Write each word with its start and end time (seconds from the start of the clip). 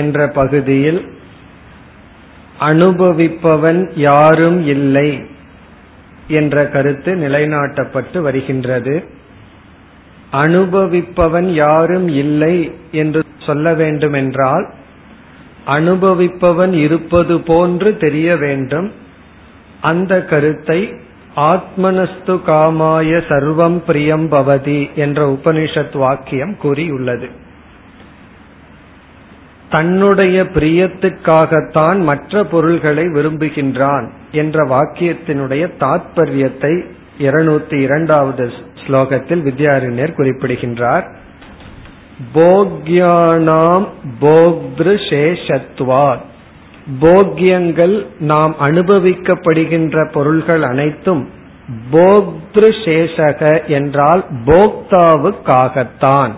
என்ற 0.00 0.26
பகுதியில் 0.36 1.00
அனுபவிப்பவன் 2.59 3.91
யாரும் 3.95 4.65
இல்லை 4.67 5.25
என்ற 6.27 6.67
கருத்து 6.67 7.15
நிலைநாட்டப்பட்டு 7.15 8.19
வருகின்றது. 8.19 9.03
அனுபவிப்பவன் 10.31 11.49
யாரும் 11.53 12.07
இல்லை 12.07 12.75
என்று 12.91 13.23
சொல்ல 13.39 13.73
வேண்டுமென்றால் 13.73 14.73
அனுபவிப்பவன் 15.67 16.73
இருப்பது 16.73 17.41
போன்று 17.41 17.97
தெரிய 17.97 18.35
வேண்டும். 18.37 18.91
அந்த 19.81 20.23
கருத்தை 20.23 20.93
ஆத்மனஸ்து 21.35 22.39
காமாய 22.47 23.21
சர்வம் 23.27 23.77
பிரியம் 23.77 24.31
பவதி 24.31 24.93
என்ற 24.93 25.27
உபனிஷத் 25.27 25.97
வாக்கியம் 25.97 26.57
கூறியுள்ளது. 26.57 27.45
தன்னுடைய 29.69 30.43
பிரியத்துக்காகத்தான் 30.43 31.99
மற்ற 31.99 32.43
பொருள்களை 32.43 33.03
விரும்புகின்றான் 33.03 34.09
என்ற 34.31 34.63
வாக்கியத்தினுடைய 34.63 35.69
தாத்பரியத்தை 35.79 36.85
இருநூத்தி 37.19 37.81
இரண்டாவது 37.81 38.51
ஸ்லோகத்தில் 38.85 39.43
வித்யாரண்யர் 39.43 40.11
குறிப்பிடுகின்றார். 40.11 41.11
போக்யானாம் 42.35 43.87
போக்திருஷேஷத்வாத் 44.21 46.25
போக்கியங்கள் 46.99 48.05
நாம் 48.19 48.55
அனுபவிக்கப்படுகின்ற 48.59 50.11
பொருள்கள் 50.11 50.63
அனைத்தும் 50.63 51.29
போக்திருஷேஷக 51.91 53.67
என்றால் 53.67 54.25
போக்தாவுக்காகத்தான். 54.45 56.31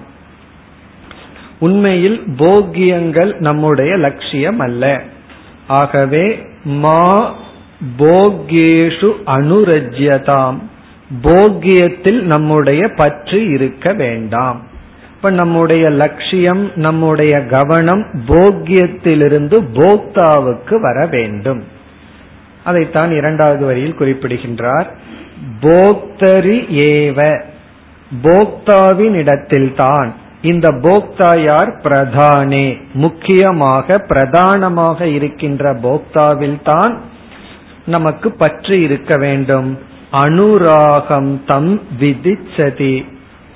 உண்மையில் 1.60 2.24
போக்கியங்கள் 2.38 3.36
நம்முடைய 3.40 3.96
லட்சியம் 3.96 4.60
அல்ல 4.60 5.02
ஆகவே 5.68 6.46
மா 6.64 7.36
போகேஷு 7.98 9.12
அனுரஜ்யதாம். 9.26 10.58
போக்கியத்தில் 11.22 12.22
நம்முடைய 12.22 12.88
பற்று 12.88 13.48
இருக்க 13.50 13.94
வேண்டாம். 13.94 14.68
இப்ப 15.16 15.30
நம்முடைய 15.30 15.90
லட்சியம் 15.90 16.72
நம்முடைய 16.76 17.46
கவனம் 17.46 18.06
போக்கியத்திலிருந்து 18.28 19.62
போக்தாவுக்கு 19.74 20.80
வர 20.80 21.06
வேண்டும். 21.06 21.64
அதைத்தான் 22.64 23.12
இரண்டாவது 23.12 23.66
வரியில் 23.66 23.96
குறிப்பிடுகின்றார். 23.96 24.96
போக்தரி 25.62 26.66
ஏவ. 26.72 27.42
போக்தாவின் 28.24 29.14
இடத்தில்தான். 29.14 30.14
இந்த 30.42 30.72
போக்தா 30.72 31.44
யார் 31.44 31.82
பிரதானே. 31.84 32.78
முக்கியமாக 32.94 33.98
பிரதானமாக 33.98 35.08
இருக்கின்ற 35.08 35.74
போக்தாவில் 35.74 36.62
தான் 36.64 37.02
நமக்கு 37.86 38.32
பற்று 38.32 38.82
இருக்க 38.82 39.18
வேண்டும். 39.18 39.80
அனுராகம் 40.12 41.40
தம் 41.46 41.82
விதிச்சதி. 42.00 43.06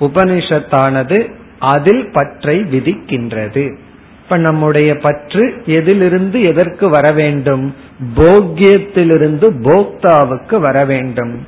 உபனிஷத்தானது 0.00 1.30
அதில் 1.58 2.10
பற்றை 2.12 2.60
விதிக்கின்றது. 2.60 3.76
இப்ப 4.22 4.36
நம்முடைய 4.36 4.96
பற்று 4.96 5.62
எதிலிருந்து 5.66 6.42
எதற்கு 6.42 6.88
வர 6.88 7.14
வேண்டும்? 7.14 7.74
போக்கியத்திலிருந்து 8.16 9.50
போக்தாவுக்கு 9.62 10.60
வர 10.60 10.84
வேண்டும். 10.84 11.46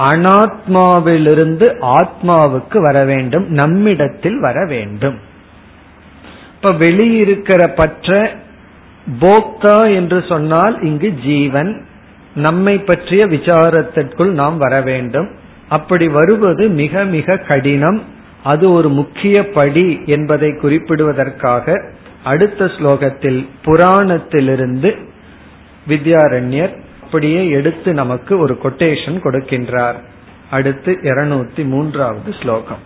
அனாத்மாவிலிருந்து 0.00 1.66
ஆத்மாவுக்கு 1.80 2.78
வர 2.80 3.04
வேண்டும் 3.04 3.46
நம்மிடத்தில் 3.48 4.38
வர 4.40 4.64
வேண்டும். 4.64 5.18
இப்ப 6.54 6.72
வெளியிருக்கிற 6.72 7.68
பற்ற 7.74 8.36
போக்தா 9.20 9.94
என்று 9.94 10.24
சொன்னால் 10.28 10.82
இங்கு 10.82 11.12
ஜீவன் 11.24 11.84
நம்மை 12.34 12.78
பற்றிய 12.78 13.26
விசாரத்திற்குள் 13.26 14.30
நாம் 14.30 14.58
வர 14.58 14.80
வேண்டும். 14.80 15.28
அப்படி 15.68 16.08
வருவது 16.08 16.68
மிக 16.68 17.04
மிக 17.04 17.36
கடினம். 17.36 18.02
அது 18.42 18.72
ஒரு 18.72 18.88
முக்கிய 18.88 19.50
படி 19.50 20.02
என்பதை 20.06 20.48
குறிப்பிடுவதற்காக 20.48 21.84
அடுத்த 22.24 22.64
ஸ்லோகத்தில் 22.64 23.48
புராணத்திலிருந்து 23.64 24.90
வித்யாரண்யர் 25.88 26.74
அப்படியே 27.09 27.41
எடுத்து 27.49 27.93
நமக்கு 27.93 28.33
ஒரு 28.39 28.55
கொட்டேஷன் 28.63 29.19
கொடுக்கின்றார் 29.23 29.99
அடுத்து 30.49 30.91
இருநூத்தி 31.03 31.65
மூன்றாவது 31.65 32.33
ஸ்லோகம் 32.33 32.83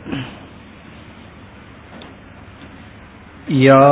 या 3.62 3.86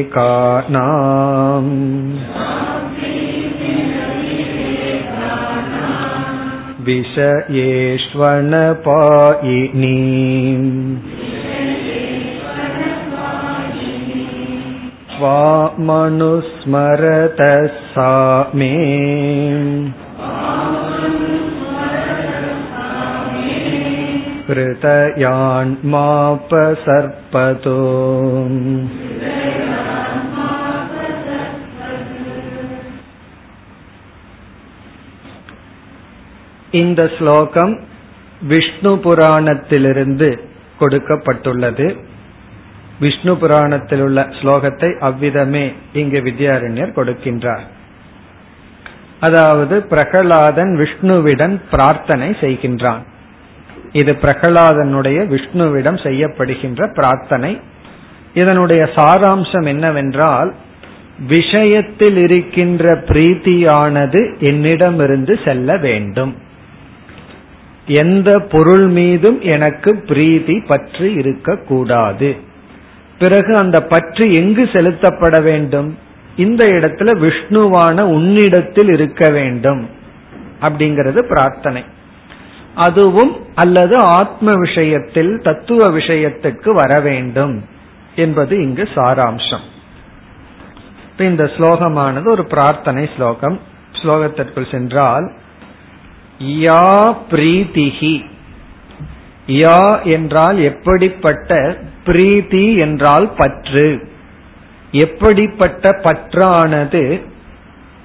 प्रीतिरविवेकानाम् 0.00 1.72
विषयेष्वनपायिनी 8.62 9.96
त्वामनुस्मरतः 15.14 16.46
सा 17.92 18.10
मे 18.54 18.70
हृदयान्मापसर्पतो 26.40 27.78
இந்த 36.72 37.00
ஸ்லோகம் 37.18 37.72
விஷ்ணு 38.42 38.90
புராணத்திலிருந்து 38.96 40.28
கொடுக்கப்பட்டுள்ளது 40.80 41.86
விஷ்ணு 42.99 43.37
புராணத்தில் 43.37 44.01
உள்ள 44.01 44.21
ஸ்லோகத்தை 44.21 44.99
அவ்விதமே 44.99 45.73
இங்கு 45.93 46.19
வித்யாரண்யர் 46.19 46.95
கொடுக்கின்றார். 46.95 47.65
அதாவது 49.19 49.83
பிரகலாதன் 49.83 50.77
விஷ்ணுவிடம் 50.77 51.59
பிரார்த்தனை 51.71 52.29
செய்கின்றான். 52.29 53.03
இது 53.91 54.11
பிரகலாதனுடைய 54.11 55.19
விஷ்ணுவிடம் 55.27 56.03
செய்யப்படுகின்ற 56.03 56.93
பிரார்த்தனை. 56.93 57.59
இதனுடைய 58.33 58.89
சாராம்சம் 58.95 59.65
என்னவென்றால் 59.65 60.53
விஷயத்தில் 61.27 62.17
இருக்கின்ற 62.17 62.95
பிரீத்தியானது 62.95 64.39
என்னிடமிருந்து 64.39 65.39
செல்ல 65.45 65.77
வேண்டும். 65.77 66.35
எந்த 67.87 68.39
பொருள் 68.39 68.87
மீதும் 68.87 69.41
எனக்கு 69.41 69.95
பிரீதி 69.95 70.59
பற்று 70.59 71.13
இருக்கக்கூடாது. 71.13 72.44
பிறகு 73.19 73.57
அந்த 73.57 73.81
பற்று 73.81 74.33
எங்கு 74.33 74.69
செலுத்தப்பட 74.73 75.41
வேண்டும்? 75.41 75.97
இந்த 76.35 76.65
இடத்துல 76.65 77.11
விஷ்ணுவான 77.25 78.01
உன்னிடத்தில் 78.01 78.87
இருக்க 78.87 79.29
வேண்டும் 79.29 79.89
அப்படிங்கிறது 80.61 81.21
பிரார்த்தனை. 81.21 81.83
அதுவும் 82.75 83.45
அல்லது 83.55 83.97
ஆத்ம 83.97 84.53
விஷயத்தில் 84.55 85.41
தத்துவ 85.43 85.89
விஷயத்துக்கு 85.89 86.73
வர 86.73 86.99
வேண்டும் 86.99 87.65
என்பது 88.15 88.61
இங்கு 88.61 88.83
சாராம்சம். 88.83 89.65
இந்த 91.17 91.43
ஸ்லோகமானது 91.43 92.27
ஒரு 92.27 92.45
பிரார்த்தனை 92.45 93.09
ஸ்லோகம். 93.15 93.59
ஸ்லோகத்திற்குள் 93.91 94.71
சென்றால் 94.71 95.31
யா 96.39 97.15
பிரீதிகி 97.29 98.25
யா 99.47 100.03
என்றால் 100.03 100.59
எப்படிப்பட்ட 100.59 101.77
பிரீதி 102.03 102.75
என்றால் 102.75 103.31
பற்று. 103.37 104.07
எப்படிப்பட்ட 104.91 105.89
பற்றானது? 105.89 107.21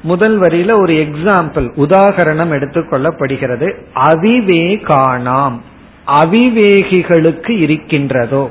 முதல் 0.02 0.40
வரியில 0.40 0.72
ஒரு 0.72 0.94
எக்ஸாம்பிள் 0.94 1.66
உதாகரணம் 1.76 2.52
எடுத்துக்கொள்ளப்படுகிறது 2.52 3.74
அவிவேகானாம். 3.94 5.58
அவிவேகிகளுக்கு 6.06 7.50
இருக்கின்றதோ? 7.50 8.50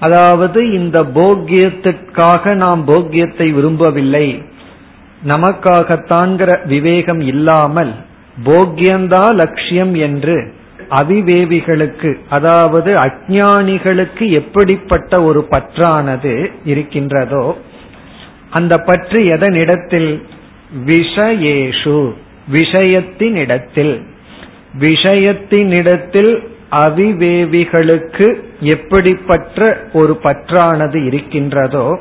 அதாவது 0.00 0.72
இந்த 0.72 1.02
போக்கியத்திற்காக 1.14 2.54
நாம் 2.54 2.84
போக்கியத்தை 2.84 3.52
விரும்பவில்லை. 3.52 4.42
நமக்காகத்தான்கிற 5.26 6.66
விவேகம் 6.66 7.20
இல்லாமல் 7.20 7.94
போக்கியந்தா 8.44 9.34
லட்சியம் 9.34 9.94
என்று 9.94 10.54
அவிவேவிகளுக்கு 10.96 12.18
அதாவது 12.28 12.94
அஜானிகளுக்கு 12.94 14.30
எப்படிப்பட்ட 14.30 15.22
ஒரு 15.22 15.46
பற்றானது 15.50 16.52
இருக்கின்றதோ 16.64 17.56
அந்த 18.50 18.78
பற்று 18.78 19.22
எதனிடத்தில்? 19.22 20.22
விஷயேஷு 20.86 22.12
விஷயத்தினிடத்தில். 22.52 24.02
விஷயத்தினிடத்தில் 24.80 26.52
அவிவேவிகளுக்கு 26.76 28.40
எப்படிப்பட்ட 28.60 29.80
ஒரு 29.92 30.18
பற்றானது 30.22 31.04
இருக்கின்றதோ 31.04 32.00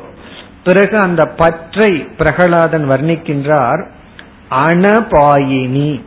பிறகு 0.63 0.97
அந்த 0.97 1.27
பற்றை 1.27 2.07
பிரகலாதன் 2.17 2.89
வர்ணிக்கின்றார் 2.89 3.85
அனபாயினி. 4.51 6.01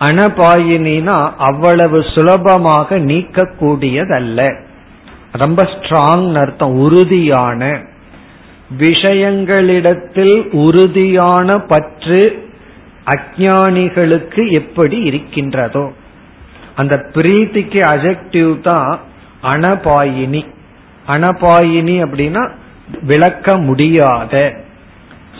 அனபாயினா 0.00 1.32
அவ்வளவு 1.38 2.04
சுலபமாக 2.14 2.98
நீக்கக்கூடியதல்ல. 2.98 4.58
ரொம்ப 5.32 5.62
ஸ்ட்ராங் 5.62 6.34
அர்த்தம் 6.34 6.74
உறுதியான. 6.78 7.84
விஷயங்களிடத்தில் 8.78 10.50
உறுதியான 10.50 11.58
பற்று 11.58 12.48
அஜானிகளுக்கு 13.06 14.50
எப்படி 14.50 14.98
இருக்கின்றதோ. 15.02 15.92
அந்த 16.76 16.94
பிரீத்திக்கு 17.14 17.80
அஜெக்டிவ் 17.94 18.60
தான் 18.60 19.00
அனபாயினி 19.42 20.44
அனபாயினி 21.06 21.96
அப்படின்னா 22.04 22.50
விளக்க 23.02 23.56
முடியாத. 23.56 24.54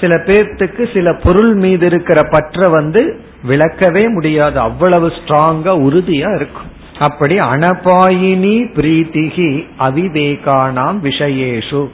சில 0.01 0.23
பேர்த்துக்கு 0.27 0.95
சில 0.95 1.15
பொருள் 1.15 1.55
மீது 1.55 1.87
இருக்கிற 1.87 2.23
பற்ற 2.23 2.69
வந்து 2.69 3.21
விளக்கவே 3.49 4.09
முடியாது. 4.09 4.61
அவ்வளவு 4.61 5.09
ஸ்ட்ராங்கா 5.09 5.73
உறுதியா 5.87 6.35
இருக்கும். 6.35 6.71
அப்படி 6.99 7.39
அனபாயினி 7.39 8.57
பிரீத்திகி 8.77 9.51
அவிவேகானாம் 9.79 10.99
விஷயேஷு. 11.03 11.89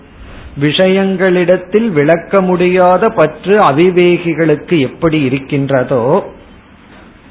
விஷயங்களிடத்தில் 0.61 1.91
விளக்க 1.91 2.41
முடியாத 2.41 3.09
பற்று 3.09 3.61
அவிவேகிகளுக்கு 3.61 4.79
எப்படி 4.79 5.23
இருக்கின்றதோ 5.23 6.33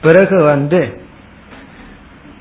பிறகு 0.01 0.43
வந்து 0.43 1.01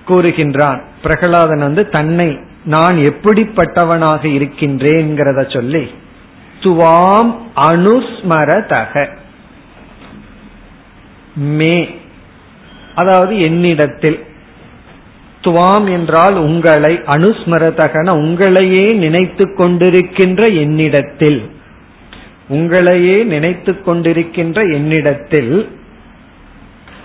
கூறுகின்றான். 0.08 0.80
பிரகலாதன் 1.02 1.58
வந்து 1.58 1.88
தன்னை 1.88 2.38
நான் 2.64 2.96
எப்படிப்பட்டவனாக 2.96 4.22
இருக்கின்றேங்கிறத 4.38 5.52
சொல்லி 5.52 5.90
துவாம் 6.60 7.30
அனுஸ்மரதக. 7.60 9.06
மே. 11.40 11.88
அதாவது 12.94 13.40
என்னிடத்தில். 13.40 14.18
துவாம் 15.40 15.92
என்றால் 15.92 16.36
உங்களை 16.36 16.96
அனுஸ்மரதகன 16.96 18.14
உங்களையே 18.14 18.94
நினைத்து 18.94 19.44
கொண்டிருக்கின்ற 19.44 20.54
என்னிடத்தில். 20.54 21.50
உங்களையே 22.48 23.24
நினைத்து 23.24 23.72
கொண்டிருக்கின்ற 23.72 24.72
என்னிடத்தில். 24.72 25.68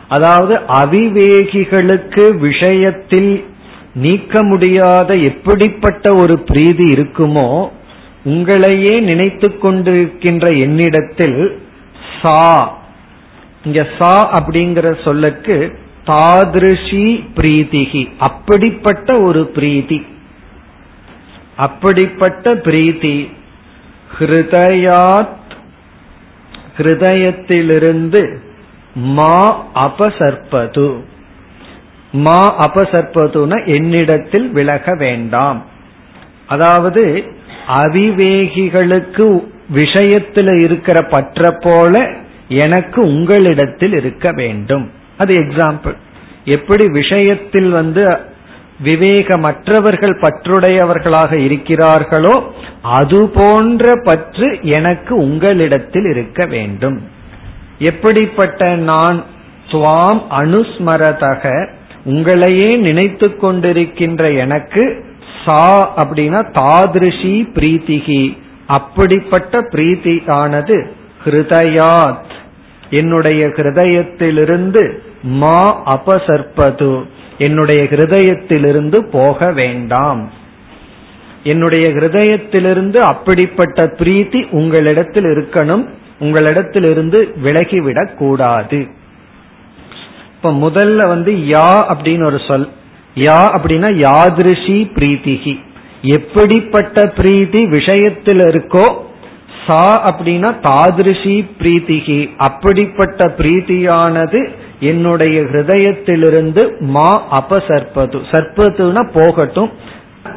அதாவது 0.07 0.59
அவிவேகிகளுக்கு 0.67 2.37
விஷயத்தில் 2.37 3.45
நீக்க 3.93 4.43
முடியாத 4.43 5.15
எப்படிப்பட்ட 5.15 6.13
ஒரு 6.13 6.39
பிரீதி 6.39 6.91
இருக்குமோ 6.91 7.69
உங்களையே 8.25 9.01
நினைத்து 9.01 9.49
கொண்டிருக்கின்ற 9.49 10.59
என்னிடத்தில் 10.59 11.59
சா 12.21 12.83
இங்க 13.65 13.81
சா 13.97 14.13
அப்படிங்கிற 14.38 14.88
சொல்லுக்கு 15.03 15.56
தாதிருஷி 16.07 17.06
பிரீத்திகி. 17.38 18.03
அப்படிப்பட்ட 18.19 19.17
ஒரு 19.19 19.41
பிரீதி 19.56 20.00
அப்படிப்பட்ட 21.57 22.56
பிரீதி 22.67 23.17
ஹிருதயாத் 24.17 25.51
ஹிருதயத்திலிருந்து 26.77 28.21
மா 29.17 29.38
அபசற்பது 29.85 30.88
மா 32.25 32.41
அபசற்பதுன 32.65 33.53
என்னிடத்தில் 33.75 34.47
விலக 34.51 34.95
வேண்டாம். 34.95 35.59
அதாவது 36.47 37.03
அவிவேகிகளுக்கு 37.81 39.27
விஷயத்தில் 39.69 40.53
இருக்கிற 40.63 40.97
பற்ற 41.13 41.51
போல 41.61 41.94
எனக்கு 42.47 43.01
உங்களிடத்தில் 43.01 43.94
இருக்க 43.94 44.31
வேண்டும். 44.31 44.92
அது 45.18 45.33
எக்ஸாம்பிள் 45.33 45.95
எப்படி 46.45 46.88
விஷயத்தில் 46.88 47.69
வந்து 47.69 48.18
விவேகமற்றவர்கள் 48.83 50.19
பற்றுடையவர்களாக 50.21 51.31
இருக்கிறார்களோ 51.31 52.44
அது 52.81 53.30
போன்ற 53.30 54.01
பற்று 54.03 54.59
எனக்கு 54.62 55.15
உங்களிடத்தில் 55.15 56.06
இருக்க 56.06 56.45
வேண்டும். 56.45 57.01
எப்படிப்பட்ட 57.80 58.75
நான் 58.75 59.24
சுவாம் 59.71 60.21
அனுஸ்மரதக 60.30 61.68
உங்களையே 62.06 62.77
நினைத்து 62.77 63.27
கொண்டிருக்கின்ற 63.27 64.38
எனக்கு 64.38 65.06
சா 65.45 66.03
அப்படின்னா 66.03 66.45
தாதிருஷி 66.62 67.47
பிரீத்திகி. 67.56 68.38
அப்படிப்பட்ட 68.68 69.62
பிரீத்தி 69.62 70.30
ஆனது 70.30 71.03
ஹிருதயாத். 71.25 72.33
என்னுடைய 72.90 73.47
ஹிருதயத்திலிருந்து 73.47 74.97
மா 75.23 75.83
அபசற்பது 75.85 77.04
என்னுடைய 77.38 77.83
ஹிருதயத்திலிருந்து 77.83 79.09
போக 79.11 79.52
வேண்டாம். 79.52 80.31
என்னுடைய 81.44 81.90
ஹிருதயத்திலிருந்து 81.90 82.97
அப்படிப்பட்ட 82.97 83.85
பிரீத்தி 83.85 84.47
உங்களிடத்தில் 84.52 85.23
இருக்கணும். 85.23 85.90
உங்களிடத்திலிருந்து 86.19 87.33
விலகிவிடக் 87.44 88.16
கூடாது. 88.16 88.88
இப்ப 90.35 90.52
முதல்ல 90.52 91.07
வந்து 91.07 91.31
யா 91.31 91.94
அப்படின்னு 91.94 92.26
ஒரு 92.26 92.42
சொல். 92.47 92.69
யா 93.16 93.56
அப்படின்னா 93.57 94.07
யாதிருஷி 94.07 94.92
பிரீத்திகி 94.95 95.59
எப்படிப்பட்ட 96.02 97.07
பிரீதி 97.07 97.66
விஷயத்தில் 97.66 98.38
இருக்கோ 98.38 99.04
சா 99.68 100.04
அப்படின்னா 100.04 100.50
தாதிருஷி 100.69 101.50
பிரீத்திகி. 101.60 102.30
அப்படிப்பட்ட 102.38 103.34
பிரீத்தியானது 103.38 104.50
என்னுடைய 104.80 105.42
ஹிருதயத்திலிருந்து 105.42 106.80
மா 106.80 107.24
அபசற்பது 107.31 108.18
சற்பத்துனா 108.31 109.10
போகட்டும். 109.14 109.72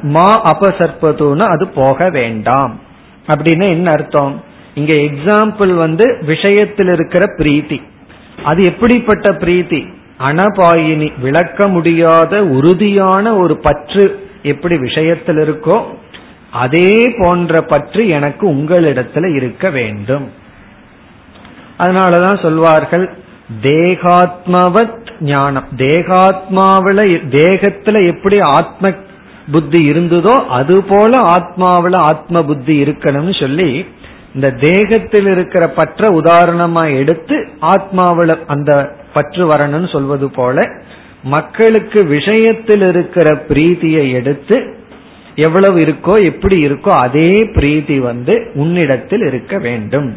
மா 0.02 0.42
அபசற்பதுனா 0.42 1.42
அது 1.42 1.68
போக 1.68 2.10
வேண்டாம். 2.10 2.80
அப்படின்னு 3.26 3.68
என்ன 3.68 3.90
அர்த்தம்? 3.90 4.42
இங்க 4.74 4.94
எக்ஸாம்பிள் 4.94 5.74
வந்து 5.74 6.18
விஷயத்தில் 6.26 6.86
இருக்கிற 6.86 7.24
பிரீத்தி. 7.36 7.82
அது 8.44 8.62
எப்படிப்பட்ட 8.62 9.30
பிரீத்தி? 9.30 9.96
அனபாயினி 10.18 11.20
விளக்க 11.20 11.68
முடியாத 11.68 12.44
உறுதியான 12.44 13.36
ஒரு 13.36 13.58
பற்று 13.58 14.28
எப்படி 14.42 14.78
விஷயத்தில் 14.78 15.36
இருக்கோ 15.36 15.82
அதே 16.50 17.14
போன்ற 17.18 17.60
பற்று 17.60 18.08
எனக்கு 18.08 18.50
உங்களிடத்துல 18.50 19.34
இருக்க 19.34 19.70
வேண்டும். 19.70 20.32
அதனாலதான் 21.78 22.42
சொல்வார்கள் 22.42 23.16
தேகாத்மவத் 23.62 25.06
ஞானம். 25.20 25.64
தேகாத்மாவில 25.76 27.20
தேகத்துல 27.30 28.06
எப்படி 28.06 28.40
ஆத்ம 28.40 28.90
புத்தி 29.52 29.90
இருந்ததோ 29.90 30.46
அது 30.46 30.82
போல 30.82 31.20
ஆத்மாவில 31.20 31.96
ஆத்ம 31.96 32.42
புத்தி 32.42 32.82
இருக்கணும்னு 32.82 33.40
சொல்லி 33.40 33.86
இந்த 34.34 34.50
தேகத்தில் 34.50 35.26
இருக்கிற 35.26 35.68
பற்ற 35.68 36.10
உதாரணமா 36.10 36.96
எடுத்து 36.96 37.48
ஆத்மாவில 37.60 38.44
அந்த 38.46 38.96
பற்று 39.12 39.48
வரணும்னு 39.48 39.92
சொல்வது 39.92 40.30
போல 40.30 40.68
மக்களுக்கு 41.22 42.04
விஷயத்தில் 42.04 42.88
இருக்கிற 42.88 43.34
பிரீதியை 43.48 44.12
எடுத்து 44.12 44.77
எவ்வளவு 45.44 45.78
இருக்கோ 45.78 46.14
எப்படி 46.30 46.56
இருக்கோ 46.66 46.92
அதே 47.06 47.30
பிரீத்தி 47.56 47.96
வந்து 47.98 48.34
உன்னிடத்தில் 48.54 49.24
இருக்க 49.30 49.54
வேண்டும். 49.66 50.08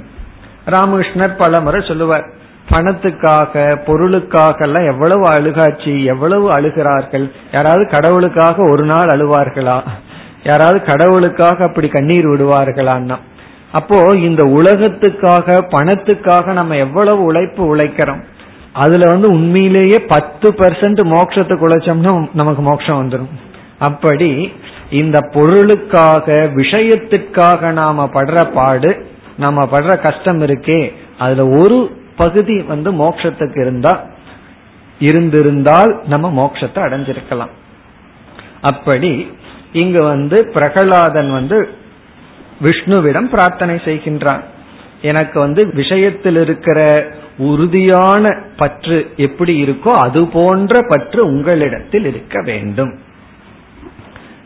ராமகிருஷ்ணர் 0.66 1.34
பல 1.38 1.62
முறை 1.62 1.80
சொல்லுவார் 1.88 2.26
பணத்துக்காக 2.72 3.64
பொருளுக்காக 3.86 4.66
எல்லாம் 4.66 4.86
எவ்வளவு 4.86 5.24
அழுகாச்சு 5.32 5.94
எவ்வளவு 6.04 6.48
அழுகிறார்கள்? 6.52 7.26
யாராவது 7.54 7.84
கடவுளுக்காக 7.90 8.68
ஒரு 8.70 8.84
நாள் 8.84 9.12
அழுவார்களா? 9.16 9.78
யாராவது 10.44 10.80
கடவுளுக்காக 10.82 11.58
அப்படி 11.64 11.88
கண்ணீர் 11.88 12.30
விடுவார்களான்னா? 12.30 13.18
அப்போ 13.72 13.98
இந்த 14.28 14.44
உலகத்துக்காக 14.60 15.58
பணத்துக்காக 15.76 16.54
நம்ம 16.54 16.78
எவ்வளவு 16.78 17.22
உழைப்பு 17.24 17.62
உழைக்கிறோம் 17.76 18.22
அதுல 18.74 19.10
வந்து 19.12 19.28
உண்மையிலேயே 19.32 19.98
பத்து 20.08 20.48
பெர்சன்ட் 20.52 21.02
மோட்சத்துக்கு 21.14 21.68
உழைச்சோம்னா 21.68 22.14
நமக்கு 22.34 22.62
மோட்சம் 22.62 23.00
வந்துடும் 23.02 23.32
அப்படி 23.80 24.32
இந்த 24.92 25.18
பொருளுக்காக 25.34 26.34
விஷயத்துக்காக 26.56 27.72
நாம 27.72 28.06
படுற 28.14 28.52
பாடு 28.54 29.06
நம்ம 29.38 29.64
படுற 29.64 29.92
கஷ்டம் 30.02 30.42
இருக்கே 30.42 30.92
அதுல 31.18 31.48
ஒரு 31.48 31.78
பகுதி 32.16 32.62
வந்து 32.62 32.92
மோட்சத்துக்கு 32.92 33.60
இருந்தா 33.62 33.94
இருந்திருந்தால் 35.00 36.02
நம்ம 36.08 36.28
மோட்சத்தை 36.32 36.80
அடைஞ்சிருக்கலாம். 36.86 37.54
அப்படி 38.62 39.12
இங்க 39.72 40.04
வந்து 40.04 40.38
பிரகலாதன் 40.54 41.32
வந்து 41.32 41.70
விஷ்ணுவிடம் 42.62 43.30
பிரார்த்தனை 43.30 43.76
செய்கின்றான். 43.76 44.44
எனக்கு 45.02 45.40
வந்து 45.40 45.62
விஷயத்தில் 45.74 46.36
இருக்கிற 46.36 46.80
உறுதியான 47.38 48.24
பற்று 48.58 49.12
எப்படி 49.18 49.64
இருக்கோ 49.64 49.92
அது 50.06 50.28
போன்ற 50.28 50.82
பற்று 50.88 51.26
உங்களிடத்தில் 51.26 52.06
இருக்க 52.06 52.42
வேண்டும். 52.42 52.92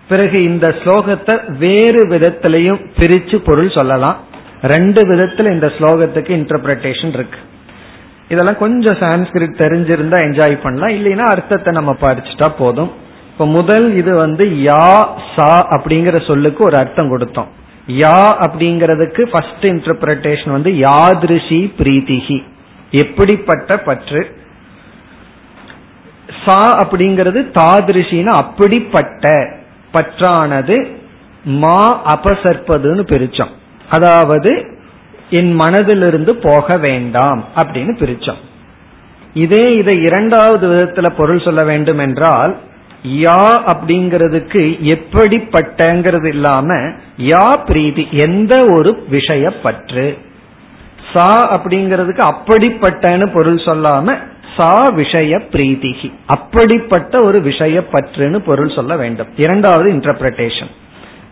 பிறகு 0.08 0.44
இந்த 0.44 0.68
ஸ்லோகத்தை 0.68 1.58
வேறு 1.58 2.08
விதத்திலையும் 2.08 2.86
பிரிச்சு 2.98 3.36
பொருள் 3.36 3.70
சொல்லலாம். 3.70 4.18
ரெண்டு 4.62 5.02
விதத்துல 5.10 5.52
இந்த 5.52 5.72
ஸ்லோகத்துக்கு 5.78 6.32
இன்டர்பிரேஷன் 6.40 7.14
இருக்கு. 7.14 7.40
இதெல்லாம் 8.30 8.58
கொஞ்சம் 8.58 8.98
சான்ஸ்கிரிட் 9.00 9.62
தெரிஞ்சிருந்தா 9.64 10.18
என்ஜாய் 10.28 10.62
பண்ணலாம். 10.62 10.90
இல்லைன்னா 10.90 11.26
அர்த்தத்தை 11.34 11.74
நம்ம 11.74 11.92
படிச்சுட்டா 12.02 12.50
போதும். 12.58 12.92
இப்ப 13.32 13.46
முதல் 13.46 13.96
இது 13.96 14.16
வந்து 14.16 14.46
யா 14.46 15.08
சா 15.36 15.68
அப்படிங்கிற 15.70 16.28
சொல்லுக்கு 16.28 16.64
ஒரு 16.64 16.78
அர்த்தம் 16.78 17.12
கொடுத்தோம். 17.18 17.48
யா 17.88 18.20
அப்படிங்கிறதுக்கு 18.46 19.22
ஃபர்ஸ்ட் 19.22 19.66
இன்டர்பிரேஷன் 19.66 20.52
வந்து 20.52 20.72
யாதிருஷி 20.72 21.72
பிரீத்திகி 21.80 22.44
எப்படிப்பட்ட 22.92 23.78
பற்று? 23.78 24.36
சா 26.46 26.78
அப்படிங்கிறது 26.84 27.40
தாதிருஷின்னு 27.60 28.34
அப்படிப்பட்ட 28.44 29.30
பற்றானது 29.96 30.78
மா 31.64 31.80
அபசற்பதுன்னு 32.14 33.04
பிரிச்சோம். 33.12 33.54
அதாவது 33.90 34.52
என் 35.30 35.52
மனதிலிருந்து 35.60 36.32
போக 36.48 36.78
வேண்டாம் 36.78 37.42
அப்படின்னு 37.56 37.94
பிரிச்சோம். 38.02 38.42
இதே 39.44 39.64
இதை 39.78 39.96
இரண்டாவது 40.08 40.66
விதத்துல 40.72 41.08
பொருள் 41.18 41.46
சொல்ல 41.48 41.62
வேண்டும் 41.64 42.00
என்றால் 42.00 42.54
யா 43.24 43.42
அப்படிங்கிறதுக்கு 43.72 44.62
எப்படிப்பட்டங்கிறது 44.94 46.28
இல்லாம 46.28 46.78
யா 47.32 47.48
பிரீதி 47.68 48.04
எந்த 48.25 48.54
ஒரு 48.78 48.92
விஷய 49.10 49.50
பற்று 49.66 50.08
சா 51.14 51.28
அப்படிங்கிறதுக்கு 51.56 52.24
அப்படிப்பட்டன்னு 52.32 53.28
பொருள் 53.34 53.60
சொல்லாம 53.68 54.16
சா 54.58 54.84
விஷய 54.90 55.38
பிரீதிகி 55.52 56.14
அப்படிப்பட்ட 56.26 57.22
ஒரு 57.22 57.42
விஷய 57.42 57.84
பற்றுன்னு 57.92 58.40
பொருள் 58.40 58.70
சொல்ல 58.70 58.96
வேண்டும். 58.96 59.28
இரண்டாவது 59.36 59.92
இன்டர்பிரேஷன் 59.92 60.72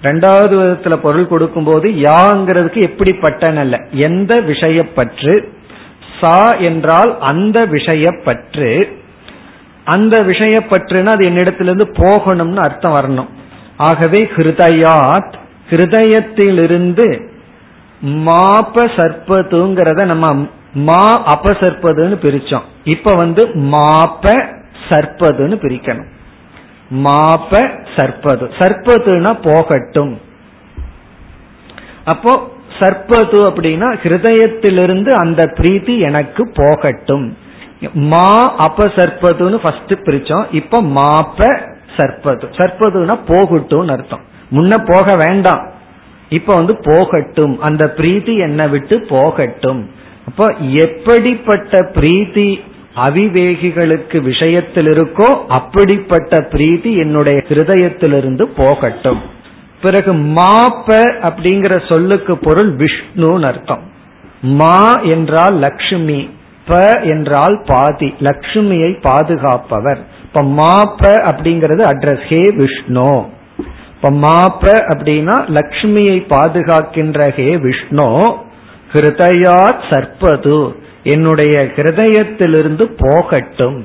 ரெண்டாவது 0.01 0.53
விதத்துல 0.61 0.95
பொருள் 0.97 1.27
கொடுக்கும்போது 1.27 1.89
யாங்கிறதுக்கு 1.89 2.79
எப்படிப்பட்டன 2.89 3.55
அல்ல 3.55 3.77
எந்த 3.91 4.41
விஷயப்பற்று 4.41 5.53
சா 6.21 6.51
என்றால் 6.51 7.17
அந்த 7.19 7.65
விஷயப்பற்று 7.65 8.87
அந்த 9.85 10.17
விஷயப்பற்றுனா 10.23 11.05
அது 11.05 11.29
என்னிடத்திலிருந்து 11.29 11.87
போகணும்னு 11.97 12.55
அர்த்தம் 12.55 12.95
வரணும். 12.95 13.29
ஆகவே 13.77 14.29
ஹிருதயாத் 14.35 15.33
ஹிருதயத்திலிருந்து 15.69 17.21
மாப 18.01 18.85
சர்ப்பதுங்கிறத 18.85 20.05
நம்ம 20.05 20.47
மா 20.73 21.39
அபசற்பதுன்னு 21.39 22.15
பிரிச்சோம். 22.21 22.61
இப்ப 22.83 23.13
வந்து 23.13 23.47
மாப்ப 23.47 24.53
சற்பதுன்னு 24.89 25.55
பிரிக்கணும். 25.55 26.05
மாப்ப 26.93 27.69
சற்பது 27.95 28.45
சர்ப்பதுனா 28.45 29.51
போகட்டும். 29.51 30.19
அப்போ 32.05 32.51
சற்பது 32.79 33.43
அப்படின்னா 33.43 33.97
ஹிருதயத்திலிருந்து 34.03 35.09
அந்த 35.09 35.45
பிரீத்தி 35.45 36.03
எனக்கு 36.03 36.51
போகட்டும். 36.53 37.37
மா 37.93 38.55
அபசற்பதுன்னு 38.67 39.55
ஃபர்ஸ்ட் 39.55 39.93
பிரிச்சோம். 39.93 40.45
இப்ப 40.51 40.81
மாப்ப 40.81 41.59
சற்பது 41.97 42.47
சர்ப்பதுனா 42.51 43.19
போகட்டும் 43.27 43.87
அர்த்தம். 43.87 44.21
முன்ன 44.51 44.77
போக 44.85 45.15
வேண்டாம். 45.15 45.71
இப்ப 46.29 46.55
வந்து 46.55 46.77
போகட்டும். 46.83 47.61
அந்த 47.61 47.87
பிரீதி 47.87 48.37
என்னை 48.37 48.67
விட்டு 48.67 49.05
போகட்டும். 49.09 49.89
அப்போ 50.27 50.45
எப்படிப்பட்ட 50.85 51.79
பிரீத்தி 51.95 52.47
அவிவேகிகளுக்கு 53.05 54.17
விஷயத்தில் 54.21 54.89
இருக்கோ 54.93 55.29
அப்படிப்பட்ட 55.57 56.41
பிரீதி 56.53 56.91
என்னுடைய 56.95 57.37
ஹிருதயத்திலிருந்து 57.47 58.45
போகட்டும். 58.59 59.21
பிறகு 59.81 60.11
மாப்ப 60.37 60.89
அப்படிங்கிற 61.29 61.73
சொல்லுக்கு 61.87 62.33
பொருள் 62.37 62.71
விஷ்ணுன்னு 62.75 63.47
அர்த்தம். 63.51 63.83
மா 64.59 64.77
என்றால் 65.13 65.55
லக்ஷ்மி 65.65 66.19
ப 66.67 66.79
என்றால் 67.13 67.55
பாதி 67.65 68.09
லக்ஷ்மியை 68.19 68.91
பாதுகாப்பவர். 69.07 70.01
இப்ப 70.25 70.43
மாப்ப 70.59 71.01
அப்படிங்கிறது 71.29 71.83
அட்ரஸ் 71.91 72.25
ஹே 72.29 72.41
விஷ்ணு. 72.61 73.11
இப்ப 73.95 74.11
மாப்ப 74.25 74.63
அப்படின்னா 74.93 75.35
லக்ஷ்மியை 75.59 76.17
பாதுகாக்கின்ற 76.35 77.29
ஹே 77.39 77.49
விஷ்ணு. 77.57 78.07
ஹிருதயா 78.93 79.59
சர்ப்பது. 79.89 80.55
என்னுடைய 81.03 81.55
ஹிருதயத்திலிருந்து 81.75 82.85
போகட்டும். 82.97 83.79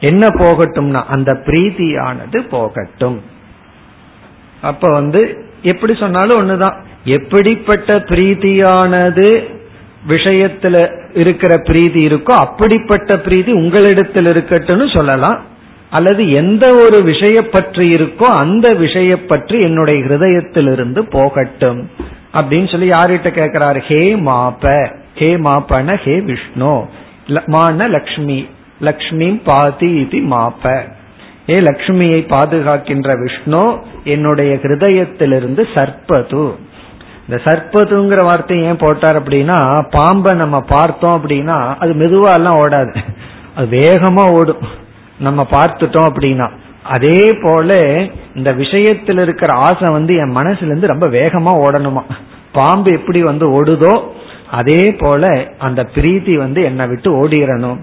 என்ன 0.00 0.26
போகட்டும்னா 0.28 1.00
அந்த 1.08 1.32
பிரீதியானது 1.46 2.38
போகட்டும். 2.48 3.18
அப்ப 4.60 4.88
வந்து 4.88 5.20
எப்படி 5.62 5.94
சொன்னாலும் 5.94 6.40
ஒண்ணுதான். 6.40 6.76
எப்படிப்பட்ட 7.04 7.92
பிரீதியானது 8.10 9.26
விஷயத்துல 10.08 10.76
இருக்கிற 11.12 11.52
பிரீதி 11.56 12.02
இருக்கோ 12.06 12.34
அப்படிப்பட்ட 12.44 13.18
பிரீதி 13.18 13.52
உங்களிடத்தில் 13.52 14.26
இருக்கட்டும்னு 14.26 14.96
சொல்லலாம். 14.96 15.38
அல்லது 15.90 16.22
எந்த 16.30 16.64
ஒரு 16.74 16.98
விஷய 17.04 17.42
பற்றி 17.42 17.86
இருக்கோ 17.94 18.28
அந்த 18.42 18.66
விஷய 18.74 19.12
பற்றி 19.24 19.58
என்னுடைய 19.58 20.04
ஹிருதயத்திலிருந்து 20.04 21.02
போகட்டும். 21.10 21.80
அப்படின்னு 22.32 22.70
சொல்லி 22.70 22.88
யார்கிட்ட 22.90 23.28
கேட்கிறாரு 23.28 23.80
ஹே 23.88 24.16
மாப்ப 24.16 24.88
ஹே 25.14 25.36
மாப்பன 25.36 25.96
ஹே 25.96 26.20
விஷ்ணு. 26.20 26.88
மான 27.46 27.88
லக்ஷ்மி. 27.88 28.48
லக்ஷ்மி 28.80 29.28
பாதி 29.44 29.90
இது 29.90 30.18
மாப்ப. 30.18 30.80
ஏ 31.50 31.56
லக்ஷ்மியை 31.58 32.18
பாதுகாக்கின்ற 32.28 33.08
விஷ்ணு 33.22 33.78
என்னுடைய 34.04 34.54
ஹிருதயத்திலிருந்து 34.54 35.62
சர்ப்பது. 35.74 36.52
இந்த 37.28 37.42
சர்ப்பதுங்கிற 37.44 38.24
வார்த்தை 38.24 38.62
ஏன் 38.62 38.76
போட்டார் 38.76 39.22
அப்படின்னா 39.22 39.58
பாம்பை 39.90 40.32
நம்ம 40.32 40.60
பார்த்தோம் 40.60 41.22
அப்படின்னா 41.22 41.74
அது 41.78 41.92
மெதுவா 41.92 42.34
எல்லாம் 42.34 42.58
ஓடாது. 42.62 42.96
அது 43.54 43.66
வேகமா 43.66 44.32
ஓடும். 44.32 44.62
நம்ம 45.18 45.46
பார்த்துட்டோம் 45.50 46.08
அப்படின்னா. 46.10 46.50
அதே 46.82 47.38
போல 47.42 48.00
இந்த 48.34 48.52
விஷயத்தில் 48.52 49.18
இருக்கிற 49.18 49.52
ஆசை 49.52 49.92
வந்து 49.92 50.14
என் 50.14 50.36
மனசுல 50.36 50.64
இருந்து 50.64 50.86
ரொம்ப 50.86 51.06
வேகமா 51.06 51.52
ஓடணுமா? 51.68 52.02
பாம்பு 52.52 52.92
எப்படி 52.92 53.22
வந்து 53.22 53.62
ஓடுதோ 53.62 54.02
அதே 54.50 54.92
போல 54.92 55.50
அந்த 55.58 55.88
பிரீத்தி 55.94 56.38
வந்து 56.38 56.62
என்னை 56.62 56.86
விட்டு 56.86 57.28
ஓடிடணும் 57.28 57.80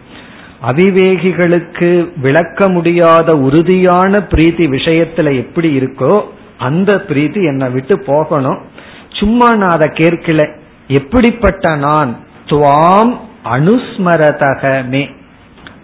அவிவேகிகளுக்கு 0.67 2.19
விளக்க 2.21 2.69
முடியாத 2.69 3.37
உறுதியான 3.37 4.17
பிரீத்தி 4.17 4.71
விஷயத்துல 4.71 5.35
எப்படி 5.35 5.77
இருக்கோ 5.77 6.21
அந்த 6.57 7.01
பிரீத்தி 7.07 7.45
என்னை 7.45 7.69
விட்டு 7.69 7.99
போகணும். 7.99 8.61
சும்மா 9.09 9.55
நான் 9.55 9.69
அதை 9.69 9.89
கேட்கல. 9.89 10.55
எப்படிப்பட்ட 10.87 11.75
நான்? 11.75 12.17
துவாம் 12.45 13.17
அனுஸ்மரதகமே. 13.43 15.16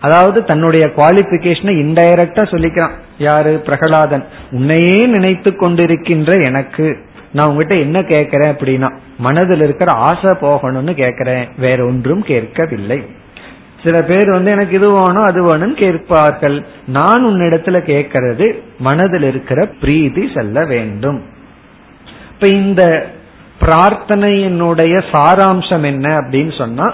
அதாவது 0.04 0.44
தன்னுடைய 0.44 0.92
குவாலிபிகேஷனை 0.96 1.74
இன்டைரக்டா 1.84 2.44
சொல்லிக்கிறான். 2.44 2.96
யாரு? 3.18 3.62
பிரகலாதன். 3.66 4.26
உன்னையே 4.52 5.06
நினைத்து 5.06 5.52
கொண்டிருக்கின்ற 5.52 6.46
எனக்கு. 6.46 6.98
நான் 7.32 7.48
உங்ககிட்ட 7.48 7.76
என்ன 7.76 8.04
கேட்கிறேன் 8.04 8.56
அப்படின்னா 8.56 8.96
மனதில் 9.18 9.62
இருக்கிற 9.62 9.92
ஆசை 9.92 10.32
போகணும்னு 10.42 10.94
கேட்கிறேன். 10.94 11.48
வேற 11.58 11.86
ஒன்றும் 11.86 12.24
கேட்கவில்லை. 12.24 13.04
சில 13.84 14.04
பேர் 14.04 14.32
வந்து 14.32 14.52
எனக்கு 14.52 14.76
இது 14.76 14.92
வேணும் 14.92 15.24
அது 15.24 15.42
வேணும்னு 15.48 15.74
கேட்பார்கள். 15.74 16.66
நான் 16.88 17.26
உன்னிடத்துல 17.26 17.80
கேட்கறது 17.84 18.60
மனதில் 18.80 19.24
இருக்கிற 19.24 19.66
பிரீதி 19.82 20.32
செல்ல 20.34 20.66
வேண்டும். 20.66 21.24
இப்ப 22.34 22.48
இந்த 22.48 23.06
பிரார்த்தனையினுடைய 23.62 25.04
சாராம்சம் 25.12 25.84
என்ன 25.84 26.18
அப்படின்னு 26.18 26.58
சொன்னா 26.58 26.94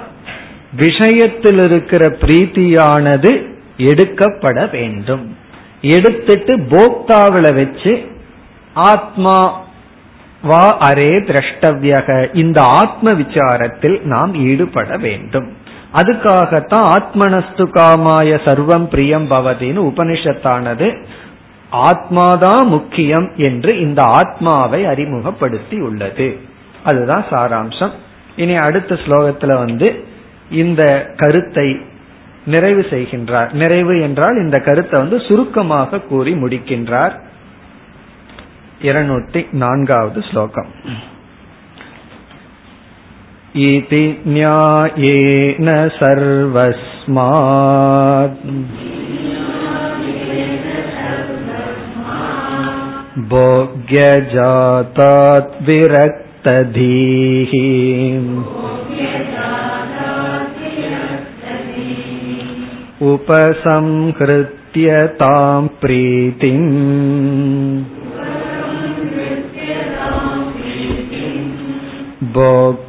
விஷயத்தில் 0.75 1.59
இருக்கிற 1.59 2.09
பிரீத்தியானது 2.09 3.45
எடுக்கப்பட 3.77 4.65
வேண்டும். 4.65 5.37
எடுத்துட்டு 5.81 6.57
போக்தாவில 6.57 7.55
வச்சு 7.55 8.07
ஆத்மா 8.73 9.61
வா 10.41 10.77
அரே 10.79 11.21
திரஷ்டவியக. 11.29 12.35
இந்த 12.35 12.61
ஆத்ம 12.61 13.11
விசாரத்தில் 13.11 14.01
நாம் 14.01 14.35
ஈடுபட 14.35 14.97
வேண்டும். 14.97 15.57
அதுக்காகத்தான் 15.93 16.97
ஆத்மனஸ்து 16.97 17.65
காமாய 17.73 18.39
சர்வம் 18.45 18.83
பிரியம் 18.83 19.31
பவதின்னு 19.31 19.91
உபனிஷத்தானது 19.91 21.05
ஆத்மாதான் 21.71 22.65
முக்கியம் 22.65 23.31
என்று 23.37 23.79
இந்த 23.79 24.01
ஆத்மாவை 24.01 24.85
அறிமுகப்படுத்தி 24.85 25.79
உள்ளது 25.79 26.39
அதுதான் 26.83 27.25
சாராம்சம். 27.29 27.91
இனி 28.35 28.55
அடுத்த 28.55 28.95
ஸ்லோகத்துல 28.95 29.53
வந்து 29.53 30.05
இந்த 30.54 30.82
கருத்தை 31.16 31.68
நிறைவு 32.46 32.82
செய்கின்றார் 32.90 33.50
நிறைவு 33.52 33.94
என்றால் 34.00 34.36
இந்த 34.36 34.56
கருத்தை 34.60 34.96
வந்து 35.00 35.18
சுருக்கமாக 35.20 36.02
கூறி 36.08 36.34
முடிக்கின்றார் 36.34 37.14
இருநூத்தி 38.82 39.40
நான்காவது 39.54 40.22
ஸ்லோகம் 40.22 40.70
इति 43.56 44.00
न्यायेन 44.26 45.68
सर्वस्मात् 45.98 47.52
भोग्यजातात् 54.26 55.52
विरक्तधीः 55.66 57.52
उपसंहृत्य 63.12 64.88
तां 65.20 65.62
प्रीतिम् 65.80 66.70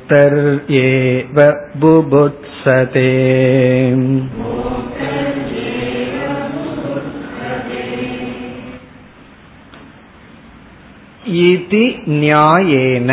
भोक्तर्येव 0.08 1.38
बुभुत्सते 1.82 3.10
இதி 11.46 11.86
நியாயேன 12.22 13.12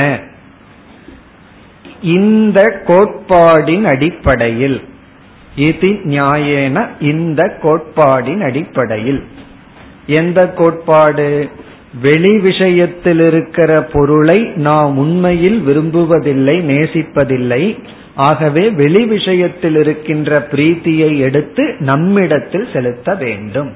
இந்த 2.15 2.59
கோட்பாடின் 2.89 3.85
அடிப்படையில் 3.85 4.79
இது 5.58 5.88
நியாயேன 5.88 6.88
இந்த 7.00 7.58
கோட்பாடின் 7.62 8.44
அடிப்படையில். 8.44 9.24
எந்த 10.08 10.50
கோட்பாடு? 10.50 11.50
வெளி 12.02 12.40
விஷயத்தில் 12.40 13.20
இருக்கிற 13.20 13.84
பொருளை 13.84 14.52
நாம் 14.56 14.98
உண்மையில் 14.98 15.64
விரும்புவதில்லை 15.68 16.56
நேசிப்பதில்லை. 16.64 17.84
ஆகவே 18.16 18.70
வெளி 18.70 19.06
விஷயத்தில் 19.06 19.76
இருக்கின்ற 19.76 20.48
பிரீத்தியை 20.52 21.18
எடுத்து 21.18 21.76
நம்மிடத்தில் 21.80 22.68
செலுத்த 22.74 23.16
வேண்டும். 23.16 23.72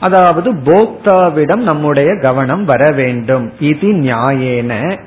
அதாவது 0.00 0.52
போக்தாவிடம் 0.52 1.62
நம்முடைய 1.62 2.18
கவனம் 2.22 2.64
வர 2.64 2.90
வேண்டும். 2.90 3.52
இது 3.60 3.88
நியாயேன 3.88 4.98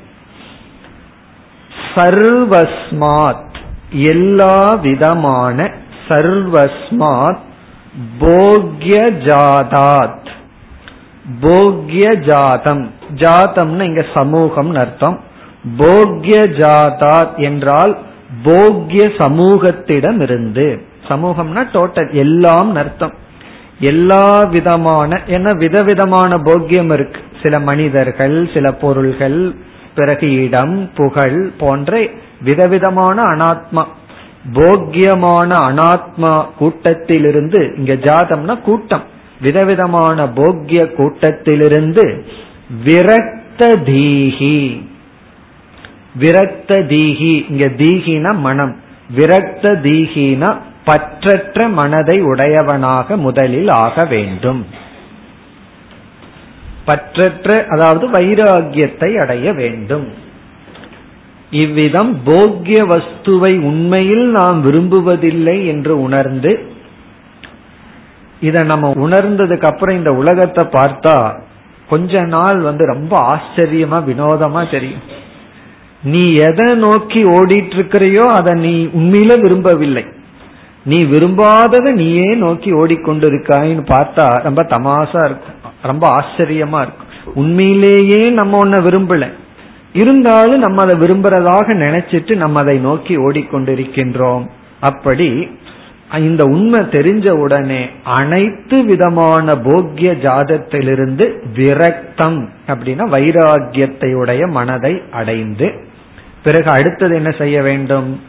சர்வஸ்மாத். 1.96 3.49
எல்லா 3.92 4.80
விதமான 4.82 5.72
சர்வஸ்மாத் 6.08 7.38
போக்ய 8.20 8.98
ஜாதாத் 9.28 10.28
போக்ய 11.42 12.16
ஜாதம் 12.28 12.92
ஜாதம்னு 13.16 13.82
இங்க 13.82 14.06
சமூகம் 14.14 14.74
அர்த்தம். 14.74 15.20
போக்ய 15.78 16.36
ஜாதாத் 16.60 17.38
என்றால் 17.38 17.98
போக்ய 18.46 19.02
சமூகத்திடம் 19.18 20.22
இருந்து 20.22 20.86
சமூகம்னா 21.08 21.64
டோட்டல் 21.74 22.12
எல்லாம் 22.12 22.76
அர்த்தம். 22.76 23.14
எல்லா 23.80 24.42
விதமான 24.44 25.22
என்ன 25.26 25.52
விதவிதமான 25.54 26.38
போக்கியம் 26.38 26.94
இருக்கு. 26.94 27.22
சில 27.42 27.60
மனிதர்கள் 27.60 28.50
சில 28.54 28.72
பொருள்கள் 28.72 29.56
பிறகு 30.00 30.28
இடம் 30.46 30.76
புகழ் 30.96 31.40
போன்ற 31.58 32.02
விதவிதமான 32.42 33.18
அனாத்மா 33.34 33.84
போக்கியமான 34.58 35.50
அனாத்மா 35.70 36.34
கூட்டத்திலிருந்து 36.60 37.62
இங்க 37.80 37.94
ஜாதம்னா 38.08 38.56
கூட்டம் 38.62 39.06
விதவிதமான 39.42 40.28
போக்கிய 40.38 40.82
கூட்டத்திலிருந்து 40.98 42.06
விரக்த 42.86 43.62
தீகி 43.90 44.60
விரக்த 46.20 46.72
தீகி 46.92 47.34
இங்க 47.52 47.66
தீகினா 47.82 48.32
மனம் 48.48 48.74
விரக்த 49.18 49.74
தீகினா 49.86 50.50
பற்றற்ற 50.88 51.68
மனதை 51.80 52.16
உடையவனாக 52.32 53.18
முதலில் 53.26 53.72
ஆக 53.84 54.06
வேண்டும். 54.14 54.62
பற்றற்ற 56.90 57.50
அதாவது 57.74 58.06
வைராகியத்தை 58.18 59.10
அடைய 59.24 59.54
வேண்டும். 59.62 60.08
இவ்விதம் 61.64 62.12
போக்கிய 62.26 62.80
வஸ்துவை 62.92 63.54
உண்மையில் 63.70 64.26
நாம் 64.32 64.58
விரும்புவதில்லை 64.66 65.56
என்று 65.74 65.94
உணர்ந்து 66.02 66.52
இதை 68.48 68.62
நம்ம 68.68 68.90
உணர்ந்ததுக்கு 69.06 69.68
அப்புறம் 69.70 69.98
இந்த 69.98 70.12
உலகத்தை 70.22 70.64
பார்த்தா 70.76 71.16
கொஞ்ச 71.90 72.22
நாள் 72.34 72.60
வந்து 72.68 72.84
ரொம்ப 72.86 73.14
ஆச்சரியமா 73.32 74.00
வினோதமா 74.10 74.62
தெரியும். 74.72 75.06
நீ 76.12 76.22
எதை 76.48 76.68
நோக்கி 76.86 77.22
ஓடிட்டு 77.38 77.76
இருக்கிறையோ 77.78 78.26
அதை 78.38 78.54
நீ 78.66 78.74
உண்மையில 79.00 79.34
விரும்பவில்லை. 79.42 80.04
நீ 80.84 81.04
விரும்பாததை 81.04 81.92
நீயே 81.92 82.36
நோக்கி 82.36 82.74
ஓடிக்கொண்டிருக்காயின்னு 82.74 83.84
பார்த்தா 83.86 84.44
ரொம்ப 84.44 84.64
தமாசா 84.64 85.26
இருக்கும். 85.26 85.72
ரொம்ப 85.82 86.10
ஆச்சரியமா 86.10 86.82
இருக்கும். 86.82 87.08
உண்மையிலேயே 87.34 88.30
நம்ம 88.30 88.66
ஒன்ன 88.66 88.68
விரும்பல. 88.68 89.30
இருந்தாலும் 89.94 90.60
நம்ம 90.60 90.82
அதை 90.82 91.00
விரும்புறதாக 91.00 91.74
நினைச்சிட்டு 91.74 92.36
நம்ம 92.36 92.60
அதை 92.60 92.78
நோக்கி 92.78 93.18
ஓடிக்கொண்டிருக்கின்றோம். 93.18 94.48
அப்படி 94.80 95.58
இந்த 96.18 96.44
உண்மை 96.44 96.80
தெரிஞ்ச 96.80 97.30
உடனே 97.30 97.90
அனைத்து 98.04 98.84
விதமான 98.84 99.58
போக்கிய 99.58 100.12
ஜாதத்திலிருந்து 100.12 101.44
விரக்தம் 101.56 102.50
அப்படின்னா 102.68 103.06
வைராகியத்தையுடைய 103.16 104.50
மனதை 104.50 105.02
அடைந்து 105.12 105.72
பிறகு 106.44 106.72
அடுத்தது 106.72 107.16
என்ன 107.16 107.32
செய்ய 107.32 107.62
வேண்டும்? 107.62 108.22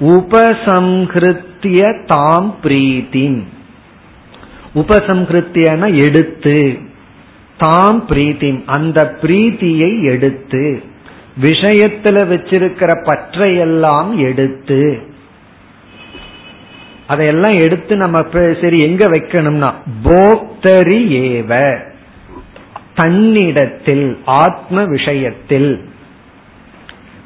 உபசம்ஹிருத்திய 0.00 1.80
தாம் 2.06 2.50
பிரீதி 2.62 3.26
உபசம்ஹிருத்தியன 4.74 5.88
எடுத்து 6.06 6.56
தாம் 7.58 8.00
பிரீத்தின் 8.08 8.60
அந்த 8.66 9.00
பிரீத்தியை 9.22 9.92
எடுத்து 10.04 10.64
விஷயத்துல 11.40 12.16
வச்சிருக்கிற 12.28 12.90
பற்றையெல்லாம் 13.04 14.10
எடுத்து 14.20 14.80
அதையெல்லாம் 17.06 17.56
எடுத்து 17.56 17.94
நம்ம 17.96 18.18
சரி 18.60 18.78
எங்க 18.80 19.04
வைக்கணும்னா 19.06 19.70
போக்தரி 20.04 21.00
ஏவ 21.24 21.52
தன்னிடத்தில் 22.94 24.06
ஆத்ம 24.42 24.84
விஷயத்தில் 24.86 25.70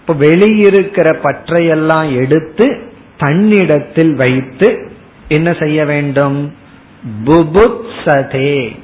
இப்ப 0.08 0.26
வெளியிருக்கிற 0.26 1.16
பற்றையெல்லாம் 1.22 2.14
எடுத்து 2.14 2.92
தன்னிடத்தில் 3.18 4.14
வைத்து 4.14 4.90
என்ன 5.28 5.52
செய்ய 5.52 5.84
வேண்டும்? 5.84 6.54
புபுத்சதே. 7.24 8.78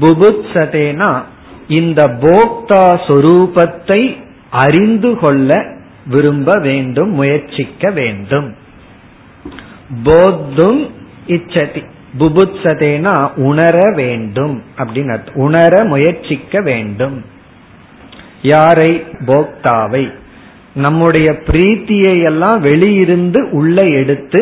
புபுத்சதேனா 0.00 1.22
இந்த 1.68 2.08
போக்தா 2.08 3.00
சொரூபத்தை 3.06 4.22
அறிந்து 4.50 5.18
கொள்ள 5.18 5.76
விரும்ப 6.06 6.58
வேண்டும் 6.58 7.10
முயற்சிக்க 7.10 7.90
வேண்டும். 7.90 8.54
போத்தும் 10.04 10.90
இச்சதி. 11.26 11.84
புபுத்சதேனா 12.18 13.34
உணர 13.36 13.92
வேண்டும் 13.94 14.62
அப்படின்னு 14.78 15.18
உணர 15.34 15.84
முயற்சிக்க 15.84 16.60
வேண்டும். 16.60 17.24
யாரை? 18.42 19.04
போக்தாவை. 19.26 20.12
நம்முடைய 20.78 21.28
பிரீத்தியை 21.46 22.14
எல்லாம் 22.24 22.58
வெளியிருந்து 22.64 23.40
உள்ள 23.50 23.82
எடுத்து 23.82 24.40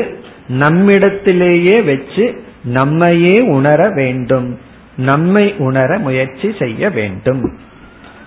நம்மிடத்திலேயே 0.48 1.76
வச்சு 1.82 2.24
நம்மையே 2.64 3.36
உணர 3.40 3.80
வேண்டும். 3.90 4.48
நம்மை 4.96 5.54
உணர 5.58 5.98
முயற்சி 5.98 6.48
செய்ய 6.58 6.90
வேண்டும். 6.90 7.42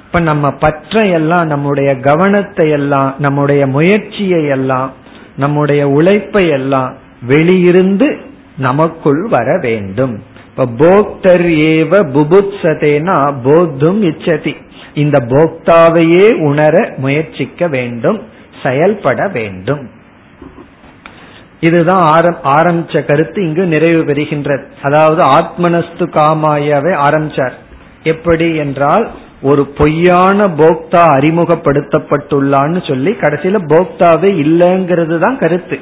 இப்ப 0.05 0.19
நம்ம 0.19 0.53
பற்றையெல்லாம் 0.61 1.45
நம்முடைய 1.45 1.89
கவனத்தை 1.99 2.69
எல்லாம் 2.69 3.15
நம்முடைய 3.17 3.67
முயற்சியை 3.67 4.41
எல்லாம் 4.47 4.91
நம்முடைய 5.37 5.81
உழைப்பை 5.89 6.45
எல்லாம் 6.49 6.91
வெளியிருந்து 7.27 8.07
நமக்குள் 8.57 9.21
வர 9.29 9.57
வேண்டும். 9.61 10.15
இப்ப 10.49 10.65
போக்தர் 10.77 11.45
ஏவ 11.71 11.93
புபுத்சதேனா 12.15 13.17
போத்தும் 13.43 14.01
இச்சதி. 14.09 14.55
இந்த 14.93 15.17
போக்தாவையே 15.19 16.33
உணர 16.39 16.93
முயற்சிக்க 16.97 17.67
வேண்டும் 17.67 18.23
செயல்பட 18.63 19.27
வேண்டும். 19.27 19.89
இதுதான் 21.59 22.25
ஆரம்பிச்ச 22.43 23.05
கருத்து. 23.05 23.45
இங்கு 23.45 23.65
நிறைவு 23.65 24.03
பெறுகின்றது 24.03 24.63
அதாவது 24.81 25.21
ஆத்மனஸ்து 25.21 26.05
காமாயாவே 26.17 26.93
ஆரம்பிச்சார். 27.07 27.51
எப்படி 28.03 28.55
என்றால் 28.55 29.09
ஒரு 29.41 29.65
பொய்யான 29.65 30.47
போக்தா 30.47 31.03
அறிமுகப்படுத்தப்பட்டுள்ளான்னு 31.17 32.87
சொல்லி 32.87 33.11
கடைசியில 33.11 33.57
போக்தாவே 33.73 34.29
இல்லைங்கிறது 34.45 35.19
தான் 35.19 35.37
கருத்து. 35.37 35.79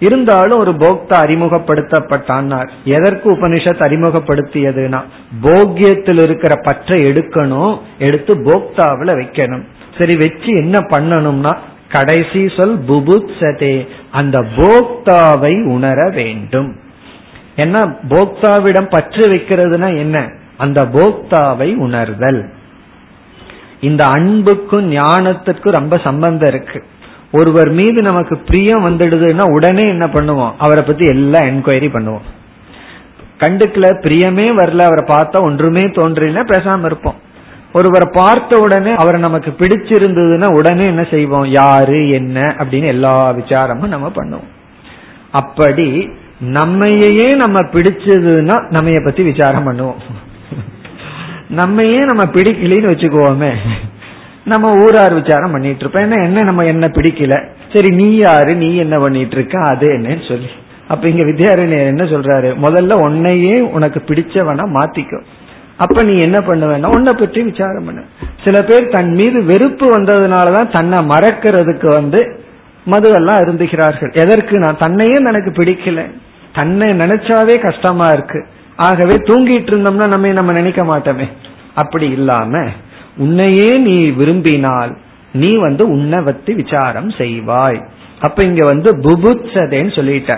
இருந்தாலும் 0.00 0.58
ஒரு 0.58 0.72
போக்தா 0.72 1.16
அறிமுகப்படுத்தப்பட்டான்னார். 1.24 2.68
எதற்கு 2.84 3.30
உபனிஷத் 3.30 3.82
அறிமுகப்படுத்தியதுன்னா 3.86 5.00
போக்கியத்தில் 5.42 6.22
இருக்கிற 6.22 6.54
பற்றை 6.62 6.98
எடுக்கணும் 7.00 7.80
எடுத்து 7.98 8.34
போக்தாவில் 8.42 9.14
வைக்கணும். 9.14 9.64
சரி 9.98 10.16
வச்சு 10.16 10.52
என்ன 10.56 10.78
பண்ணணும்னா 10.78 11.56
கடைசி 11.88 12.52
சொல் 12.56 12.78
புபுத்சதே 12.78 13.88
அந்த 14.10 14.40
போக்தாவை 14.56 15.64
உணர 15.64 16.08
வேண்டும். 16.08 16.76
ஏன்னா 17.56 17.96
போக்தாவிடம் 18.08 18.90
பற்று 18.90 19.26
வைக்கிறதுனா 19.26 19.96
என்ன? 19.96 20.30
அந்த 20.56 20.82
போக்தாவை 20.82 21.76
உணர்தல். 21.76 22.50
இந்த 23.80 24.06
அன்புக்கும் 24.06 24.92
ஞானத்திற்கும் 24.92 25.70
ரொம்ப 25.70 25.98
சம்பந்தம் 25.98 26.48
இருக்கு. 26.48 26.84
ஒருவர் 27.32 27.70
மீது 27.70 28.02
நமக்கு 28.02 28.38
பிரியம் 28.38 28.84
வந்துடுதுன்னா 28.84 29.50
உடனே 29.50 29.84
என்ன 29.86 30.10
பண்ணுவோம்? 30.12 30.52
அவரை 30.58 30.84
பத்தி 30.86 31.06
எல்லாம் 31.06 31.42
என்கொயரி 31.42 31.88
பண்ணுவோம். 31.88 32.28
கண்டுக்கல 33.38 33.94
பிரியமே 34.00 34.46
வரல 34.56 34.78
அவரை 34.78 35.04
பார்த்தா 35.04 35.42
ஒன்றுமே 35.42 35.80
தோன்றினா 35.80 36.42
பேசாம 36.44 36.84
இருப்போம். 36.84 37.14
ஒருவரை 37.72 38.08
பார்த்த 38.12 38.60
உடனே 38.60 38.90
அவரை 38.90 39.20
நமக்கு 39.20 39.54
பிடிச்சிருந்ததுன்னா 39.58 40.56
உடனே 40.56 40.84
என்ன 40.84 41.06
செய்வோம்? 41.10 41.46
யாரு 41.46 42.10
என்ன 42.10 42.54
அப்படின்னு 42.58 42.84
எல்லா 42.84 43.32
விசாரமும் 43.32 43.88
நம்ம 43.88 44.12
பண்ணுவோம். 44.14 44.48
அப்படி 45.30 46.08
நம்மையே 46.40 47.30
நம்ம 47.34 47.60
பிடிச்சதுன்னா 47.60 48.62
நம்மைய 48.70 49.04
பத்தி 49.04 49.22
விசாரம் 49.22 49.72
பண்ணுவோம். 49.72 49.96
நம்மையே 51.48 51.98
நம்ம 51.98 52.22
பிடிக்கலன்னு 52.22 52.90
வச்சுக்குவோமே. 52.92 53.54
நம்ம 54.50 54.68
ஊரார் 54.84 55.14
விசாரம் 55.20 55.54
பண்ணிட்டு 55.54 55.82
இருப்போம் 55.82 56.04
என்ன 56.06 56.22
என்ன 56.24 56.42
நம்ம 56.42 56.62
என்ன 56.64 56.86
பிடிக்கல? 56.86 57.36
சரி 57.72 57.90
நீ 57.90 58.08
யாரு? 58.16 58.52
நீ 58.54 58.68
என்ன 58.76 58.96
பண்ணிட்டு 58.98 59.36
இருக்க 59.36 59.56
அது 59.70 59.86
என்னன்னு 59.96 60.24
சொல்லி. 60.28 60.50
அப்ப 60.88 61.10
இங்க 61.10 61.24
வித்யாரண்யர் 61.26 61.92
என்ன 61.92 62.04
சொல்றாரு? 62.04 62.48
முதல்ல 62.66 62.94
உன்னையே 63.06 63.56
உனக்கு 63.76 64.00
பிடிச்சவனா 64.06 64.64
மாத்திக்கும் 64.76 65.26
அப்ப 65.76 66.02
நீ 66.02 66.14
என்ன 66.20 66.38
பண்ணுவேன்னா 66.38 66.88
உன்னை 66.94 67.12
பற்றி 67.18 67.40
விசாரம் 67.42 67.84
பண்ண. 67.84 68.00
சில 68.44 68.56
பேர் 68.62 68.92
தன் 68.94 69.12
மீது 69.14 69.38
வெறுப்பு 69.44 69.86
வந்ததுனாலதான் 69.96 70.72
தன்னை 70.72 70.98
மறக்கிறதுக்கு 71.12 71.88
வந்து 71.98 72.20
மதுவெல்லாம் 72.90 73.40
அருந்துகிறார்கள். 73.42 74.12
எதற்கு? 74.22 74.54
நான் 74.58 74.80
தன்னையே 74.80 75.16
எனக்கு 75.22 75.50
பிடிக்கல. 75.50 76.02
தன்னை 76.54 76.88
நினைச்சாவே 77.02 77.54
கஷ்டமா 77.62 78.06
இருக்கு. 78.06 78.40
ஆகவே 78.76 79.16
தூங்கிட்டு 79.28 79.72
இருந்தோம்னா 79.72 80.06
நம்ம 80.08 80.32
நம்ம 80.38 80.52
நினைக்க 80.52 80.82
மாட்டோமே. 80.82 81.26
அப்படி 81.74 82.06
இல்லாம 82.10 82.62
உன்னையே 83.20 83.70
நீ 83.78 83.96
விரும்பினால் 84.10 84.92
நீ 85.32 85.50
வந்து 85.56 85.84
உன்னை 85.88 86.18
வத்தி 86.22 86.52
விசாரம் 86.54 87.10
செய்வாய். 87.20 87.80
அப்ப 88.20 88.42
இங்க 88.42 88.64
வந்து 88.64 88.90
புபுத்சதேன்னு 88.96 89.92
சொல்லிட்ட. 89.98 90.32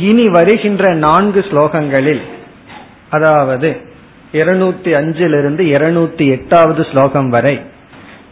இனி 0.00 0.26
வருகின்ற 0.30 0.84
நான்கு 0.98 1.40
ஸ்லோகங்களில் 1.40 2.22
அதாவது 3.10 3.70
இருநூத்தி 4.35 4.91
அஞ்சிலிருந்து 4.99 5.63
இருநூத்தி 5.75 6.29
எட்டாவது 6.29 6.83
ஸ்லோகம் 6.83 7.29
வரை. 7.29 7.61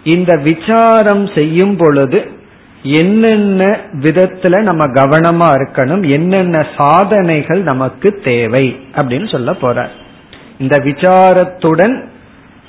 இந்த 0.04 0.36
விசாரம் 0.36 1.28
செய்யும் 1.36 1.76
பொழுது 1.76 2.42
என்னென்ன 2.84 3.78
விதத்துல 4.02 4.62
நம்ம 4.62 4.86
கவனமா 4.86 5.50
இருக்கணும் 5.58 6.10
என்னென்ன 6.10 6.68
சாதனைகள் 6.78 7.62
நமக்கு 7.62 8.22
தேவை 8.24 8.80
அப்படின்னு 8.96 9.32
சொல்ல 9.32 9.52
போறார் 9.52 9.94
இந்த 10.60 10.76
விசாரத்துடன் 10.84 11.96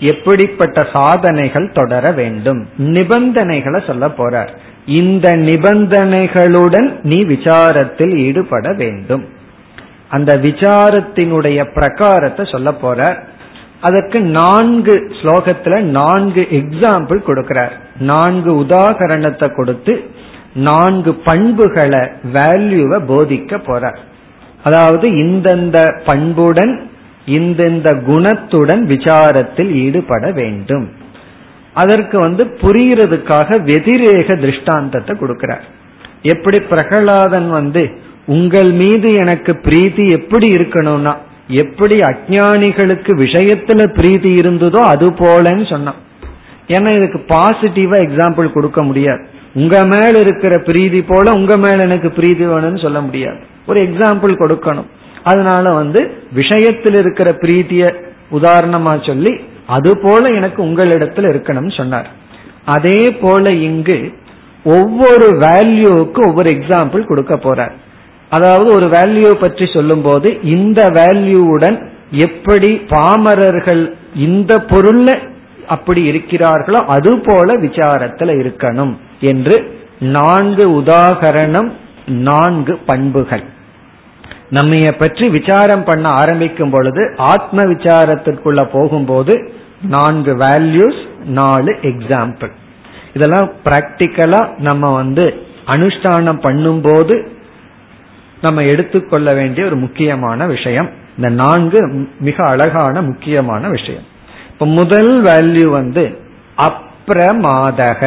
எப்படிப்பட்ட 0.01 0.89
சாதனைகள் 0.93 1.73
தொடர 1.73 2.11
வேண்டும்? 2.11 2.69
நிபந்தனைகளை 2.77 3.83
சொல்ல 3.87 4.07
போறார் 4.09 4.49
இந்த 4.87 5.37
நிபந்தனைகளுடன் 5.37 6.89
நீ 7.03 7.25
விசாரத்தில் 7.25 8.15
ஈடுபட 8.17 8.73
வேண்டும். 8.73 9.25
அந்த 10.11 10.33
விசாரத்தினுடைய 10.35 11.61
பிரகாரத்தை 11.75 12.45
சொல்ல 12.51 12.71
போறார். 12.71 13.19
அதற்கு 13.81 14.21
நான்கு 14.21 14.95
ஸ்லோகத்துல 15.21 15.81
நான்கு 15.81 16.43
எக்ஸாம்பிள் 16.51 17.21
கொடுக்கிறார். 17.27 17.73
நான்கு 17.99 18.65
உதாகரணத்தை 18.65 19.55
கொடுத்து 19.55 20.05
நான்கு 20.55 21.15
பண்புகளை 21.15 22.03
வேல்யூவை 22.33 22.99
போதிக்க 23.11 23.57
போறார். 23.67 23.99
அதாவது 24.63 25.09
இந்தந்த 25.09 25.79
பண்புடன் 26.05 26.75
இந்தந்த 27.27 27.89
குணத்துடன் 28.07 28.83
விசாரத்தில் 28.87 29.71
ஈடுபட 29.75 30.31
வேண்டும். 30.31 30.87
அதற்கு 31.73 32.19
வந்து 32.19 32.45
புரியறதுக்காக 32.61 33.59
வெதிரேக 33.65 34.41
திருஷ்டாந்தத்தை 34.41 35.17
கொடுக்கிறார். 35.17 35.65
எப்படி 36.23 36.61
பிரகலாதன் 36.61 37.51
வந்து 37.51 37.83
உங்கள் 38.27 38.73
மீது 38.73 39.15
எனக்கு 39.15 39.53
பிரீத்தி 39.53 40.05
எப்படி 40.11 40.49
இருக்கணும்னா 40.49 41.15
எப்படி 41.49 41.95
அஜானிகளுக்கு 41.95 43.13
விஷயத்துல 43.25 43.87
பிரீதி 43.87 44.35
இருந்ததோ 44.35 44.81
அது 44.93 45.11
போலன்னு 45.11 45.71
சொன்னான். 45.71 45.95
ஏன்னா 46.69 46.91
இதுக்கு 46.97 47.25
பாசிட்டிவா 47.29 47.97
எக்ஸாம்பிள் 48.07 48.53
கொடுக்க 48.53 48.83
முடியாது. 48.83 49.25
உங்க 49.55 49.85
மேல 49.85 50.19
இருக்கிற 50.19 50.59
பிரீதி 50.59 51.03
போல 51.03 51.33
உங்க 51.33 51.57
மேல 51.57 51.83
எனக்கு 51.83 52.11
பிரீதி 52.11 52.45
வேணும்னு 52.45 52.83
சொல்ல 52.83 53.01
முடியாது. 53.01 53.39
ஒரு 53.67 53.83
எக்ஸாம்பிள் 53.83 54.33
கொடுக்கணும். 54.43 54.89
அதனால 55.23 55.73
வந்து 55.73 56.11
விஷயத்தில் 56.33 56.95
இருக்கிற 56.95 57.39
பிரீத்திய 57.41 57.95
உதாரணமா 58.33 59.07
சொல்லி 59.07 59.41
அது 59.67 59.99
போல 59.99 60.29
எனக்கு 60.29 60.65
உங்களிடத்துல 60.65 61.29
இருக்கணும்னு 61.35 61.77
சொன்னார். 61.77 62.09
அதே 62.65 63.13
போல 63.13 63.51
இங்கு 63.51 64.13
ஒவ்வொரு 64.65 65.39
வேல்யூவுக்கு 65.39 66.27
ஒவ்வொரு 66.27 66.51
எக்ஸாம்பிள் 66.51 67.07
கொடுக்க 67.07 67.35
போறார். 67.35 67.73
அதாவது 68.35 68.75
ஒரு 68.75 68.87
வேல்யூ 68.89 69.31
பற்றி 69.35 69.67
சொல்லும் 69.67 70.03
போது 70.03 70.41
இந்த 70.51 70.87
வேல்யூவுடன் 70.93 71.79
எப்படி 72.19 72.71
பாமரர்கள் 72.89 73.83
இந்த 74.19 74.57
பொருள்ல 74.69 75.11
அப்படி 75.67 76.11
இருக்கிறார்களோ 76.11 76.81
அது 76.87 77.21
போல 77.21 77.55
விசாரத்தில் 77.57 78.33
இருக்கணும் 78.43 78.95
என்று 79.21 79.57
நான்கு 79.99 80.65
உதாகரணம் 80.81 81.71
நான்கு 82.23 82.79
பண்புகள். 82.87 83.45
நம்மைய 84.51 84.93
பற்றி 84.99 85.29
விசாரம் 85.29 85.85
பண்ண 85.85 86.09
ஆரம்பிக்கும் 86.09 86.71
பொழுது 86.71 87.03
ஆத்ம 87.17 87.63
விசாரத்திற்குள்ள 87.65 88.63
போகும்போது 88.73 89.35
நான்கு 89.89 90.33
வேல்யூஸ் 90.35 91.01
நாலு 91.33 91.73
எக்ஸாம்பிள் 91.83 92.53
இதெல்லாம் 93.15 93.49
பிராக்டிக்கலா 93.65 94.43
நம்ம 94.59 94.91
வந்து 94.95 95.25
அனுஷ்டானம் 95.67 96.41
பண்ணும்போது 96.43 97.15
நம்ம 98.45 98.63
எடுத்துக்கொள்ள 98.63 99.35
வேண்டிய 99.35 99.67
ஒரு 99.67 99.77
முக்கியமான 99.77 100.47
விஷயம். 100.47 100.89
இந்த 101.17 101.29
நான்கு 101.31 101.81
மிக 102.21 102.45
அழகான 102.45 103.03
முக்கியமான 103.03 103.69
விஷயம். 103.69 104.07
இப்ப 104.53 104.67
முதல் 104.67 105.13
வேல்யூ 105.23 105.67
வந்து 105.71 106.05
அப்ரமாதக. 106.59 108.03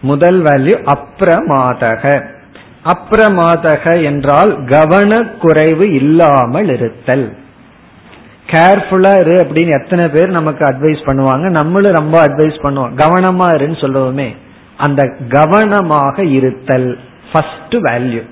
முதல் 0.00 0.42
வேல்யூ 0.42 0.76
அப்ரமாதக. 0.94 2.04
அப்ரமாதக 2.84 4.04
என்றால் 4.04 4.52
கவனக்குறைவு 4.64 5.86
இல்லாமல் 5.92 6.68
இருத்தல். 6.68 7.26
கேர்ஃபுல்லா 8.46 9.12
இரு 9.20 9.34
அப்படின்னு 9.34 9.82
எத்தனை 9.82 10.08
பேர் 10.08 10.36
நமக்கு 10.38 10.64
அட்வைஸ் 10.64 11.02
பண்ணுவாங்க. 11.06 11.50
நம்மளும் 11.50 11.94
ரொம்ப 11.94 12.16
அட்வைஸ் 12.26 12.58
பண்ணுவோம். 12.62 12.94
கவனமா 12.96 13.46
இருன்னு 13.56 13.78
சொல்லுவோமே 13.84 14.28
அந்த 14.76 15.02
கவனமாக 15.28 16.24
இருத்தல். 16.24 16.90
ஃபர்ஸ்ட் 17.32 17.74
வேல்யூ 17.74 18.22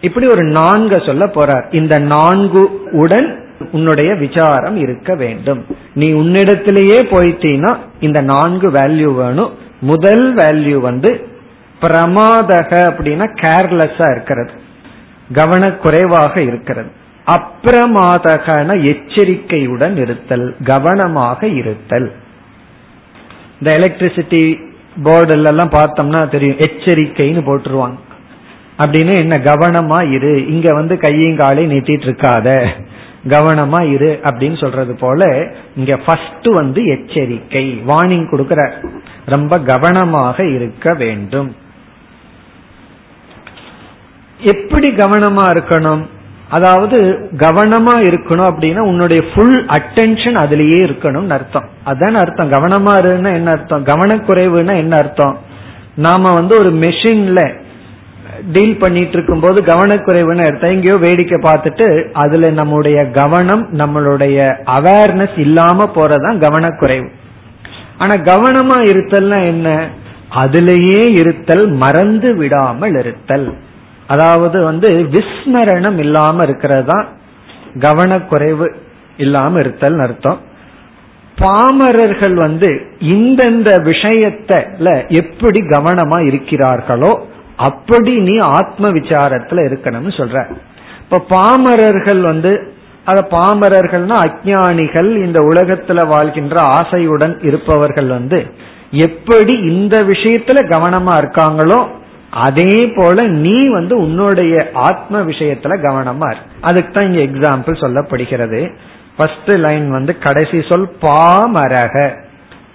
இப்படி 0.00 0.26
ஒரு 0.26 0.42
நான்கு 0.42 1.02
சொல்ல 1.06 1.26
போறார். 1.26 1.74
இந்த 1.74 1.98
நான்கு 1.98 2.90
உடன் 2.92 3.46
உன்னுடைய 3.72 4.14
விசாரம் 4.14 4.76
இருக்க 4.76 5.14
வேண்டும். 5.14 5.66
நீ 5.94 6.12
உன்னிடத்திலேயே 6.12 7.00
போயிட்டீன்னா 7.10 7.76
இந்த 8.00 8.20
நான்கு 8.20 8.70
வேல்யூ 8.70 9.14
வேணும். 9.14 9.52
முதல் 9.80 10.34
வேல்யூ 10.34 10.76
வந்து 10.80 11.28
பிரமாதக 11.80 12.70
அப்படின்னா 12.90 13.26
கேர்லெஸ்ஸா 13.42 14.10
இருக்கிறது. 14.10 14.52
கவனக்குறைவாக 15.32 16.42
இருக்கிறது. 16.42 16.90
அப்பிரமாதகன 17.26 18.84
எச்சரிக்கையுடன் 18.84 19.96
இருத்தல் 19.96 20.56
கவனமாக 20.64 21.46
இருத்தல். 21.46 22.12
இந்த 23.60 23.78
எலக்ட்ரிசிட்டி 23.78 24.58
போர்டுல 25.04 25.46
எல்லாம் 25.46 25.70
பார்த்தோம்னா 25.70 26.30
தெரியும். 26.30 26.56
எச்சரிக்கைன்னு 26.56 27.42
போட்டுருவாங்க. 27.46 28.06
அப்படின்னு 28.78 29.18
என்ன 29.18 29.36
கவனமா 29.44 30.10
இரு. 30.12 30.48
இங்க 30.48 30.74
வந்து 30.74 30.98
கையும் 30.98 31.36
காலையும் 31.36 31.72
நீட்டிட்டு 31.72 32.06
இருக்காத 32.08 32.66
கவனமா 33.28 33.92
இரு 33.92 34.20
அப்படின்னு 34.22 34.60
சொல்றது 34.60 34.94
போல 34.94 35.50
இங்க 35.76 35.96
ஃபர்ஸ்ட் 35.96 36.48
வந்து 36.48 36.84
எச்சரிக்கை 36.84 37.82
வார்னிங் 37.86 38.30
கொடுக்கிற. 38.30 38.74
ரொம்ப 39.24 39.58
கவனமாக 39.58 40.48
இருக்க 40.48 40.94
வேண்டும். 40.94 41.56
எப்படி 44.40 44.90
கவனமா 44.90 45.44
இருக்கணும்? 45.56 46.02
அதாவது 46.50 47.28
கவனமா 47.36 47.94
இருக்கணும் 48.00 48.50
அப்படின்னா 48.50 48.78
உன்னுடைய 48.78 49.22
ஃபுல் 49.34 49.66
அட்டென்ஷன் 49.66 50.38
அதுலயே 50.44 50.78
இருக்கணும்னு 50.86 51.30
அர்த்தம். 51.30 51.68
அதான் 51.86 52.14
அர்த்தம். 52.14 52.50
கவனமா 52.50 52.90
இருன்னா 52.90 53.32
என்ன 53.32 53.50
அர்த்தம்? 53.50 53.84
கவனக்குறைவுன்னா 53.84 54.76
என்ன 54.76 54.96
அர்த்தம்? 54.96 55.38
நாம 55.94 56.32
வந்து 56.34 56.58
ஒரு 56.58 56.70
மெஷின்ல 56.72 57.66
டீல் 58.52 58.76
பண்ணிட்டு 58.76 59.12
இருக்கும் 59.12 59.40
போது 59.40 59.62
கவனக்குறைவுன்னு 59.62 60.46
அர்த்தம். 60.46 60.70
எங்கேயோ 60.70 60.96
வேடிக்கை 60.96 61.38
பார்த்துட்டு 61.42 62.10
அதுல 62.12 62.50
நம்முடைய 62.50 63.10
கவனம் 63.10 63.68
நம்மளுடைய 63.78 64.36
அவேர்னஸ் 64.66 65.38
இல்லாம 65.38 65.90
போறதான் 65.94 66.38
கவனக்குறைவு. 66.38 67.08
ஆனா 67.98 68.14
கவனமா 68.14 68.76
இருத்தல்னா 68.92 69.38
என்ன? 69.44 69.88
அதுலேயே 70.36 71.18
இருத்தல் 71.18 71.68
மறந்து 71.68 72.34
விடாமல் 72.34 72.96
இருத்தல். 72.96 73.54
அதாவது 74.06 74.62
வந்து 74.62 74.88
விஸ்மரணம் 74.88 75.98
இல்லாம 75.98 76.42
இருக்கிறது 76.42 76.84
தான் 76.84 77.06
கவனக்குறைவு 77.78 78.74
இல்லாம 79.16 79.58
இருத்தல் 79.58 79.98
அர்த்தம். 79.98 80.40
பாமரர்கள் 81.38 82.34
வந்து 82.34 82.82
இந்தந்த 82.98 83.70
விஷயத்துல 83.84 85.08
எப்படி 85.08 85.60
கவனமா 85.60 86.18
இருக்கிறார்களோ 86.28 87.12
அப்படி 87.58 88.12
நீ 88.20 88.34
ஆத்ம 88.38 88.88
விசாரத்துல 88.88 89.62
இருக்கணும்னு 89.68 90.12
சொல்ற. 90.20 90.38
இப்ப 91.02 91.20
பாமரர்கள் 91.28 92.20
வந்து 92.20 92.52
அத 93.04 93.18
பாமரர்கள்னா 93.30 94.16
அஜானிகள் 94.26 95.10
இந்த 95.24 95.40
உலகத்துல 95.40 96.06
வாழ்கின்ற 96.06 96.56
ஆசையுடன் 96.78 97.34
இருப்பவர்கள் 97.44 98.06
வந்து 98.06 98.40
எப்படி 98.90 99.54
இந்த 99.72 99.96
விஷயத்துல 99.98 100.58
கவனமா 100.72 101.14
இருக்காங்களோ 101.22 101.78
அதே 102.30 102.92
போல 102.96 103.22
நீ 103.22 103.68
வந்து 103.68 103.94
உன்னுடைய 103.96 104.54
ஆத்ம 104.74 105.20
விஷயத்துல 105.20 105.74
கவனமா 105.86 106.28
இரு. 106.30 106.42
அதுக்கு 106.60 106.92
தான் 106.92 107.08
இங்க 107.10 107.22
எக்ஸாம்பிள் 107.28 107.82
சொல்லப்படுகிறது. 107.84 108.60
ஃபர்ஸ்ட் 109.16 109.52
லைன் 109.58 109.90
வந்து 109.90 110.18
கடைசி 110.18 110.58
சொல் 110.68 110.88
பாமரக. 111.02 111.94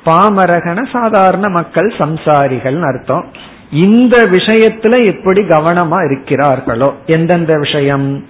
பாமரகன 0.06 0.86
சாதாரண 0.92 1.50
மக்கள் 1.50 1.90
சம்சாரிகள் 1.98 2.80
அர்த்தம். 2.82 3.26
இந்த 3.72 4.26
விஷயத்துல 4.26 5.06
எப்படி 5.06 5.42
கவனமா 5.42 6.00
இருக்கிறார்களோ? 6.00 6.94
எந்தெந்த 7.06 7.58
விஷயம்? 7.58 8.26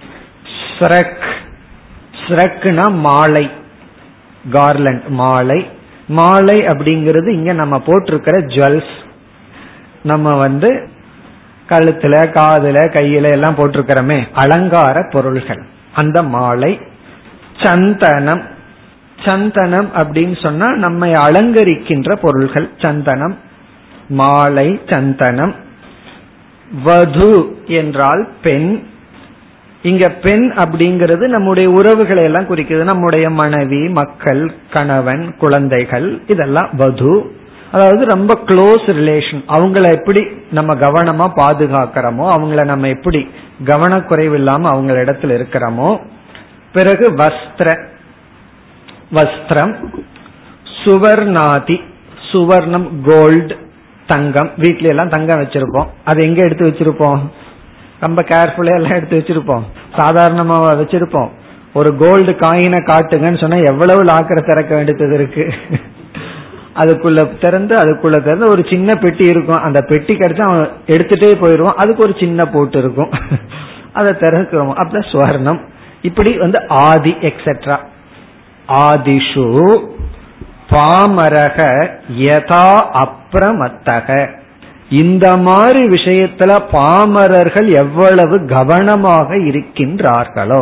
ஸ்ரக். 0.80 1.34
ஸ்ரக்னா 2.28 2.91
மாலை. 2.91 3.50
கார்லண்ட் 4.52 5.08
மாலை. 5.08 5.67
மாலை 6.08 6.58
அப்படிங்கிறது 6.58 7.30
இங்க 7.30 7.54
நம்ம 7.54 7.80
போட்டிருக்கிற 7.80 8.41
ஜுவல்ஸ். 8.41 9.02
நம்ம 10.04 10.30
வந்து 10.30 10.89
கழுத்துல 11.69 12.26
காதுல 12.32 12.89
கையில 12.89 13.32
எல்லாம் 13.32 13.56
போட்டிருக்கிறோமே 13.56 14.28
அலங்கார 14.34 15.08
பொருள்கள். 15.12 15.65
அந்த 15.93 16.24
மாலை 16.24 16.80
சந்தனம். 17.62 18.43
சந்தனம் 19.26 19.91
அப்படின்னு 19.93 20.43
சொன்னா 20.43 20.76
நம்மை 20.76 21.12
அலங்கரிக்கின்ற 21.12 22.15
பொருள்கள் 22.22 22.69
சந்தனம். 22.78 23.38
மாலை 24.19 24.67
சந்தனம். 24.86 25.54
வது 26.86 27.32
என்றால் 27.80 28.23
பெண். 28.41 28.71
இங்க 29.84 30.06
பெண் 30.26 30.45
அப்படிங்கிறது 30.63 31.26
நம்முடைய 31.28 31.67
உறவுகளை 31.69 32.23
எல்லாம் 32.23 32.47
குறிக்கிறது 32.47 32.86
நம்முடைய 32.86 33.26
மனைவி 33.39 33.82
மக்கள் 33.97 34.43
கணவன் 34.69 35.23
குழந்தைகள் 35.38 36.08
இதெல்லாம் 36.28 36.69
வது. 36.73 37.13
அதாவது 37.71 38.04
ரொம்ப 38.06 38.32
க்ளோஸ் 38.47 38.86
ரிலேஷன் 38.99 39.41
அவங்கள 39.47 39.86
எப்படி 39.91 40.21
நம்ம 40.52 40.71
கவனமா 40.76 41.28
பாதுகாக்கிறோமோ 41.39 42.26
அவங்கள 42.36 42.63
நம்ம 42.65 42.88
எப்படி 42.88 43.21
கவனக்குறைவு 43.65 44.34
இல்லாம 44.34 44.69
அவங்க 44.69 44.93
இடத்துல 45.04 45.36
இருக்கிறோமோ 45.38 45.89
பிறகு 46.73 47.06
வஸ்திர 47.21 47.69
வஸ்திரம் 49.12 49.73
சுவர்ணாதி 50.84 51.78
சுவர்ணம் 52.32 52.88
கோல்டு 53.06 53.56
தங்கம். 54.08 54.52
வீட்ல 54.58 54.88
எல்லாம் 54.88 55.10
தங்கம் 55.10 55.42
வச்சிருப்போம். 55.42 55.88
அது 56.04 56.26
எங்க 56.26 56.44
எடுத்து 56.44 56.66
வச்சிருப்போம்? 56.66 57.20
ரொம்ப 58.00 58.22
கேர்ஃபுல்லா 58.22 58.76
எல்லாம் 58.76 58.92
எடுத்து 58.92 59.18
வச்சிருப்போம். 59.18 59.62
சாதாரணமா 59.96 60.56
வச்சிருப்போம். 60.82 61.30
ஒரு 61.74 61.96
கோல்டு 61.96 62.32
காயினை 62.32 62.78
காட்டுங்கன்னு 62.86 63.39
சொன்னா 63.39 63.56
எவ்வளவு 63.56 64.04
லாக்கரை 64.04 64.48
திறக்க 64.48 64.76
வேண்டியது 64.76 65.13
இருக்கு? 65.13 65.54
அதுக்குள்ள 66.76 67.39
திறந்து 67.39 67.76
அதுக்குள்ள 67.76 68.22
திறந்து 68.24 68.50
ஒரு 68.50 68.66
சின்ன 68.70 68.96
பெட்டி 68.96 69.26
இருக்கும். 69.26 69.62
அந்த 69.62 69.82
பெட்டி 69.82 70.16
கிடைச்சா 70.16 70.42
அவன் 70.42 70.70
எடுத்துட்டே 70.88 71.42
போயிடுவான். 71.42 71.76
அதுக்கு 71.76 72.04
ஒரு 72.04 72.16
சின்ன 72.20 72.46
போட்டு 72.46 72.80
இருக்கும். 72.80 73.10
அதை 73.94 74.12
திறக்கிறோம். 74.12 74.74
அப்ப 74.74 75.00
ஸ்வர்ணம். 75.00 75.60
இப்படி 76.02 76.38
வந்து 76.38 76.68
ஆதி 76.68 77.16
எக்ஸெட்ரா 77.22 77.78
ஆதிஷு 78.68 79.80
பாமரக 80.74 81.58
யதா 82.28 82.68
அப்ரமத்தக. 83.04 84.08
இந்த 85.02 85.26
மாதிரி 85.48 85.82
விஷயத்துல 85.94 86.52
பாமரர்கள் 86.72 87.68
எவ்வளவு 87.82 88.36
கவனமாக 88.56 89.38
இருக்கின்றார்களோ. 89.50 90.62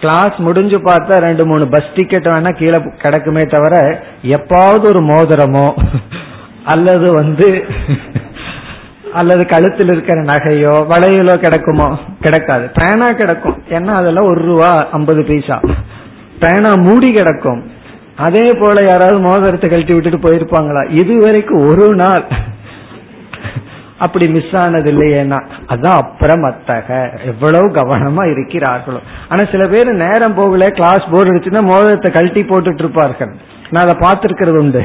கிளாஸ் 0.00 0.36
முடிஞ்சு 0.46 0.78
பார்த்தா 0.86 1.14
ரெண்டு 1.26 1.44
மூணு 1.50 1.64
பஸ் 1.74 1.92
டிக்கெட் 1.94 2.26
வேணா 2.32 2.50
கீழே 2.58 2.78
கிடக்குமே 3.02 3.44
தவிர 3.54 3.74
எப்பாவது 4.36 4.84
ஒரு 4.92 5.02
மோதிரமோ 5.10 5.66
அல்லது 6.72 7.08
வந்து 7.12 7.48
அல்லது 9.20 9.42
கழுத்தில் 9.46 9.90
இருக்கிற 9.92 10.18
நகையோ 10.30 10.74
வளையலோ 10.92 11.34
கிடைக்குமோ 11.44 11.88
கிடைக்காது. 12.20 12.64
பேனா 12.78 13.08
கிடைக்கும். 13.20 13.56
ஏன்னா 13.76 13.92
அதெல்லாம் 14.00 14.28
ஒரு 14.30 14.40
ரூபா 14.48 14.70
ஐம்பது 14.92 15.22
பைசா. 15.24 15.58
பேனா 16.42 16.70
மூடி 16.86 17.10
கிடக்கும். 17.12 17.60
அதே 18.16 18.46
போல 18.60 18.76
யாராவது 18.86 19.18
மோதிரத்தை 19.18 19.68
கழட்டி 19.70 19.94
விட்டுட்டு 19.94 20.24
போயிருப்பாங்களா? 20.24 20.82
இது 21.02 21.14
வரைக்கும் 21.18 21.62
ஒரு 21.68 21.94
நாள் 21.94 22.26
அப்படி 23.98 24.28
மிஸ் 24.28 24.54
ஆனது 24.56 24.88
இல்லையேனா 24.92 25.38
அதான் 25.72 25.98
அப்புறமத்தக. 26.02 26.88
எவ்வளவு 27.24 27.66
கவனமா 27.68 28.22
இருக்கிறார்களோ. 28.32 29.00
ஆனா 29.28 29.42
சில 29.52 29.68
பேர் 29.68 29.90
நேரம் 29.94 30.34
போகல 30.34 30.66
கிளாஸ் 30.66 31.04
போர் 31.10 31.30
அடிச்சுன்னா 31.32 31.62
மோதிரத்தை 31.62 32.10
கழட்டி 32.12 32.42
போட்டுட்டு 32.42 32.82
இருப்பார்கள். 32.84 33.32
நான் 33.70 33.84
அதை 33.84 33.96
பார்த்துருக்கிறது 34.08 34.58
உண்டு. 34.58 34.82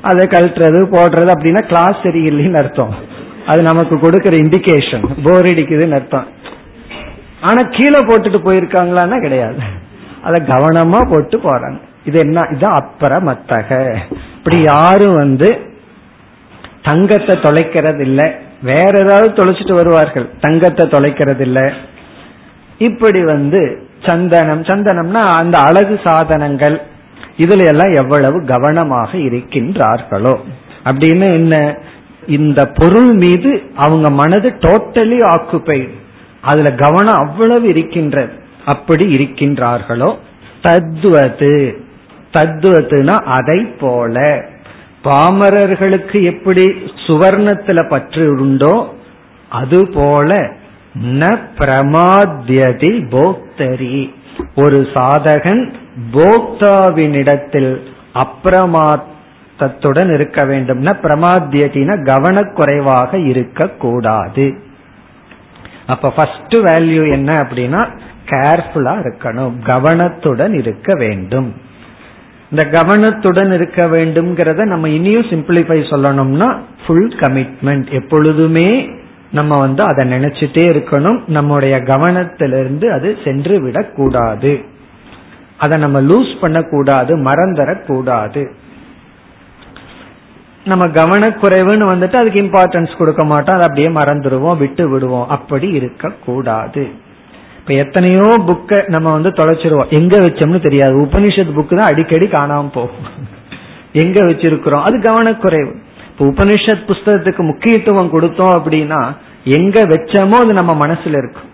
அதை 0.00 0.26
கழட்டுறது 0.26 0.80
போடுறது 0.94 1.30
அப்படின்னா 1.34 1.66
கிளாஸ் 1.66 2.04
சரியில்லைன்னு 2.06 2.60
அர்த்தம். 2.62 2.94
அது 3.46 3.62
நமக்கு 3.62 3.94
கொடுக்கற 3.96 4.34
இண்டிகேஷன் 4.44 5.06
போர் 5.22 5.44
அடிக்குதுன்னு 5.44 5.98
அர்த்தம். 6.00 6.26
ஆனா 7.40 7.60
கீழே 7.70 7.98
போட்டுட்டு 7.98 8.40
போயிருக்காங்களான்னா 8.48 9.20
கிடையாது. 9.20 9.60
அதை 10.22 10.40
கவனமா 10.40 11.00
போட்டு 11.12 11.38
போறாங்க. 11.38 11.80
இது 12.04 12.18
என்ன? 12.18 12.48
இது 12.50 12.68
அப்புறமத்தக 12.68 13.96
இப்படி 14.36 14.62
யாரும் 14.62 15.14
வந்து 15.14 15.58
தங்கத்தை 16.82 17.36
தொலைக்கிறது 17.36 18.00
இல்லை 18.00 18.30
வேற 18.62 18.90
ஏதாவது 19.04 19.44
தொலைச்சிட்டு 19.44 19.74
வருவார்கள். 19.74 20.30
தங்கத்தை 20.40 20.88
தொலைக்கிறது 20.88 21.40
இல்லை 21.40 21.72
இப்படி 22.78 23.24
வந்து 23.24 23.82
சந்தனம் 24.06 24.62
சந்தனம்னா 24.62 25.20
அந்த 25.20 25.58
அழகு 25.58 26.00
சாதனங்கள் 26.04 26.80
இதுல 27.36 27.66
எல்லாம் 27.66 27.92
எவ்வளவு 27.92 28.44
கவனமாக 28.44 29.18
இருக்கின்றார்களோ. 29.18 30.40
அப்படின்னு 30.84 31.32
என்ன? 31.32 31.78
இந்த 32.26 32.66
பொருள் 32.66 33.12
மீது 33.12 33.62
அவங்க 33.76 34.10
மனது 34.10 34.50
டோட்டலி 34.50 35.18
ஆக்குப்பை 35.24 35.88
அதுல 36.40 36.72
கவனம் 36.72 37.28
அவ்வளவு 37.28 37.68
இருக்கின்றது. 37.68 38.32
அப்படி 38.66 39.16
இருக்கின்றார்களோ? 39.16 40.16
தத்வது. 40.62 41.81
தத்துவத்துனா 42.32 43.16
அதை 43.36 43.64
போல. 43.80 44.44
பாமரர்களுக்கு 45.04 46.22
எப்படி 46.22 46.64
சுவர்ணத்துல 47.06 47.88
பற்று 47.88 48.40
உண்டோ 48.40 48.94
அதுபோல 49.48 50.50
ந 51.02 51.38
பிரமாத்தியதி 51.58 52.92
போக்தரி. 53.10 54.14
ஒரு 54.54 54.88
சாதகன் 54.94 55.62
போக்தாவினிடத்தில் 56.12 57.72
அப்பிரமாத்தத்துடன் 58.14 60.12
இருக்க 60.14 60.44
வேண்டும்னா 60.44 60.92
பிரமாத்தியத்தின 61.02 61.96
கவனக்குறைவாக 62.04 63.26
இருக்கக்கூடாது. 63.26 64.54
அப்ப 65.86 66.10
ஃபர்ஸ்ட் 66.10 66.56
வேல்யூ 66.56 67.10
என்ன 67.10 67.42
அப்படின்னா 67.42 67.88
கேர்ஃபுல்லா 68.26 68.94
இருக்கணும். 69.04 69.52
கவனத்துடன் 69.64 70.54
இருக்க 70.54 70.94
வேண்டும். 70.94 71.54
இந்த 72.52 72.64
கவனத்துடன் 72.70 73.52
இருக்க 73.52 73.86
வேண்டும்ங்கிறத 73.86 74.64
நம்ம 74.64 74.88
இனியும் 74.88 75.22
சிம்பிளிஃபை 75.22 75.78
சொல்லணும்னா 75.92 76.56
ஃபுல் 76.86 77.14
கமிட்மெண்ட் 77.16 77.92
எப்பொழுதுமே 77.92 78.88
நம்ம 79.32 79.58
வந்து 79.58 79.82
அதை 79.82 80.12
நினைச்சிட்டே 80.12 80.64
இருக்கணும். 80.72 81.20
நம்முடைய 81.26 81.78
கவனத்திலிருந்து 81.78 82.92
அது 82.92 83.18
சென்று 83.24 83.60
விடக்கூடாது. 83.60 84.60
அதை 85.58 85.78
நம்ம 85.78 86.00
லூஸ் 86.02 86.40
பண்ணக்கூடாது 86.40 87.16
மறந்துடக்கூடாது 87.16 88.42
நம்ம 90.64 90.86
கவனக்குறைவுன்னு 90.86 91.86
வந்துட்டு 91.92 92.16
அதுக்கு 92.16 92.42
இம்பார்ட்டன்ஸ் 92.42 92.96
கொடுக்க 92.96 93.24
மாட்டோம். 93.24 93.60
அதை 93.60 93.68
அப்படியே 93.68 93.88
மறந்துடுவோம் 93.88 94.56
விட்டு 94.56 94.88
விடுவோம். 94.88 95.28
அப்படி 95.28 95.68
இருக்கக்கூடாது. 95.68 96.90
இப்ப 97.62 97.74
எத்தனையோ 97.74 98.34
புக்கை 98.46 98.88
நம்ம 98.88 99.12
வந்து 99.12 99.28
தொலைச்சிருவோம். 99.28 99.88
எங்க 99.88 100.18
வச்சோம்னு 100.18 100.62
தெரியாது. 100.62 100.96
உபனிஷத் 100.96 101.54
புக்கு 101.56 101.78
தான் 101.78 101.90
அடிக்கடி 101.90 102.26
காணாம 102.26 102.72
போகும். 102.72 103.06
எங்க 103.92 104.20
வச்சிருக்கிறோம்? 104.20 104.82
அது 104.82 104.98
கவனக்குறைவு. 104.98 105.74
இப்ப 106.10 106.24
உபனிஷத் 106.24 106.86
புஸ்தகத்துக்கு 106.86 107.38
முக்கியத்துவம் 107.38 108.12
கொடுத்தோம் 108.12 108.60
அப்படின்னா 108.60 109.16
எங்க 109.44 109.82
வச்சோமோ 109.82 110.30
அது 110.30 110.52
நம்ம 110.52 110.86
மனசுல 110.86 111.08
இருக்கும். 111.08 111.50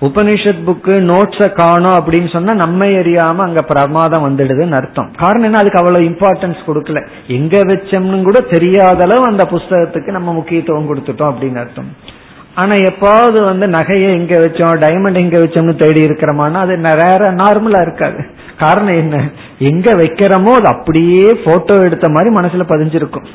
உபனிஷத் 0.00 0.62
புக்கு 0.66 0.94
நோட்ஸ 1.10 1.52
காணும் 1.52 1.92
அப்படின்னு 1.92 2.32
சொன்னா 2.32 2.54
நம்ம 2.54 2.84
எரியாம 2.84 3.36
அங்க 3.36 3.62
பிரமாதம் 3.62 4.24
வந்துடுதுன்னு 4.28 4.72
அர்த்தம். 4.72 5.10
காரணம் 5.16 5.42
என்ன? 5.42 5.58
அதுக்கு 5.58 5.78
அவ்வளவு 5.78 6.04
இம்பார்ட்டன்ஸ் 6.04 6.56
கொடுக்கல. 6.66 7.06
எங்க 7.26 7.58
வச்சோம்னு 7.58 8.22
கூட 8.22 8.40
தெரியாத 8.40 9.02
அளவு 9.02 9.22
அந்த 9.24 9.44
புஸ்தகத்துக்கு 9.50 10.10
நம்ம 10.10 10.32
முக்கியத்துவம் 10.32 10.94
கொடுத்துட்டோம் 10.94 11.32
அப்படின்னு 11.32 11.56
அர்த்தம். 11.56 12.20
ஆனா 12.54 12.74
எப்பாவது 12.74 13.44
வந்து 13.44 13.66
நகையை 13.66 14.10
எங்க 14.12 14.38
வச்சோம் 14.38 14.80
டைமண்ட் 14.80 15.14
எங்க 15.14 15.38
வச்சோம்னு 15.38 15.74
தேடி 15.74 16.00
இருக்கிறோமானா 16.00 16.52
அது 16.52 16.76
வேற 16.76 17.32
நார்மலா 17.32 17.80
இருக்காது. 17.80 18.26
காரணம் 18.58 18.98
என்ன? 18.98 19.28
எங்க 19.58 19.92
வைக்கிறோமோ 19.92 20.52
அது 20.52 20.66
அப்படியே 20.66 21.40
போட்டோ 21.44 21.80
எடுத்த 21.80 22.08
மாதிரி 22.08 22.34
மனசுல 22.34 22.64
பதிஞ்சிருக்கும். 22.68 23.26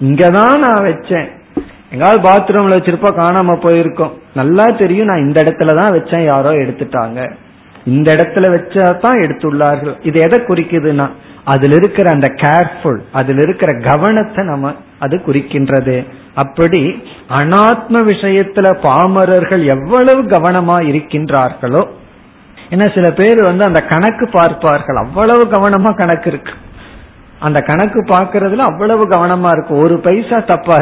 இங்கதான் 0.00 0.58
நான் 0.58 0.84
வச்சேன். 0.84 1.28
எங்காவது 1.90 2.28
பாத்ரூம்ல 2.28 2.76
வச்சிருப்பா 2.76 3.10
காணாம 3.10 3.56
போயிருக்கோம். 3.56 4.10
நல்லா 4.34 4.64
தெரியும் 4.64 5.06
நான் 5.06 5.26
இந்த 5.26 5.42
இடத்துல 5.42 5.80
தான் 5.80 5.92
வச்சேன் 5.92 6.24
யாரோ 6.24 6.50
எடுத்துட்டாங்க. 6.50 7.30
இந்த 7.84 8.08
இடத்துல 8.16 8.46
வச்சா 8.54 8.84
தான் 9.04 9.20
எடுத்துள்ளார்கள். 9.24 9.96
இது 10.08 10.18
எதை 10.26 10.38
குறிக்குதுன்னா 10.48 11.06
அதுல 11.52 11.76
இருக்கிற 11.80 12.06
அந்த 12.10 12.28
கேர்ஃபுல் 12.42 12.98
அதுல 13.18 13.42
இருக்கிற 13.46 13.70
கவனத்தை 13.86 14.42
நம்ம 14.44 14.72
அது 15.04 15.16
குறிக்கின்றது. 15.26 15.96
அப்படி 16.42 16.82
அனாத்ம 17.38 18.02
விஷயத்துல 18.10 18.66
பாமரர்கள் 18.86 19.62
எவ்வளவு 19.74 20.22
கவனமா 20.34 20.76
இருக்கின்றார்களோ 20.90 21.82
ஏன்னா 22.72 22.86
சில 22.96 23.06
பேர் 23.20 23.40
வந்து 23.48 23.64
அந்த 23.68 23.80
கணக்கு 23.92 24.26
பார்ப்பார்கள். 24.38 24.98
அவ்வளவு 25.04 25.44
கவனமா 25.54 25.90
கணக்கு 26.00 26.28
இருக்கு. 26.32 26.52
அந்த 27.46 27.58
கணக்கு 27.70 28.00
பார்க்கறதுல 28.14 28.66
அவ்வளவு 28.70 29.04
கவனமா 29.14 29.50
இருக்கு. 29.54 29.74
ஒரு 29.84 29.94
பைசா 30.06 30.38
தப்பா 30.52 30.78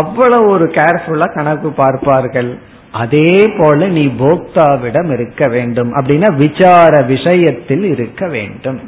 அவ்வளவு 0.00 0.46
ஒரு 0.54 0.66
கேர்ஃபுல்லா 0.78 1.28
கணக்கு 1.34 1.68
பார்ப்பார்கள். 1.82 2.50
அதே 2.94 3.52
போல 3.58 3.86
நீ 3.86 4.06
போக்தாவிடம் 4.06 5.10
இருக்க 5.12 5.48
வேண்டும் 5.48 5.90
அப்படின்னா 5.96 6.28
விசார 6.34 7.02
விஷயத்தில் 7.02 7.84
இருக்க 7.84 8.28
வேண்டும். 8.28 8.80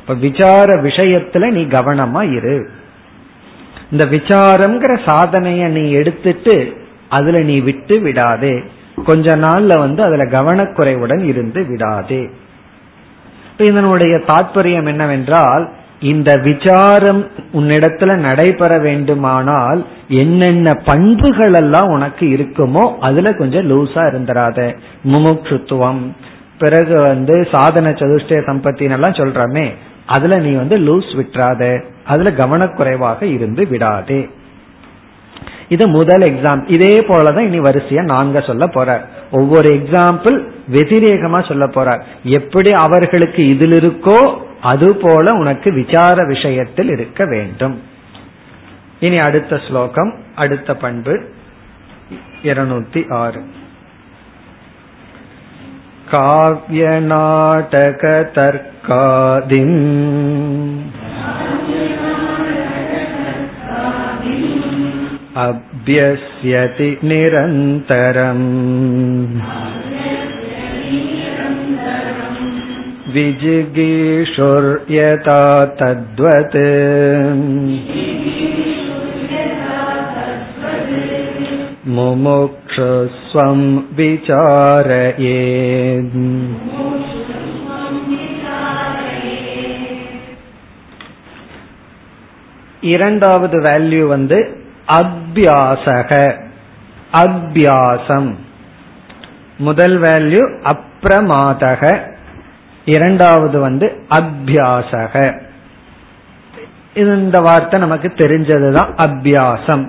இப்ப 0.00 0.14
விசார 0.14 0.76
விஷயத்துல 0.82 1.50
நீ 1.50 1.62
கவனமா 1.64 2.22
இரு. 2.32 2.58
இந்த 3.90 4.04
விசாரம்ங்கிற 4.06 4.92
சாதனைய 5.06 5.68
நீ 5.68 5.90
எடுத்துட்டு 5.90 6.56
அதுல 7.08 7.42
நீ 7.42 7.60
விட்டு 7.60 8.00
விடாதே. 8.00 8.54
கொஞ்ச 9.04 9.36
நாள்ல 9.36 9.78
வந்து 9.78 10.02
அதுல 10.02 10.24
கவனக்குறைவுடன் 10.24 11.24
இருந்து 11.24 11.64
விடாதே. 11.64 12.30
இதனுடைய 13.58 14.16
தாற்பயம் 14.16 14.86
என்னவென்றால் 14.86 15.64
இந்த 16.00 16.34
விசாரம் 16.42 17.26
உன்னிடத்துல 17.52 18.16
நடைபெற 18.16 18.78
வேண்டுமானால் 18.78 19.86
என்னென்ன 20.08 20.72
பண்புகள் 20.84 21.54
எல்லாம் 21.54 21.88
உனக்கு 21.88 22.26
இருக்குமோ 22.26 22.94
அதுல 23.00 23.32
கொஞ்சம் 23.32 23.70
லூசா 23.70 24.02
இருந்துராத 24.10 24.76
முமுட்சுத்துவம். 25.04 26.02
பிறகு 26.58 27.00
வந்து 27.00 27.48
சாதன 27.52 27.90
சதுஷ்டய 27.90 28.40
சம்பத்தின் 28.46 28.90
எல்லாம் 28.90 29.12
சொல்றமே 29.12 29.74
அதுல 30.06 30.38
நீ 30.38 30.50
வந்து 30.52 30.78
லூஸ் 30.78 31.10
விட்டுறாத. 31.18 31.82
அதுல 32.04 32.30
கவனக்குறைவாக 32.30 33.22
இருந்து 33.22 33.68
விடாதே. 33.68 34.28
இது 35.68 35.88
முதல் 35.88 36.20
எக்ஸாம் 36.20 36.62
இதே 36.66 37.00
போலதான் 37.00 37.46
இனி 37.46 37.60
வரிசையா 37.60 38.02
நாங்க 38.02 38.40
சொல்ல 38.40 38.66
போறார். 38.66 39.00
ஒவ்வொரு 39.30 39.68
எக்ஸாம்பிள் 39.74 40.42
வெதிரேகமா 40.72 41.48
சொல்ல 41.48 41.66
போறார். 41.66 42.00
எப்படி 42.22 42.72
அவர்களுக்கு 42.72 43.48
இதில் 43.48 43.72
இருக்கோ 43.72 44.48
அது 44.61 44.87
போல 44.95 45.33
உனக்கு 45.33 45.69
விசார 45.73 46.25
விஷயத்தில் 46.25 46.89
இருக்க 46.89 47.21
வேண்டும் 47.25 47.75
இனி 48.99 49.19
அடுத்த 49.19 49.59
ஸ்லோகம் 49.67 50.11
அடுத்த 50.35 50.73
பண்பு 50.75 51.15
இருநூத்தி 52.43 53.01
ஆறு 53.15 53.41
काव्यनाटकतर्कादिम् 58.85 59.79
अभ्यस्यति 65.37 66.89
निरन्तरम् 67.03 68.47
विजिगीषुर्यथा 73.13 75.41
तद्वत् 75.79 76.57
मुमुक्षुस्वं 82.27 83.59
विचारयेत् 83.97 86.15
இரண்டாவது 92.93 93.57
வேல்யூ 93.67 94.07
வந்து 94.07 94.37
அபியாசக 94.97 96.11
அபியாசம் 97.13 98.31
முதல் 99.57 99.99
வேல்யூ 99.99 100.41
அப்பிரமாதக 100.71 102.08
இரண்டாவது 102.90 103.58
வந்து 103.60 103.86
அபியாசக. 104.10 105.14
இந்த 106.94 107.38
வார்த்தை 107.40 107.80
நமக்கு 107.80 108.08
தெரிஞ்சதுதான் 108.16 108.90
அபியாசம். 109.06 109.84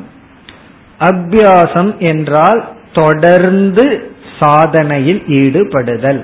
அபியாசம் 1.00 1.92
என்றால் 2.10 2.62
தொடர்ந்து 2.94 3.86
சாதனையில் 4.40 5.22
ஈடுபடுதல். 5.40 6.22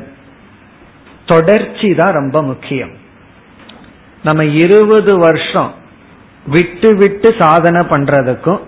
தொடர்ச்சி 1.26 1.90
தான் 1.96 2.14
ரொம்ப 2.14 2.38
முக்கியம். 2.44 2.94
நம்ம 4.24 4.46
இருபது 4.64 5.14
வருஷம் 5.18 5.72
விட்டு 6.48 6.90
விட்டு 6.96 7.30
சாதனை 7.40 7.82
பண்றதுக்கும் 7.86 8.62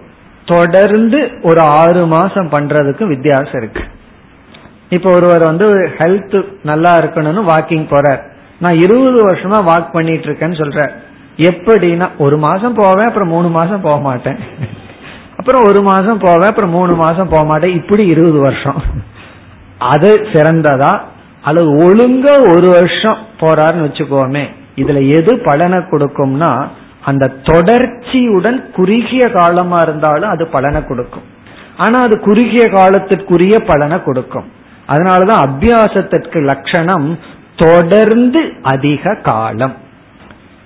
தொடர்ந்து 0.45 1.19
ஒரு 1.41 1.61
ஆறு 1.61 2.03
மாசம் 2.05 2.49
பண்றதுக்கும் 2.49 3.13
வித்தியாசம் 3.13 3.61
இருக்கு. 3.61 3.83
இப்ப 4.89 5.11
ஒருவர் 5.11 5.43
வந்து 5.43 5.91
ஹெல்த் 5.97 6.45
நல்லா 6.63 6.97
இருக்கணும்னு 6.97 7.49
வாக்கிங் 7.51 7.87
போறார். 7.89 8.21
நான் 8.59 8.77
இருபது 8.77 9.29
வருஷமா 9.29 9.59
வாக் 9.67 9.91
பண்ணிட்டு 9.91 10.27
இருக்கேன்னு 10.27 10.59
சொல்ற 10.61 10.89
எப்படின்னா 11.37 12.09
ஒரு 12.17 12.37
மாசம் 12.37 12.73
போவேன் 12.73 13.07
அப்புறம் 13.07 13.27
மூணு 13.27 13.49
மாசம் 13.49 13.81
போக 13.81 13.99
மாட்டேன். 13.99 14.37
அப்புறம் 15.37 15.63
ஒரு 15.63 15.81
மாசம் 15.81 16.17
போவேன் 16.19 16.49
அப்புறம் 16.49 16.69
மூணு 16.69 16.95
மாசம் 16.95 17.29
போக 17.29 17.45
மாட்டேன். 17.45 17.73
இப்படி 17.73 18.03
இருபது 18.05 18.39
வருஷம். 18.39 18.83
அது 19.77 20.27
சிறந்ததா? 20.33 20.99
அல்லது 21.41 21.67
ஒழுங்கா 21.75 22.55
ஒரு 22.55 22.67
வருஷம் 22.67 23.17
போறாருன்னு 23.39 23.85
வச்சுக்கோமே 23.87 24.45
இதுல 24.75 25.07
எது 25.15 25.39
பலனை 25.39 25.79
கொடுக்கும்னா 25.79 26.67
அந்த 27.05 27.31
தொடர்ச்சியுடன் 27.43 28.71
குறுகிய 28.71 29.29
காலமா 29.29 29.81
இருந்தாலும் 29.81 30.29
அது 30.29 30.47
பலனை 30.47 30.85
கொடுக்கும். 30.85 31.23
ஆனா 31.77 31.99
அது 31.99 32.19
குறுகிய 32.19 32.69
காலத்திற்குரிய 32.69 33.59
பலனை 33.59 34.03
கொடுக்கும். 34.03 34.57
அதனாலதான் 34.89 35.45
அபியாசத்திற்கு 35.47 36.43
லட்சணம் 36.43 37.19
தொடர்ந்து 37.55 38.53
அதிக 38.61 39.15
காலம். 39.15 39.75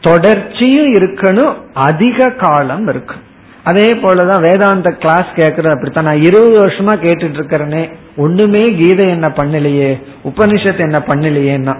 தொடர்ச்சியும் 0.02 0.94
இருக்கணும் 0.94 1.56
அதிக 1.74 2.30
காலம் 2.30 2.88
இருக்கும் 2.88 3.22
அதே 3.64 3.88
போலதான் 3.96 4.42
வேதாந்த 4.42 4.90
கிளாஸ் 4.90 5.30
கேட்கறது 5.36 5.72
அப்படித்தான். 5.72 6.04
நான் 6.04 6.22
இருபது 6.22 6.66
வருஷமா 6.66 6.94
கேட்டுட்டு 7.06 7.38
இருக்கிறேனே 7.38 7.92
ஒண்ணுமே 8.18 8.76
கீதை 8.76 9.10
என்ன 9.10 9.28
பண்ணலையே? 9.28 10.02
உபனிஷத்து 10.24 10.80
என்ன 10.80 11.04
பண்ணலையேன்னா. 11.08 11.76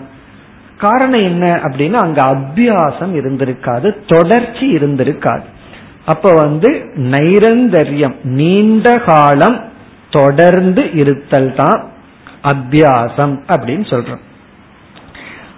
காரணம் 0.78 1.24
என்ன 1.24 1.62
அப்படின்னா 1.64 1.94
அங்க 1.94 2.22
அபியாசம் 2.22 3.14
இருந்திருக்காது 3.14 3.96
தொடர்ச்சி 4.08 4.76
இருந்திருக்காது. 4.76 5.44
அப்ப 6.06 6.34
வந்து 6.34 6.86
நைரந்தரியம் 6.96 8.16
நீண்ட 8.24 8.98
காலம் 9.06 9.72
தொடர்ந்து 10.10 10.92
இருத்தல் 10.94 11.54
தான் 11.56 11.92
அபியாசம் 12.44 13.40
அப்படின்னு 13.48 13.86
சொல்றோம். 13.90 14.22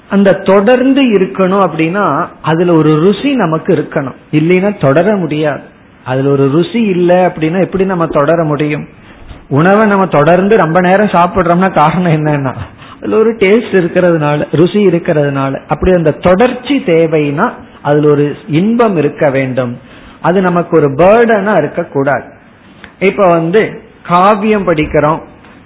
அந்த 0.09 0.33
தொடர்ந்து 0.33 1.03
இருக்கணும் 1.03 1.67
அப்படின்னா 1.67 2.27
அதுல 2.41 2.73
ஒரு 2.73 2.95
ருசி 2.95 3.35
நமக்கு 3.35 3.75
இருக்கணும். 3.75 4.15
இல்லைன்னா 4.31 4.85
தொடர 4.85 5.15
முடியாது. 5.15 5.61
அதுல 6.05 6.29
ஒரு 6.29 6.51
ருசி 6.51 6.81
இல்லை 6.81 7.15
அப்படின்னா 7.15 7.61
எப்படி 7.61 7.85
நம்ம 7.85 8.07
தொடர 8.07 8.43
முடியும்? 8.43 8.87
உணவை 9.49 9.85
நம்ம 9.85 10.05
தொடர்ந்து 10.05 10.57
ரொம்ப 10.57 10.79
நேரம் 10.79 11.07
சாப்பிடுறோம்னா 11.07 11.75
காரணம் 11.75 12.11
என்னன்னா 12.11 12.53
அதுல 12.97 13.17
ஒரு 13.17 13.33
டேஸ்ட் 13.33 13.73
இருக்கிறதுனால 13.73 14.47
ருசி 14.51 14.81
இருக்கிறதுனால. 14.81 15.61
அப்படி 15.67 15.91
அந்த 15.91 16.11
தொடர்ச்சி 16.11 16.83
தேவைன்னா 16.85 17.51
அதுல 17.81 18.11
ஒரு 18.11 18.37
இன்பம் 18.47 18.97
இருக்க 18.97 19.29
வேண்டும். 19.29 19.79
அது 20.21 20.41
நமக்கு 20.41 20.77
ஒரு 20.77 20.93
பேர்டனா 20.93 21.57
இருக்கக்கூடாது. 21.57 22.23
இப்ப 22.99 23.27
வந்து 23.27 23.81
காவியம் 24.03 24.67
படிக்கிறோம். 24.67 25.19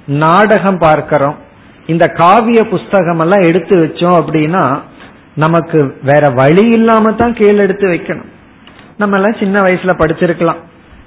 நாடகம் 0.09 0.77
பார்க்கிறோம். 0.77 1.37
இந்த 1.85 2.07
காவிய 2.07 2.63
புஸ்தகம் 2.63 3.19
எல்லாம் 3.19 3.41
எடுத்து 3.41 3.79
வச்சோம் 3.79 4.23
அப்படின்னா 4.25 4.79
நமக்கு 5.35 5.97
வேற 6.03 6.29
வழி 6.29 6.69
இல்லாம 6.69 7.11
தான் 7.11 7.33
கீழே 7.33 7.57
எடுத்து 7.57 7.87
வைக்கணும். 7.87 8.27
நம்ம 8.97 9.15
எல்லாம் 9.15 9.39
சின்ன 9.39 9.59
வயசுல 9.59 9.93
படிச்சிருக்கலாம். 9.93 10.55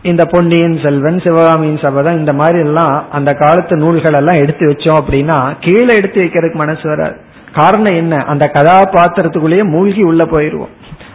இந்த 0.03 0.25
பொன்னியின் 0.25 0.81
செல்வன் 0.83 1.21
சிவகாமியின் 1.21 1.79
சபதம் 1.79 2.19
இந்த 2.19 2.33
மாதிரி 2.33 2.59
எல்லாம் 2.59 3.05
அந்த 3.11 3.33
காலத்து 3.33 3.77
நூல்கள் 3.77 4.13
எல்லாம் 4.13 4.41
எடுத்து 4.41 4.67
வச்சோம் 4.67 4.99
அப்படின்னா 5.05 5.57
கீழே 5.61 5.95
எடுத்து 5.95 6.25
வைக்கிறதுக்கு 6.25 6.55
மனசு 6.55 6.89
வராது. 6.89 7.17
காரணம் 7.55 7.95
என்ன? 7.95 8.17
அந்த 8.17 8.51
கதாபாத்திரத்துக்குள்ளேயே 8.53 9.65
மூழ்கி 9.65 10.03
உள்ள 10.03 10.25
போயிருவோம். 10.25 10.69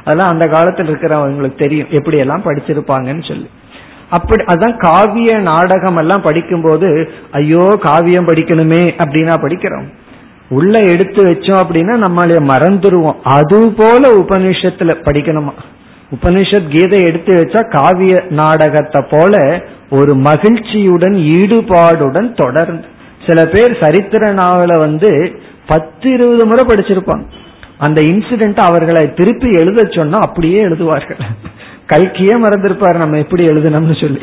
அதெல்லாம் 0.05 0.29
அந்த 0.29 0.47
காலத்தில் 0.47 0.87
இருக்கிறவங்களுக்கு 0.87 1.57
தெரியும். 1.57 1.87
எப்படி 1.89 2.17
எல்லாம் 2.17 2.43
படிச்சிருப்பாங்கன்னு 2.43 3.27
சொல்லி. 3.27 3.49
அப்படி 4.09 4.43
அதான் 4.43 4.75
காவிய 4.77 5.31
நாடகம் 5.41 5.97
எல்லாம் 5.97 6.21
படிக்கும்போது 6.21 6.89
ஐயோ 7.31 7.77
காவியம் 7.81 8.27
படிக்கணுமே 8.27 8.83
அப்படின்னா 9.03 9.33
படிக்கிறோம். 9.43 9.87
உள்ள 10.49 10.79
எடுத்து 10.79 11.21
வச்சோம் 11.23 11.61
அப்படின்னா 11.63 11.95
நம்மளே 11.97 12.37
மறந்துடுவோம் 12.51 13.17
அது 13.23 13.73
போல 13.77 14.11
உபனிஷத்துல 14.15 14.93
படிக்கணுமா? 15.07 15.53
உபனிஷத் 16.11 16.69
கீதை 16.69 16.99
எடுத்து 17.03 17.33
வச்சா 17.37 17.61
காவிய 17.75 18.13
நாடகத்தை 18.29 19.01
போல 19.09 19.61
ஒரு 19.89 20.15
மகிழ்ச்சியுடன் 20.15 21.17
ஈடுபாடுடன் 21.37 22.29
தொடர்ந்து. 22.33 22.87
சில 23.27 23.45
பேர் 23.45 23.77
சரித்திர 23.81 24.33
நாவல 24.33 24.77
வந்து 24.79 25.39
பத்து 25.67 26.09
இருபது 26.09 26.45
முறை 26.45 26.63
படிச்சிருப்பாங்க. 26.65 27.25
அந்த 27.77 28.01
இன்சிடென்ட் 28.01 28.59
அவர்களை 28.59 29.13
திருப்பி 29.13 29.49
எழுத 29.49 29.89
சொன்னா 29.91 30.17
அப்படியே 30.17 30.63
எழுதுவார்கள். 30.63 31.21
கல்கியே 31.89 32.35
மறந்திருப்பார். 32.43 32.95
நம்ம 32.95 33.17
எப்படி 33.17 33.43
எழுதணும்னு 33.43 33.95
சொல்லி. 34.01 34.21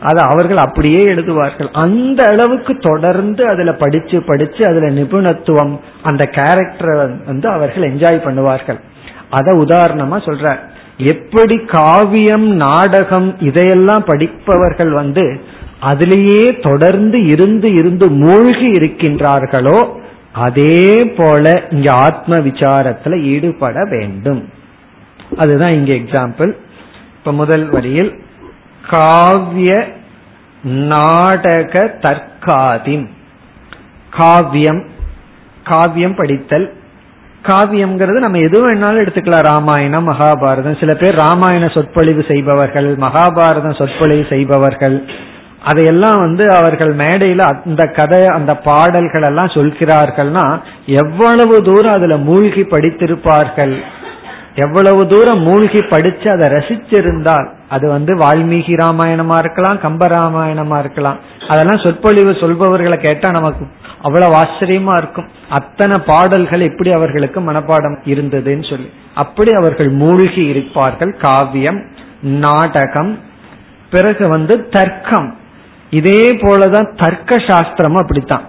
அது 0.00 0.20
அவர்கள் 0.20 0.56
அப்படியே 0.56 1.00
எழுதுவார்கள். 1.04 1.68
அந்த 1.72 2.20
அளவுக்கு 2.28 2.72
தொடர்ந்து 2.78 3.42
அதுல 3.48 3.72
படிச்சு 3.72 4.18
படிச்சு 4.22 4.62
அதுல 4.66 4.90
நிபுணத்துவம் 4.90 5.74
அந்த 6.02 6.24
கேரக்டரை 6.36 6.94
வந்து 7.26 7.48
அவர்கள் 7.48 7.88
என்ஜாய் 7.90 8.26
பண்ணுவார்கள். 8.26 8.80
அத 9.30 9.52
உதாரணமா 9.54 10.18
சொல்ற 10.26 10.56
எப்படி 11.12 11.56
காவியம் 11.64 12.48
நாடகம் 12.56 13.28
இதையெல்லாம் 13.40 14.04
படிப்பவர்கள் 14.04 14.90
வந்து 14.90 15.40
அதிலேயே 15.80 16.44
தொடர்ந்து 16.60 17.18
இருந்து 17.24 17.68
இருந்து 17.74 18.06
மூழ்கி 18.10 18.68
இருக்கின்றார்களோ 18.78 19.78
அதே 20.32 21.12
போல 21.16 21.44
இங்க 21.70 21.92
ஆத்ம 21.92 22.36
விசாரத்துல 22.36 23.20
ஈடுபட 23.22 23.84
வேண்டும். 23.90 24.40
அதுதான் 25.36 25.72
இங்க 25.72 25.92
எக்ஸாம்பிள் 25.92 26.52
இப்ப 27.18 27.32
முதல் 27.32 27.68
வரியில் 27.70 28.22
காவிய 28.90 29.92
நாடக 30.62 31.98
தற்காதிம். 32.00 33.08
காவியம் 34.10 34.84
காவியம் 35.64 36.14
படித்தல். 36.14 36.72
காவியம்ங்கிறது 37.42 38.18
நம்ம 38.18 38.38
எது 38.38 38.58
வேணாலும் 38.62 39.02
எடுத்துக்கலாம். 39.02 39.42
ராமாயணம் 39.42 40.08
மகாபாரதம். 40.10 40.78
சில 40.80 40.94
பேர் 40.94 41.14
ராமாயண 41.14 41.68
சொற்பொழிவு 41.68 42.24
செய்பவர்கள் 42.28 42.96
மகாபாரதம் 42.96 43.78
சொற்பொழிவு 43.78 44.26
செய்பவர்கள். 44.28 45.04
அதையெல்லாம் 45.64 46.18
வந்து 46.20 46.52
அவர்கள் 46.52 46.96
மேடையில 46.96 47.40
அந்த 47.64 47.86
கதை 47.86 48.26
அந்த 48.26 48.54
பாடல்கள் 48.54 49.22
எல்லாம் 49.22 49.46
சொல்கிறார்கள்னா 49.46 50.60
எவ்வளவு 50.86 51.62
தூரம் 51.62 51.92
அதுல 51.92 52.16
மூழ்கி 52.16 52.62
படித்திருப்பார்கள்? 52.62 53.76
எவ்வளவு 54.64 55.06
தூரம் 55.06 55.42
மூழ்கி 55.42 55.82
படிச்சு 55.82 56.30
அதை 56.30 56.46
ரசிச்சிருந்தால் 56.48 57.48
அது 57.68 57.88
வந்து 57.88 58.14
வால்மீகி 58.14 58.74
ராமாயணமா 58.82 59.38
இருக்கலாம் 59.38 59.78
கம்ப 59.78 60.02
ராமாயணமா 60.06 60.78
இருக்கலாம். 60.78 61.18
அதெல்லாம் 61.48 61.84
சொற்பொழிவு 61.84 62.30
சொல்பவர்களை 62.30 62.96
கேட்டா 62.96 63.30
நமக்கு 63.30 63.66
அவ்வளவு 64.02 64.34
ஆச்சரியமா 64.34 64.96
இருக்கும். 64.96 65.28
அத்தனை 65.48 66.02
பாடல்கள் 66.06 66.60
எப்படி 66.60 66.92
அவர்களுக்கு 66.92 67.40
மனப்பாடம் 67.40 67.98
இருந்ததுன்னு 68.04 68.70
சொல்லி. 68.70 68.90
அப்படி 69.14 69.50
அவர்கள் 69.50 69.88
மூழ்கி 69.88 70.44
இருப்பார்கள். 70.46 71.16
காவியம் 71.16 71.80
நாடகம் 72.20 73.18
பிறகு 73.90 74.28
வந்து 74.28 74.68
தர்க்கம். 74.68 75.36
இதே 75.90 76.36
போலதான் 76.36 76.88
தர்க்க 76.96 77.36
சாஸ்திரமும் 77.36 78.02
அப்படித்தான். 78.02 78.42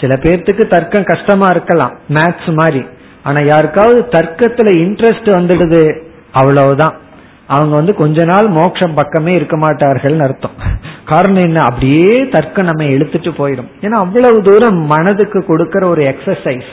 சில 0.00 0.18
பேர்த்துக்கு 0.22 0.64
தர்க்கம் 0.66 1.04
கஷ்டமா 1.04 1.46
இருக்கலாம். 1.50 1.92
மேத்ஸ் 2.08 2.52
மாதிரி. 2.54 2.86
ஆனா 3.22 3.40
யாருக்காவது 3.40 4.00
தர்க்கத்துல 4.10 4.70
இன்ட்ரெஸ்ட் 4.76 5.28
வந்துடுது 5.28 6.02
அவ்வளவுதான். 6.32 6.94
அவங்க 7.46 7.76
வந்து 7.76 7.94
கொஞ்ச 7.94 8.24
நாள் 8.24 8.48
மோட்சம் 8.48 8.94
பக்கமே 8.94 9.32
இருக்க 9.32 9.56
மாட்டார்கள் 9.56 10.20
அர்த்தம். 10.20 10.50
காரணம் 11.06 11.42
என்ன? 11.42 11.60
அப்படியே 11.60 12.28
தர்க்கம் 12.28 12.64
நம்ம 12.64 12.84
இழுத்துட்டு 12.84 13.30
போயிடும். 13.38 13.68
ஏன்னா 13.80 13.90
அவ்வளவு 13.90 14.42
தூரம் 14.42 14.76
மனதுக்கு 14.76 15.38
கொடுக்கற 15.38 15.84
ஒரு 15.84 16.02
எக்ஸசைஸ் 16.02 16.68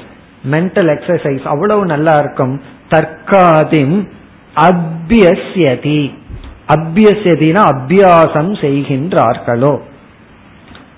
மென்டல் 0.52 0.98
எக்ஸசைஸ் 0.98 1.44
அவ்வளவு 1.44 1.86
நல்லா 1.86 2.16
இருக்கும். 2.20 2.62
தற்காதிம் 2.90 4.10
அபியசியதி 4.56 6.14
அபியசியதினா 6.68 7.76
அபியாசம் 7.76 8.54
செய்கின்றார்களோ. 8.62 9.80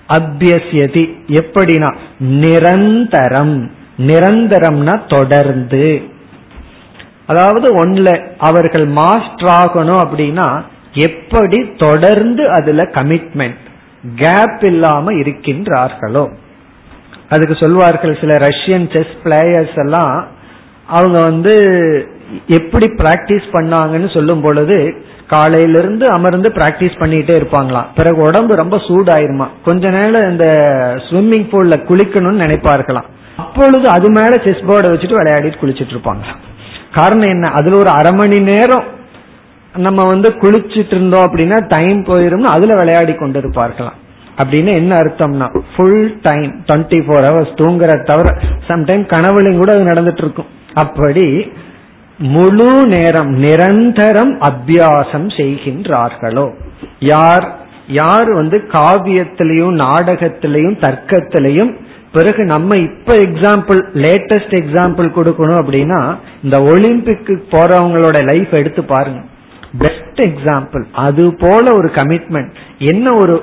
அபியசியதி 0.08 1.14
எப்படினா 1.28 1.96
நிரந்தரம். 2.18 3.70
நிரந்தரம்னா 4.06 4.94
தொடர்ந்து. 5.08 6.02
அதாவது 7.26 7.66
ஒன்ல 7.74 8.26
அவர்கள் 8.38 8.86
மாஸ்டர் 8.86 9.52
ஆகணும் 9.62 10.02
அப்படின்னா 10.04 10.48
எப்படி 10.92 11.58
தொடர்ந்து 11.78 12.50
அதுல 12.50 12.82
கமிட்மெண்ட் 12.82 13.64
கேப் 14.16 14.62
இல்லாம 14.62 15.12
இருக்கின்றார்களோ. 15.12 16.24
அதுக்கு 17.28 17.56
சொல்வார்கள் 17.60 18.18
சில 18.20 18.36
ரஷ்யன் 18.36 18.86
செஸ் 18.92 19.14
பிளேயர்ஸ் 19.24 19.78
எல்லாம் 19.78 20.26
அவங்க 20.86 21.20
வந்து 21.20 21.54
எப்படி 22.46 22.86
பிராக்டிஸ் 22.86 23.46
பண்ணாங்கன்னு 23.52 24.16
சொல்லும் 24.16 24.40
பொழுது 24.40 25.04
காலையிலிருந்து 25.26 26.10
அமர்ந்து 26.10 26.52
பிராக்டிஸ் 26.54 27.00
பண்ணிட்டே 27.00 27.34
இருப்பாங்களாம். 27.40 27.86
பிறகு 27.94 28.22
உடம்பு 28.22 28.54
ரொம்ப 28.54 28.76
சூடாயிருமா. 28.76 29.46
கொஞ்ச 29.64 29.90
நேரம் 29.90 30.30
இந்த 30.30 30.46
ஸ்விம்மிங் 30.96 31.48
பூல்ல 31.52 31.76
குளிக்கணும்னு 31.88 32.42
நினைப்பார்களாம். 32.44 33.08
அப்பொழுது 33.40 33.86
அது 33.96 34.08
மேல 34.10 34.32
செஸ் 34.44 34.64
போர்டை 34.68 34.90
வச்சுட்டு 34.92 35.20
விளையாடிட்டு 35.20 35.60
குளிச்சிட்டு 35.62 35.94
இருப்பாங்க. 35.96 36.24
காரணம் 36.94 37.32
என்ன? 37.34 37.48
அதுல 37.58 37.76
ஒரு 37.76 37.90
அரை 37.98 38.12
மணி 38.12 38.38
நேரம் 38.50 38.86
நம்ம 39.74 40.00
வந்து 40.06 40.28
குளிச்சிட்டு 40.42 40.94
இருந்தோம் 40.96 41.26
அப்படின்னா 41.26 41.58
டைம் 41.74 41.98
போயிரும் 42.04 42.46
அதுல 42.52 42.74
விளையாடி 42.74 43.12
கொண்டு 43.14 43.38
இருப்பார்களாம் 43.40 43.98
அப்படின்னு 44.40 44.70
என்ன 44.76 44.92
அர்த்தம்னா 44.98 45.46
full 45.72 46.04
time 46.22 46.50
twenty 46.68 46.98
four 47.06 47.26
hours 47.28 47.58
தூங்குற 47.60 47.90
தவிர 48.04 48.28
சம்டைம் 48.68 49.04
கனவுலையும் 49.12 49.60
கூட 49.62 49.72
அது 49.72 49.90
நடந்துட்டு 49.90 50.24
இருக்கும். 50.24 50.48
அப்படி 50.74 51.26
முழு 52.18 52.70
நேரம் 52.86 53.30
நிரந்தரம் 53.44 54.32
அபியாசம் 54.48 55.28
செய்கின்றார்களோ? 55.36 56.46
யார் 57.12 57.46
யார் 58.00 58.28
வந்து 58.32 58.58
காவியத்திலையும் 58.72 59.76
நாடகத்திலையும் 59.84 60.76
தர்க்கத்திலையும் 60.84 61.72
பிறகு 62.12 62.42
நம்ம 62.44 62.76
இப்ப 62.76 63.14
எக்ஸாம்பிள் 63.26 63.80
லேட்டஸ்ட் 64.04 64.54
எக்ஸாம்பிள் 64.60 65.08
கொடுக்கணும் 65.16 65.60
அப்படின்னா 65.62 66.00
இந்த 66.44 66.56
ஒலிம்பிக்கு 66.72 67.34
போறவங்களோட 67.52 68.18
லைஃப் 68.30 68.52
எடுத்து 68.60 68.82
பாருங்க. 68.84 69.20
பெஸ்ட் 69.78 70.20
எக்ஸாம்பிள் 70.28 70.84
அது 71.04 71.24
போல 71.34 71.64
ஒரு 71.72 71.88
கமிட்மெண்ட் 71.94 72.50
என்ன 72.92 73.12
ஒரு 73.12 73.34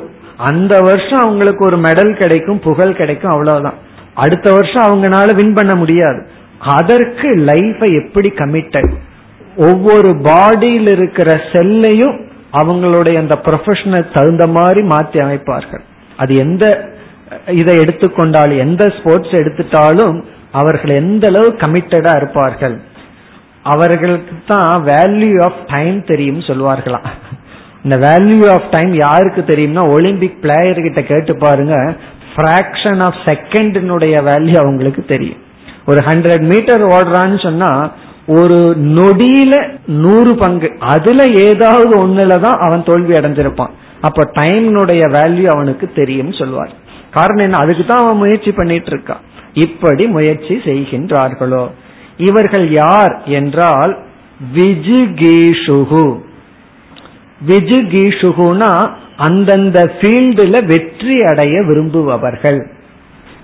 அந்த 0.49 0.73
வருஷம் 0.79 1.23
அவங்களுக்கு 1.25 1.63
ஒரு 1.65 1.77
மெடல் 1.81 2.11
கிடைக்கும் 2.13 2.59
புகழ் 2.59 2.93
கிடைக்கும் 2.95 3.31
அவ்வளவுதான். 3.31 3.77
அடுத்த 4.13 4.47
வருஷம் 4.51 4.85
அவங்கனால 4.87 5.35
வின் 5.35 5.53
பண்ண 5.53 5.75
முடியாது. 5.75 6.19
அதற்கு 6.77 7.29
லைஃபை 7.49 7.89
எப்படி 8.01 8.29
கமிட்டட் 8.35 8.91
ஒவ்வொரு 9.69 10.09
பாடியில் 10.27 10.89
இருக்கிற 10.91 11.29
செல்லையும் 11.53 12.15
அவங்களுடைய 12.53 13.15
அந்த 13.17 13.35
ப்ரொஃபஷனல் 13.47 14.13
தகுந்த 14.13 14.45
மாதிரி 14.47 14.81
மாற்றி 14.93 15.19
அமைப்பார்கள். 15.19 15.83
அது 16.17 16.35
எந்த 16.35 16.65
இதை 17.51 17.73
எடுத்துக்கொண்டால் 17.77 18.53
எந்த 18.57 18.83
ஸ்போர்ட்ஸ் 18.97 19.33
எடுத்துட்டாலும் 19.39 20.17
அவர்கள் 20.51 20.93
எந்த 21.01 21.25
அளவு 21.27 21.49
கமிட்டடா 21.63 22.13
இருப்பார்கள்? 22.15 22.75
அவர்களுக்கு 23.63 24.35
தான் 24.47 24.69
வேல்யூ 24.85 25.43
ஆஃப் 25.43 25.61
டைம் 25.71 25.97
தெரியும் 26.03 26.41
சொல்வார்களாம் 26.49 27.07
இந்த 27.83 27.95
வேல்யூ 28.05 28.45
ஆஃப் 28.53 28.69
டைம் 28.71 28.93
யாருக்கு 29.05 29.41
தெரியும்னா 29.41 29.83
ஒலிம்பிக் 29.95 30.39
பிளேயர் 30.41 30.85
கிட்ட 30.85 31.01
கேட்டு 31.01 31.33
பாருங்க 31.37 31.75
பிராக்ஷன் 32.35 33.01
ஆஃப் 33.07 33.19
செகண்டினுடைய 33.25 34.15
வேல்யூ 34.29 34.57
அவங்களுக்கு 34.63 35.03
தெரியும். 35.05 35.41
ஒரு 35.85 35.99
ஹண்ட்ரட் 35.99 36.45
மீட்டர் 36.51 36.83
ஓடுறான்னு 36.95 37.39
சொன்னா 37.43 37.71
ஒரு 38.39 38.57
நொடியில 38.97 39.55
நூறு 40.03 40.31
பங்கு. 40.35 40.69
அதுல 40.93 41.23
ஏதாவது 41.45 41.93
ஒண்ணுலதான் 42.03 42.57
அவன் 42.65 42.83
தோல்வி 42.83 43.13
அடைஞ்சிருப்பான். 43.19 43.73
அப்ப 44.01 44.25
டைம்னுடைய 44.39 45.03
வேல்யூ 45.17 45.45
அவனுக்கு 45.55 45.85
தெரியும் 45.95 46.31
சொல்வார் 46.31 46.73
காரணம் 47.11 47.45
என்ன? 47.45 47.57
அதுக்கு 47.57 47.85
தான் 47.85 48.03
அவன் 48.03 48.17
முயற்சி 48.17 48.51
பண்ணிட்டு 48.51 48.91
இருக்கான் 48.91 49.23
இப்படி 49.53 50.07
முயற்சி 50.07 50.55
செய்கின்றார்களோ? 50.55 51.69
இவர்கள் 52.17 52.71
யார் 52.71 53.23
என்றால் 53.25 53.99
விஜுகீஷுகு. 54.53 56.17
விஜுகீஷுகுனா 57.47 58.89
அந்தந்த 59.17 59.91
ஃபீல்டுல 59.99 60.65
வெற்றி 60.65 61.21
அடைய 61.21 61.61
விரும்புபவர்கள். 61.61 62.67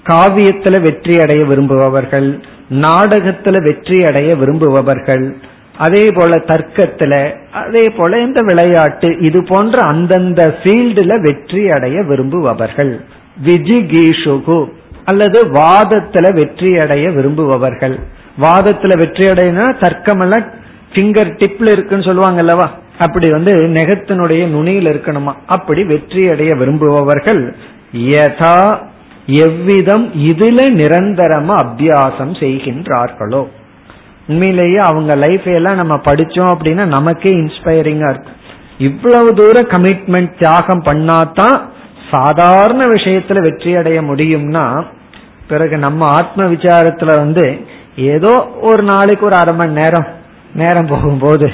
காவியத்துல 0.04 0.82
வெற்றி 0.82 1.18
அடைய 1.18 1.46
விரும்புபவர்கள். 1.46 2.44
நாடகத்துல 2.70 3.64
வெற்றி 3.64 4.04
அடைய 4.04 4.36
விரும்புபவர்கள். 4.36 5.36
அதே 5.78 6.12
போல 6.12 6.38
தர்க்கத்துல 6.38 7.34
அதே 7.52 7.90
போல 7.90 8.20
இந்த 8.20 8.42
விளையாட்டு 8.42 9.18
இது 9.20 9.44
போன்ற 9.44 9.82
அந்தந்த 9.82 10.60
ஃபீல்டுல 10.64 11.22
வெற்றி 11.22 11.70
அடைய 11.70 12.02
விரும்புபவர்கள். 12.02 13.04
விஜிகீஷுகு 13.38 14.60
அல்லது 15.06 15.40
வாதத்துல 15.48 16.34
வெற்றி 16.34 16.76
அடைய 16.76 17.10
விரும்புபவர்கள். 17.10 17.96
வாதத்துல 18.42 18.98
வெற்றி 18.98 19.26
அடையினா 19.26 19.80
தர்க்கம் 19.80 20.20
எல்லாம் 20.20 20.46
பிங்கர் 20.94 21.32
டிப்ல 21.40 21.72
இருக்குன்னு 21.72 22.04
சொல்லுவாங்க 22.04 22.40
அல்லவா 22.40 22.72
அப்படி 23.00 23.30
வந்து 23.30 23.52
நெகத்தினுடைய 23.54 24.48
நுனியில் 24.48 24.86
இருக்கணுமா? 24.86 25.34
அப்படி 25.46 25.84
வெற்றி 25.84 26.30
அடைய 26.30 26.56
விரும்புபவர்கள் 26.56 27.56
யதா 27.94 28.80
எவ்விதம் 29.26 30.06
இதுல 30.14 30.60
நிரந்தரமா 30.80 31.56
அபியாசம் 31.66 32.34
செய்கின்றார்களோ. 32.40 33.48
உண்மையிலேயே 34.28 34.78
அவங்க 34.78 35.16
லைஃப் 35.16 35.48
எல்லாம் 35.48 35.76
நம்ம 35.76 35.96
படிச்சோம் 35.96 36.52
அப்படின்னா 36.54 36.86
நமக்கே 36.86 37.30
இன்ஸ்பைரிங்கா 37.30 38.10
இருக்கும். 38.10 38.40
இவ்வளவு 38.78 39.34
தூரம் 39.34 39.68
கமிட்மெண்ட் 39.68 40.34
தியாகம் 40.40 40.84
பண்ணாதான் 40.84 41.58
சாதாரண 42.12 42.88
விஷயத்துல 42.88 43.42
வெற்றி 43.42 43.76
அடைய 43.76 44.02
முடியும்னா 44.02 44.86
பிறகு 45.48 45.78
நம்ம 45.78 46.06
ஆத்ம 46.06 46.44
விசாரத்துல 46.44 47.06
வந்து 47.06 47.58
ஏதோ 47.96 48.48
ஒரு 48.62 48.84
நாளைக்கு 48.84 49.26
ஒரு 49.26 49.36
அரை 49.36 49.56
மணி 49.56 49.72
நேரம் 49.72 50.06
நேரம் 50.54 50.88
போகும்போது 50.88 51.52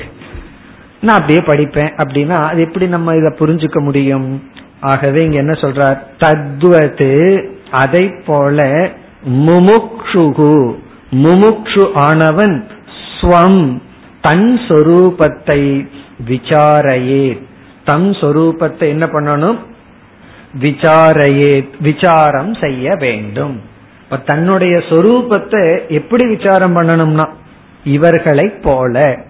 நான் 1.02 1.16
அப்படியே 1.16 1.40
படிப்பேன் 1.40 1.92
அப்படின்னா 1.98 2.48
அது 2.48 2.62
எப்படி 2.62 2.88
நம்ம 2.88 3.16
இதை 3.16 3.34
புரிஞ்சுக்க 3.40 3.82
முடியும்? 3.82 4.44
ஆகவே 4.82 5.24
இங்க 5.24 5.38
என்ன 5.38 5.52
சொல்றார்? 5.52 5.98
தத்வது 6.18 7.48
அதை 7.72 8.10
போல 8.26 8.90
முமுக்ஷுகு 9.30 10.76
முமுக்ஷு 11.12 11.92
ஆனவன் 11.94 12.64
ஸ்வம் 13.22 13.82
தன் 14.22 14.60
சொரூபத்தை 14.68 15.88
விசாரையே. 16.28 17.42
தன் 17.86 18.10
சொரூபத்தை 18.10 18.88
என்ன 18.88 19.06
பண்ணணும்? 19.06 19.58
விசாரையே 20.54 21.54
விசாரம் 21.80 22.54
செய்ய 22.54 22.96
வேண்டும். 22.96 23.56
இப்ப 24.04 24.18
தன்னுடைய 24.18 24.76
சொரூபத்தை 24.90 25.64
எப்படி 25.88 26.26
விசாரம் 26.28 26.76
பண்ணணும்னா 26.76 27.26
இவர்களை 27.84 28.50
போல. 28.50 29.26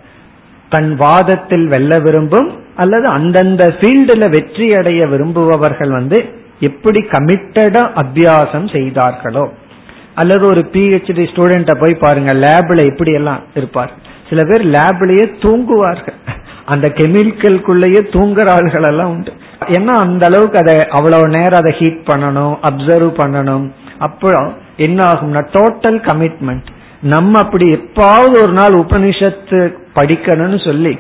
தன் 0.69 0.95
வாதத்தில் 0.95 1.67
வெல்ல 1.67 1.93
விரும்பும் 1.99 2.49
அல்லது 2.75 3.07
அந்தந்த 3.07 3.63
ஃபீல்டுல 3.79 4.29
வெற்றி 4.29 4.73
அடைய 4.73 5.05
விரும்புபவர்கள் 5.05 5.89
வந்து 5.89 6.17
எப்படி 6.59 6.99
கமிட்டடா 6.99 7.83
அபியாசம் 8.03 8.67
செய்தார்களோ 8.75 9.45
அல்லது 10.15 10.43
ஒரு 10.47 10.61
பிஹெச்டி 10.73 11.25
ஸ்டூடெண்ட 11.31 11.73
போய் 11.79 12.01
பாருங்க 12.01 12.31
லேப்ல 12.33 12.85
எப்படி 12.91 13.11
எல்லாம் 13.11 13.41
இருப்பார். 13.55 13.91
சில 14.29 14.43
பேர் 14.43 14.63
லேப்லயே 14.67 15.25
தூங்குவார்கள். 15.39 16.17
அந்த 16.65 16.87
கெமிக்கலுக்குள்ளேயே 16.95 18.01
தூங்குற 18.15 18.47
ஆள்கள் 18.57 18.87
எல்லாம் 18.87 19.09
உண்டு. 19.09 19.33
ஏன்னா 19.75 19.93
அந்த 20.05 20.25
அளவுக்கு 20.25 20.57
அதை 20.57 20.75
அவ்வளவு 20.89 21.27
நேரம் 21.27 21.61
அதை 21.61 21.71
ஹீட் 21.79 22.01
பண்ணணும் 22.11 22.55
அப்சர்வ் 22.69 23.11
பண்ணணும். 23.21 23.65
அப்புறம் 23.99 24.49
என்ன 24.77 24.99
ஆகும்னா 25.11 25.41
டோட்டல் 25.55 25.99
கமிட்மெண்ட் 26.09 26.67
நம்ம 27.01 27.39
அப்படி 27.39 27.65
எப்பாவது 27.73 28.35
ஒரு 28.41 28.53
நாள் 28.53 28.73
உபனிஷத்து 28.73 29.59
படிக்கணும்னு 29.95 30.59
சொல்லி 30.65 30.93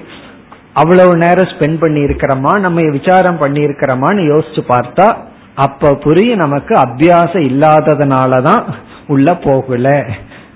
அவ்வளவு 0.73 1.13
நேரம் 1.17 1.49
ஸ்பெண்ட் 1.53 1.79
பண்ணி 1.79 2.01
இருக்கிறோமா 2.01 2.59
நம்ம 2.59 2.81
விசாரம் 2.91 3.37
பண்ணி 3.37 3.59
இருக்கிறோமான்னு 3.59 4.23
யோசிச்சு 4.31 4.61
பார்த்தா 4.73 5.07
அப்ப 5.55 5.93
புரியும் 5.93 6.37
நமக்கு 6.37 6.73
அபியாசம் 6.75 7.45
இல்லாததுனாலதான் 7.51 8.63
உள்ள 9.07 9.29
போகல. 9.33 9.87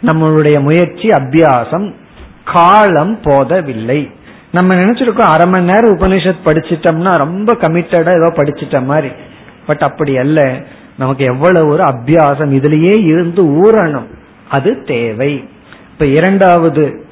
நம்மளுடைய 0.01 0.57
முயற்சி 0.59 1.07
அபியாசம் 1.07 1.88
காலம் 2.43 3.20
போதவில்லை. 3.24 3.99
நம்ம 4.54 4.76
நினைச்சிருக்கோம் 4.76 5.30
அரை 5.30 5.45
மணி 5.45 5.64
நேரம் 5.64 5.97
உபனிஷத் 5.97 6.36
படிச்சிட்டோம்னா 6.45 7.18
ரொம்ப 7.18 7.54
கமிட்டடா 7.54 7.99
ஏதோ 7.99 8.34
படிச்சிட்ட 8.36 8.84
மாதிரி. 8.84 9.14
பட் 9.68 9.82
அப்படி 9.82 10.18
அல்ல. 10.18 10.62
நமக்கு 10.97 11.26
எவ்வளவு 11.26 11.68
ஒரு 11.68 11.84
அபியாசம். 11.84 12.54
இதுலயே 12.54 13.04
இருந்து 13.04 13.43
ஊறணும். 13.43 14.06
அது 14.49 14.84
தேவை. 14.84 15.49
இப்ப 15.91 16.08
இரண்டாவது 16.08 17.06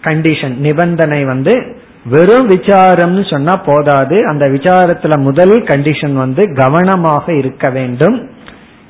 கண்டிஷன் 0.00 0.56
நிபந்தனை 0.56 1.24
வந்து 1.24 1.80
வெறும் 2.04 2.50
விசாரம்னு 2.50 3.30
சொன்னா 3.30 3.56
போதாது. 3.56 4.26
அந்த 4.26 4.46
விசாரத்துல 4.46 5.18
முதல் 5.18 5.62
கண்டிஷன் 5.62 6.12
வந்து 6.12 6.54
கவனமாக 6.54 7.34
இருக்க 7.34 7.70
வேண்டும். 7.70 8.30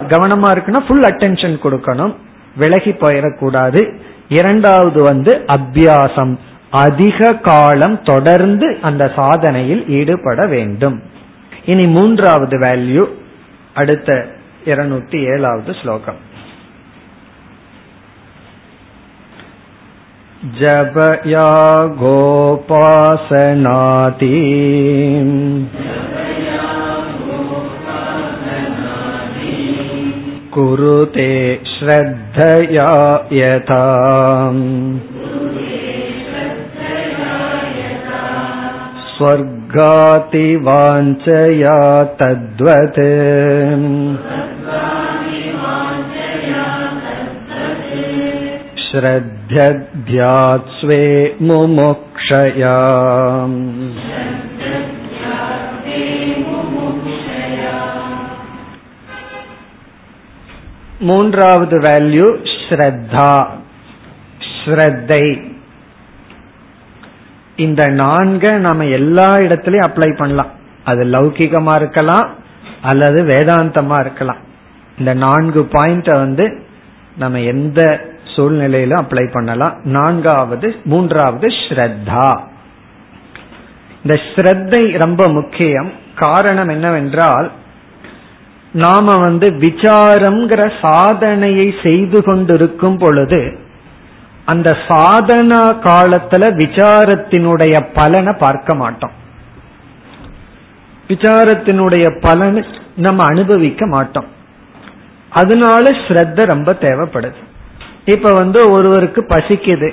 கவனமா 0.01 0.49
இருக்குன்னா 0.53 0.87
ஃபுல் 0.87 1.03
அட்டென்ஷன் 1.03 1.59
கொடுக்கணும். 1.63 2.15
விலகி 2.57 2.91
போயிடக்கூடாது. 2.91 3.99
இரண்டாவது 4.29 5.03
வந்து 5.03 5.45
அபியாசம். 5.47 6.37
அதிக 6.78 7.34
காலம் 7.42 7.98
தொடர்ந்து 8.02 8.68
அந்த 8.82 9.04
சாதனையில் 9.16 9.84
ஈடுபட 9.90 10.42
வேண்டும் 10.48 10.98
இனி 11.66 11.86
மூன்றாவது 11.88 12.58
வேல்யூ 12.58 13.04
அடுத்த 13.74 14.12
இருநூத்தி 14.66 15.20
ஏழாவது 15.26 15.72
ஸ்லோகம் 15.74 16.22
जपया 20.56 21.46
गोपासनाति 22.00 23.48
कुरुते 30.54 31.32
श्रद्धया 31.68 32.90
यथा 33.32 33.82
स्वर्गातिवाञ्छया 39.20 40.58
तद्वत् 42.20 43.00
श्रद्धध्यात् 48.86 50.70
स्वे 50.80 51.02
मुमुक्षया 51.48 52.76
மூன்றாவது 61.08 61.78
வேல்யூ 61.80 62.28
ஸ்ரத்தா 62.62 63.32
ஸ்ரத்தை 64.52 65.26
இந்த 67.61 67.87
நான்க 68.03 68.45
நம்ம 68.59 68.85
எல்லா 68.99 69.31
இடத்துலயும் 69.45 69.87
அப்ளை 69.89 70.11
பண்ணலாம். 70.17 70.53
அது 70.85 71.03
லௌகிகமா 71.05 71.75
இருக்கலாம் 71.77 72.29
அல்லது 72.83 73.19
வேதாந்தமா 73.23 73.99
இருக்கலாம். 74.01 74.41
இந்த 74.99 75.15
நான்கு 75.15 75.61
பாயிண்ட 75.73 76.11
வந்து 76.17 76.47
நம்ம 77.17 77.41
எந்த 77.53 77.81
சூழ்நிலையிலும் 78.35 79.03
அப்ளை 79.03 79.25
பண்ணலாம். 79.33 79.75
நான்காவது 79.97 80.69
மூன்றாவது 80.85 81.49
ஸ்ரத்தா. 81.63 82.29
இந்த 84.03 84.15
ஸ்ரத்தை 84.35 84.83
ரொம்ப 84.99 85.29
முக்கியம். 85.29 85.91
காரணம் 86.17 86.69
என்னவென்றால் 86.69 87.49
நாம 88.73 89.17
வந்து 89.17 89.47
விசாரம்ங்கிற 89.51 90.63
சாதனையை 90.83 91.69
செய்து 91.83 92.19
கொண்டிருக்கும் 92.23 92.99
பொழுது 92.99 93.41
அந்த 94.51 94.77
சாதனா 94.89 95.63
காலத்துல 95.85 96.45
விசாரத்தினுடைய 96.59 97.87
பலனை 97.95 98.33
பார்க்க 98.33 98.75
மாட்டோம். 98.75 99.11
விசாரத்தினுடைய 101.09 102.21
பலனை 102.21 102.65
நம்ம 102.97 103.25
அனுபவிக்க 103.25 103.87
மாட்டோம். 103.87 104.29
அதனால 105.31 105.83
ஸ்ரத்த 105.83 106.47
ரொம்ப 106.47 106.73
தேவைப்படுது. 106.73 107.41
இப்ப 108.05 108.33
வந்து 108.33 108.71
ஒருவருக்கு 108.71 109.27
பசிக்குது. 109.29 109.91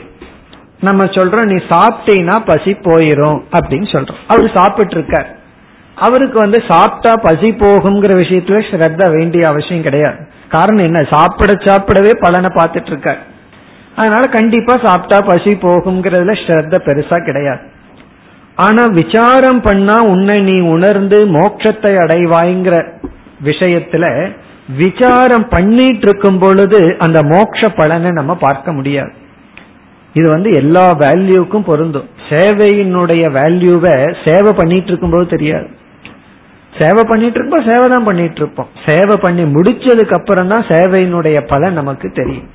நம்ம 0.79 1.05
சொல்றோம் 1.05 1.45
நீ 1.45 1.55
சாப்பிட்டீங்கன்னா 1.69 2.45
பசி 2.45 2.71
போயிரும் 2.71 3.39
அப்படின்னு 3.51 3.87
சொல்றோம். 3.93 4.19
அவர் 4.27 4.51
சாப்பிட்டு 4.53 4.95
இருக்கார் 4.95 5.35
அவருக்கு 5.95 6.39
வந்து 6.39 6.63
சாப்பிட்டா 6.67 7.13
பசி 7.15 7.51
போகுங்கிற 7.51 8.13
விஷயத்துல 8.17 8.59
ஸ்ரத்த 8.71 9.17
வேண்டிய 9.17 9.47
அவசியம் 9.47 9.83
கிடையாது. 9.83 10.27
காரணம் 10.49 10.85
என்ன? 10.85 11.07
சாப்பிட 11.11 11.53
சாப்பிடவே 11.53 12.11
பலனை 12.19 12.49
பார்த்துட்டு 12.49 12.91
இருக்காரு. 12.93 13.23
அதனால 13.99 14.23
கண்டிப்பா 14.37 14.73
சாப்பிட்டா 14.85 15.17
பசி 15.29 15.51
போகுங்கிறதுல 15.65 16.33
ஸ்ரத்த 16.41 16.79
பெருசா 16.87 17.17
கிடையாது. 17.27 17.63
ஆனா 18.65 18.83
விசாரம் 18.99 19.61
பண்ணா 19.67 19.95
உன்னை 20.13 20.35
நீ 20.49 20.57
உணர்ந்து 20.75 21.17
மோட்சத்தை 21.37 21.93
அடைவாய்ங்கிற 22.03 22.75
விஷயத்துல 23.47 24.05
விசாரம் 24.81 25.47
பண்ணிட்டு 25.53 26.05
இருக்கும் 26.07 26.39
பொழுது 26.43 26.79
அந்த 27.05 27.19
மோட்ச 27.31 27.69
பலனை 27.79 28.09
நம்ம 28.19 28.33
பார்க்க 28.45 28.77
முடியாது. 28.77 29.13
இது 30.17 30.27
வந்து 30.33 30.49
எல்லா 30.61 30.85
வேல்யூக்கும் 31.03 31.67
பொருந்தும். 31.69 32.07
சேவையினுடைய 32.29 33.23
வேல்யூவை 33.39 33.95
சேவை 34.25 34.51
பண்ணிட்டு 34.59 34.89
இருக்கும்போது 34.91 35.27
தெரியாது. 35.35 35.67
சேவை 36.79 37.03
பண்ணிட்டு 37.11 37.39
இருப்போம் 37.39 37.67
சேவை 37.69 37.85
தான் 37.93 38.07
பண்ணிட்டு 38.07 38.39
இருப்போம் 38.41 38.69
சேவை 38.87 39.15
பண்ணி 39.25 39.43
முடிச்சதுக்கு 39.55 40.17
அப்புறம் 40.19 40.51
தான் 40.53 40.67
சேவையினுடைய 40.73 41.37
பலன் 41.51 41.79
நமக்கு 41.81 42.07
தெரியும். 42.19 42.49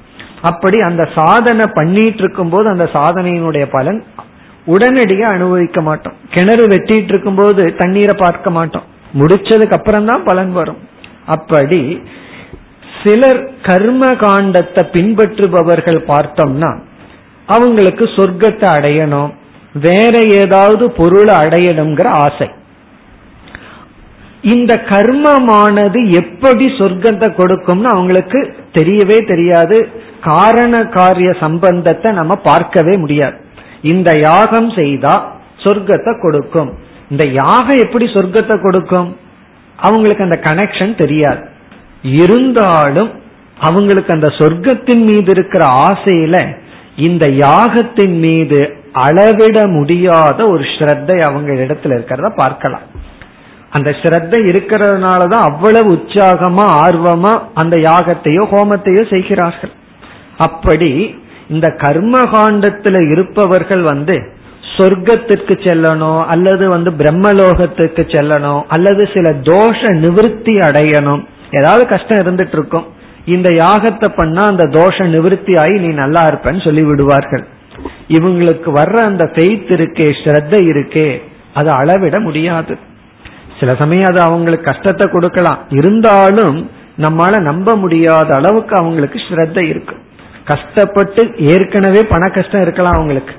அப்படி 0.48 0.78
அந்த 0.88 1.02
சாதனை 1.16 1.64
பண்ணிட்டு 1.78 2.22
இருக்கும் 2.24 2.52
போது 2.52 2.66
அந்த 2.74 2.86
சாதனையினுடைய 2.96 3.64
பலன் 3.74 4.00
உடனடியா 4.72 5.28
அனுபவிக்க 5.36 5.80
மாட்டோம். 5.88 6.16
கிணறு 6.34 6.64
வெட்டிட்டு 6.72 7.12
இருக்கும் 7.12 7.38
போது 7.40 7.62
தண்ணீரை 7.80 8.14
பார்க்க 8.24 8.50
மாட்டோம். 8.56 8.86
முடிச்சதுக்கு 9.20 9.76
அப்புறம் 9.78 10.08
தான் 10.10 10.26
பலன் 10.28 10.52
வரும். 10.58 10.80
அப்படி 11.34 11.82
சிலர் 13.02 13.42
கர்ம 13.68 14.08
காண்டத்தை 14.24 14.82
பின்பற்றுபவர்கள் 14.96 16.00
பார்த்தோம்னா 16.10 16.70
அவங்களுக்கு 17.48 18.04
சொர்க்கத்தை 18.16 18.68
அடையணும் 18.76 19.30
வேற 19.86 20.14
ஏதாவது 20.42 20.84
பொருளை 20.98 21.34
அடையணுங்கிற 21.42 22.08
ஆசை. 22.24 22.48
இந்த 24.54 24.72
கர்மமானது 24.92 26.00
எப்படி 26.20 26.66
சொர்க்கத்தை 26.78 27.28
கொடுக்கும்னு 27.40 27.88
அவங்களுக்கு 27.94 28.40
தெரியவே 28.78 29.18
தெரியாது. 29.32 29.78
காரண 30.30 30.74
காரிய 30.96 31.30
சம்பந்தத்தை 31.44 32.10
நம்ம 32.12 32.34
பார்க்கவே 32.48 32.94
முடியாது. 32.96 33.36
இந்த 33.92 34.10
யாகம் 34.28 34.70
செய்தா 34.70 35.14
சொர்க்கத்தை 35.64 36.12
கொடுக்கும். 36.22 36.70
இந்த 37.12 37.24
யாகம் 37.40 37.82
எப்படி 37.84 38.06
சொர்க்கத்தை 38.14 38.56
கொடுக்கும்? 38.62 39.10
அவங்களுக்கு 39.78 40.26
அந்த 40.28 40.38
கனெக்ஷன் 40.44 40.94
தெரியாது. 40.94 41.42
இருந்தாலும் 42.22 43.10
அவங்களுக்கு 43.60 44.10
அந்த 44.14 44.28
சொர்க்கத்தின் 44.38 45.04
மீது 45.10 45.30
இருக்கிற 45.30 45.64
ஆசையில 45.88 46.36
இந்த 47.06 47.24
யாகத்தின் 47.44 48.16
மீது 48.26 48.60
அளவிட 49.04 49.58
முடியாத 49.66 50.38
ஒரு 50.46 50.64
ஸ்ரத்தை 50.72 51.16
அவங்க 51.28 51.50
இடத்துல 51.64 51.96
இருக்கிறத 51.96 52.30
பார்க்கலாம். 52.36 52.86
அந்த 53.70 53.90
ஸ்ரத்தை 54.00 54.38
இருக்கிறதுனாலதான் 54.50 55.46
அவ்வளவு 55.50 55.90
உற்சாகமா 55.92 56.66
ஆர்வமா 56.84 57.32
அந்த 57.54 57.76
யாகத்தையோ 57.88 58.42
ஹோமத்தையோ 58.54 59.04
செய்கிறார்கள். 59.14 59.72
அப்படி 60.46 60.90
இந்த 61.48 61.68
கர்ம 61.78 62.22
காண்டத்துல 62.34 62.96
இருப்பவர்கள் 63.10 63.82
வந்து 63.82 64.16
சொர்க்கத்திற்கு 64.76 65.54
செல்லணும் 65.64 66.24
அல்லது 66.24 66.68
வந்து 66.68 66.90
பிரம்மலோகத்துக்கு 66.90 68.02
செல்லணும் 68.14 68.62
அல்லது 68.68 69.08
சில 69.14 69.30
தோஷ 69.42 69.80
நிவிருத்தி 70.04 70.54
அடையணும். 70.68 71.22
ஏதாவது 71.52 71.84
கஷ்டம் 71.86 72.20
இருந்துட்டு 72.22 72.54
இருக்கும் 72.58 72.86
இந்த 73.24 73.48
யாகத்தை 73.50 74.08
பண்ணா 74.16 74.44
அந்த 74.46 74.64
தோஷ 74.68 75.02
நிவிருத்தி 75.14 75.58
ஆகி 75.58 75.76
நீ 75.78 75.90
நல்லா 75.94 76.22
இருப்பேன்னு 76.26 76.64
சொல்லி 76.64 76.82
விடுவார்கள். 76.82 77.44
இவங்களுக்கு 78.08 78.70
வர்ற 78.74 78.96
அந்த 79.04 79.24
பெய்த் 79.34 79.70
இருக்கே 79.70 80.08
ஸ்ரத்த 80.22 80.54
இருக்கே 80.70 81.08
அதை 81.54 81.72
அளவிட 81.74 82.20
முடியாது. 82.20 82.74
சில 83.60 83.74
சமயம் 83.78 84.10
அது 84.10 84.20
அவங்களுக்கு 84.20 84.72
கஷ்டத்தை 84.72 85.12
கொடுக்கலாம். 85.12 85.58
இருந்தாலும் 85.70 86.70
நம்மால 86.98 87.40
நம்ப 87.40 87.76
முடியாத 87.76 88.34
அளவுக்கு 88.34 88.76
அவங்களுக்கு 88.76 89.18
ஸ்ரத்த 89.18 89.58
இருக்கு. 89.68 89.94
கஷ்டப்பட்டு 90.44 91.22
ஏற்கனவே 91.52 92.02
பண 92.02 92.28
கஷ்டம் 92.28 92.60
இருக்கலாம் 92.60 92.94
அவங்களுக்கு. 92.94 93.34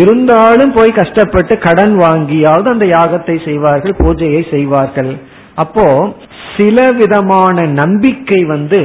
இருந்தாலும் 0.00 0.72
போய் 0.72 0.98
கஷ்டப்பட்டு 0.98 1.58
கடன் 1.58 1.94
வாங்கியாவது 1.98 2.68
அந்த 2.74 2.86
யாகத்தை 2.86 3.44
செய்வார்கள் 3.44 3.94
பூஜையை 3.98 4.50
செய்வார்கள். 4.50 5.10
அப்போ 5.54 6.16
சில 6.56 6.90
விதமான 6.92 7.66
நம்பிக்கை 7.80 8.40
வந்து 8.44 8.80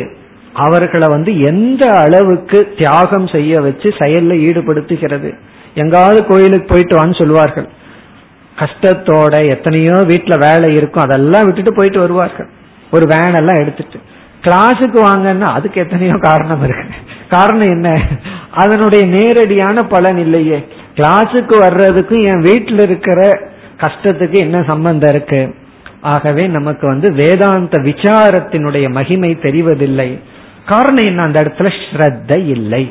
அவர்களை 0.54 1.08
வந்து 1.08 1.32
எந்த 1.40 1.84
அளவுக்கு 2.04 2.60
தியாகம் 2.78 3.28
செய்ய 3.28 3.62
வச்சு 3.62 3.90
செயல்ல 4.00 4.34
ஈடுபடுத்துகிறது. 4.48 5.30
எங்காவது 5.74 6.26
கோயிலுக்கு 6.26 6.68
போயிட்டு 6.74 6.96
வான்னு 6.98 7.20
சொல்லுவார்கள். 7.20 7.68
கஷ்டத்தோட 8.60 9.34
எத்தனையோ 9.48 9.96
வீட்டுல 10.12 10.36
வேலை 10.40 10.70
இருக்கும் 10.76 11.04
அதெல்லாம் 11.04 11.46
விட்டுட்டு 11.46 11.74
போயிட்டு 11.74 12.00
வருவார்கள். 12.00 12.50
ஒரு 12.92 13.06
வேன் 13.06 13.38
எல்லாம் 13.42 13.62
எடுத்துட்டு. 13.62 14.00
கிளாஸுக்கு 14.44 15.00
வாங்கன்னா 15.10 15.50
அதுக்கு 15.58 15.82
எத்தனையோ 15.82 16.18
காரணம் 16.22 16.64
இருக்கு. 16.64 16.86
காரணம் 17.32 17.70
என்ன? 17.70 18.02
அதனுடைய 18.54 19.06
நேரடியான 19.06 19.84
பலன் 19.86 20.18
இல்லையே. 20.18 20.68
கிளாஸுக்கு 20.96 21.56
வர்றதுக்கும் 21.62 22.28
என் 22.28 22.40
வீட்டில் 22.40 22.80
இருக்கிற 22.80 23.20
கஷ்டத்துக்கு 23.78 24.38
என்ன 24.38 24.64
சம்பந்தம் 24.68 25.10
இருக்கு? 25.10 25.42
ஆகவே 26.02 26.48
நமக்கு 26.48 26.88
வந்து 26.88 27.12
வேதாந்த 27.14 27.78
விசாரத்தினுடைய 27.78 28.92
மகிமை 28.92 29.38
தெரிவதில்லை. 29.42 30.10
காரணம் 30.66 31.04
என்ன? 31.04 31.22
அந்த 31.22 31.38
இடத்துல 31.42 31.70
ஸ்ரத்த 31.92 32.48
இல்லை. 32.48 32.84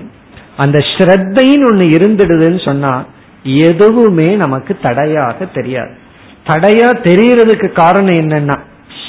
அந்த 0.57 0.79
ஸ்ரத்தைன்னு 0.79 1.67
ஒண்ணு 1.71 1.87
இருந்துடுதுன்னு 1.97 2.65
சொன்னா 2.65 3.07
எதுவுமே 3.43 4.29
நமக்கு 4.35 4.79
தடையாக 4.83 5.45
தெரியாது. 5.45 5.95
தடையா 6.47 6.89
தெரியறதுக்கு 7.09 7.73
காரணம் 7.73 8.19
என்னன்னா 8.21 8.57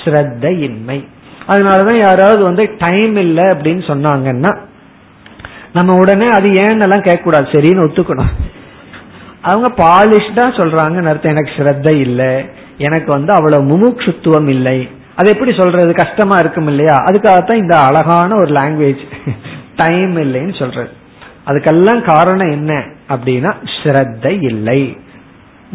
ஸ்ரத்த 0.04 0.60
இன்மை 0.60 1.08
அதனாலதான் 1.48 1.98
யாராவது 1.98 2.44
வந்து 2.44 2.64
டைம் 2.78 3.16
இல்லை 3.16 3.44
அப்படின்னு 3.44 3.84
சொன்னாங்கன்னா 3.92 4.52
நம்ம 5.74 5.96
உடனே 5.96 6.28
அது 6.28 6.50
ஏன்னு 6.50 6.82
எல்லாம் 6.82 7.02
கேட்க 7.02 7.24
கூடாது 7.24 7.44
சரின்னு 7.44 7.86
ஒத்துக்கணும். 7.88 8.32
அவங்க 9.42 9.68
பாலிஷ்டா 9.84 10.46
சொல்றாங்கன்னு 10.60 11.08
அர்த்தம். 11.08 11.36
எனக்கு 11.36 11.52
ஸ்ரத்த 11.58 11.96
இல்லை. 11.96 12.50
எனக்கு 12.78 13.12
வந்து 13.12 13.34
அவ்வளவு 13.34 13.64
முமுட்சுத்துவம் 13.64 14.48
இல்லை. 14.48 14.90
அது 15.16 15.32
எப்படி 15.32 15.54
சொல்றது? 15.58 15.94
கஷ்டமா 15.94 16.36
இருக்கும் 16.40 16.68
இல்லையா? 16.68 16.96
அதுக்காகத்தான் 16.96 17.54
இந்த 17.54 17.80
அழகான 17.80 18.36
ஒரு 18.36 18.52
லாங்குவேஜ் 18.54 19.04
டைம் 19.76 20.18
இல்லைன்னு 20.18 20.60
சொல்றது. 20.60 20.90
அதுக்கெல்லாம் 21.46 22.02
காரணம் 22.02 22.52
என்ன 22.52 22.86
அப்படின்னா 23.10 23.54
ஸ்ரத்த 23.84 24.38
இல்லை. 24.42 24.98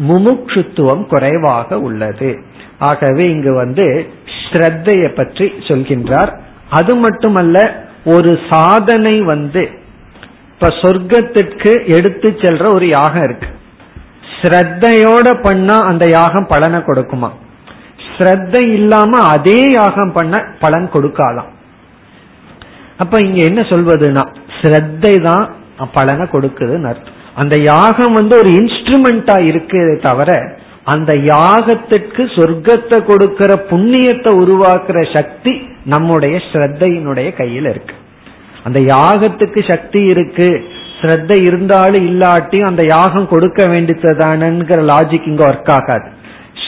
முமுட்சுத்துவம் 0.07 1.05
குறைவாக 1.05 1.79
உள்ளது. 1.79 2.43
ஆகவே 2.79 3.29
இங்கு 3.29 3.53
வந்து 3.53 4.09
ஸ்ரத்தைய 4.51 5.07
பற்றி 5.07 5.45
சொல்கின்றார். 5.45 6.39
அது 6.69 6.95
மட்டுமல்ல 6.95 7.85
ஒரு 8.05 8.39
சாதனை 8.49 9.21
வந்து 9.21 9.69
இப்ப 10.59 10.69
சொர்க்கத்திற்கு 10.81 11.71
எடுத்து 11.95 12.27
செல்ற 12.43 12.63
ஒரு 12.75 12.85
யாகம் 12.87 13.23
இருக்கு. 13.23 13.49
ஸ்ரத்தையோட 14.37 15.27
பண்ணா 15.43 15.75
அந்த 15.89 16.05
யாகம் 16.15 16.47
பலனை 16.53 16.79
கொடுக்குமா? 16.87 17.29
ஸ்ரத்த 18.13 18.55
இல்லாம 18.77 19.19
அதே 19.33 19.59
யாகம் 19.75 20.13
பண்ண 20.15 20.35
பலன் 20.63 20.87
கொடுக்கலாம் 20.95 21.51
அப்ப 22.97 23.19
இங்க 23.25 23.39
என்ன 23.49 23.61
சொல்வதுன்னா 23.71 24.23
ஸ்ரத்தை 24.57 25.13
தான் 25.27 25.45
பலனை 25.97 26.27
கொடுக்குதுன்னு 26.33 26.89
அர்த்தம். 26.91 27.19
அந்த 27.35 27.55
யாகம் 27.73 28.17
வந்து 28.19 28.35
ஒரு 28.41 28.51
இன்ஸ்ட்ருமெண்டா 28.59 29.37
இருக்கு 29.51 29.81
தவிர 30.07 30.31
அந்த 30.93 31.13
யாகத்திற்கு 31.33 32.25
சொர்க்கத்தை 32.37 32.99
கொடுக்கிற 33.05 33.53
புண்ணியத்தை 33.71 34.33
உருவாக்குற 34.43 34.99
சக்தி 35.15 35.55
நம்முடைய 35.95 36.35
ஸ்ரத்தையினுடைய 36.49 37.29
கையில் 37.41 37.69
இருக்கு. 37.73 37.95
அந்த 38.67 38.79
யாகத்துக்கு 38.95 39.61
சக்தி 39.71 40.01
இருக்கு. 40.13 40.49
ஸ்ரத்த 40.99 41.33
இருந்தாலும் 41.47 42.05
இல்லாட்டி 42.11 42.59
அந்த 42.67 42.83
யாகம் 42.91 43.27
கொடுக்க 43.27 43.67
வேண்டியதுதானுங்கிற 43.67 44.79
லாஜிக் 44.91 45.27
இங்க 45.31 45.43
ஒர்க் 45.49 45.73
ஆகாது. 45.77 46.07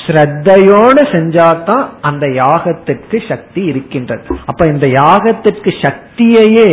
ஸ்ரத்தையோட 0.02 0.98
செஞ்சாதான் 1.14 1.84
அந்த 2.02 2.26
யாகத்துக்கு 2.42 3.18
சக்தி 3.28 3.62
இருக்கின்றது. 3.72 4.38
அப்ப 4.46 4.66
இந்த 4.66 4.88
யாகத்துக்கு 5.02 5.72
சக்தியையே 5.86 6.70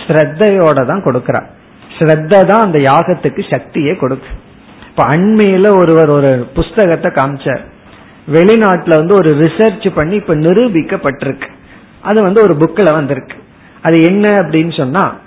ஸ்ரத்தையோட 0.00 0.78
தான் 0.90 1.06
கொடுக்கிறார் 1.06 1.46
ஸ்ரத்த 1.98 2.42
தான் 2.50 2.64
அந்த 2.66 2.78
யாகத்துக்கு 2.88 3.42
சக்தியை 3.52 3.94
கொடுக்கு. 3.96 4.30
இப்ப 4.90 5.04
அண்மையில 5.14 5.70
ஒருவர் 5.80 6.10
ஒரு 6.18 6.30
புஸ்தகத்தை 6.54 7.10
காமிச்சார். 7.14 7.64
வெளிநாட்டுல 8.34 8.98
வந்து 9.00 9.14
ஒரு 9.14 9.30
ரிசர்ச் 9.42 9.88
பண்ணி 9.94 10.14
இப்ப 10.14 10.34
நிரூபிக்கப்பட்டிருக்கு. 10.34 11.50
அது 12.02 12.18
வந்து 12.22 12.40
ஒரு 12.42 12.54
புக்கில் 12.60 12.96
வந்திருக்கு. 12.98 13.36
அது 13.82 14.02
என்ன 14.02 14.28
அப்படின்னு 14.28 14.76
சொன்னா 14.76 15.18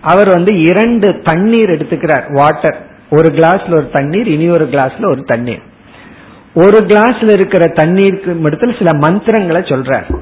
அவர் 0.00 0.28
வந்து 0.28 0.60
இரண்டு 0.60 1.20
தண்ணீர் 1.24 1.70
எடுத்துக்கிறார் 1.70 2.32
வாட்டர் 2.32 2.86
ஒரு 3.10 3.32
கிளாஸ்ல 3.32 3.70
ஒரு 3.70 3.88
தண்ணீர் 3.92 4.28
இனி 4.28 4.48
ஒரு 4.48 4.64
கிளாஸ்ல 4.64 5.10
ஒரு 5.10 5.22
தண்ணீர். 5.22 5.62
ஒரு 6.54 6.78
கிளாஸ்ல 6.78 7.32
இருக்கிற 7.32 7.64
தண்ணீருக்கு 7.66 8.38
இடத்துல 8.42 8.78
சில 8.78 8.94
மந்திரங்களை 8.94 9.60
சொல்றார். 9.60 10.18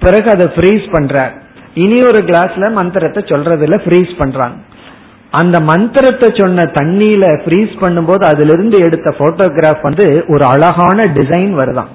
பிறகு 0.00 0.30
அதை 0.30 0.46
ஃப்ரீஸ் 0.46 0.86
பண்றார். 0.92 1.30
இனி 1.74 2.02
ஒரு 2.02 2.18
கிளாஸ்ல 2.18 2.72
மந்திரத்தை 2.72 3.22
சொல்றதுல 3.22 3.78
ஃப்ரீஸ் 3.84 4.16
பண்றாங்க. 4.18 4.56
அந்த 5.30 5.60
மந்திரத்தை 5.60 6.34
சொன்ன 6.34 6.62
தண்ணியில 6.62 7.24
ஃப்ரீஸ் 7.44 7.72
பண்ணும்போது 7.80 8.24
அதுல 8.24 8.52
இருந்து 8.52 8.78
எடுத்த 8.78 9.14
போட்டோகிராஃப் 9.18 9.82
வந்து 9.82 10.24
ஒரு 10.28 10.44
அழகான 10.44 11.04
டிசைன் 11.04 11.54
வருதான். 11.60 11.88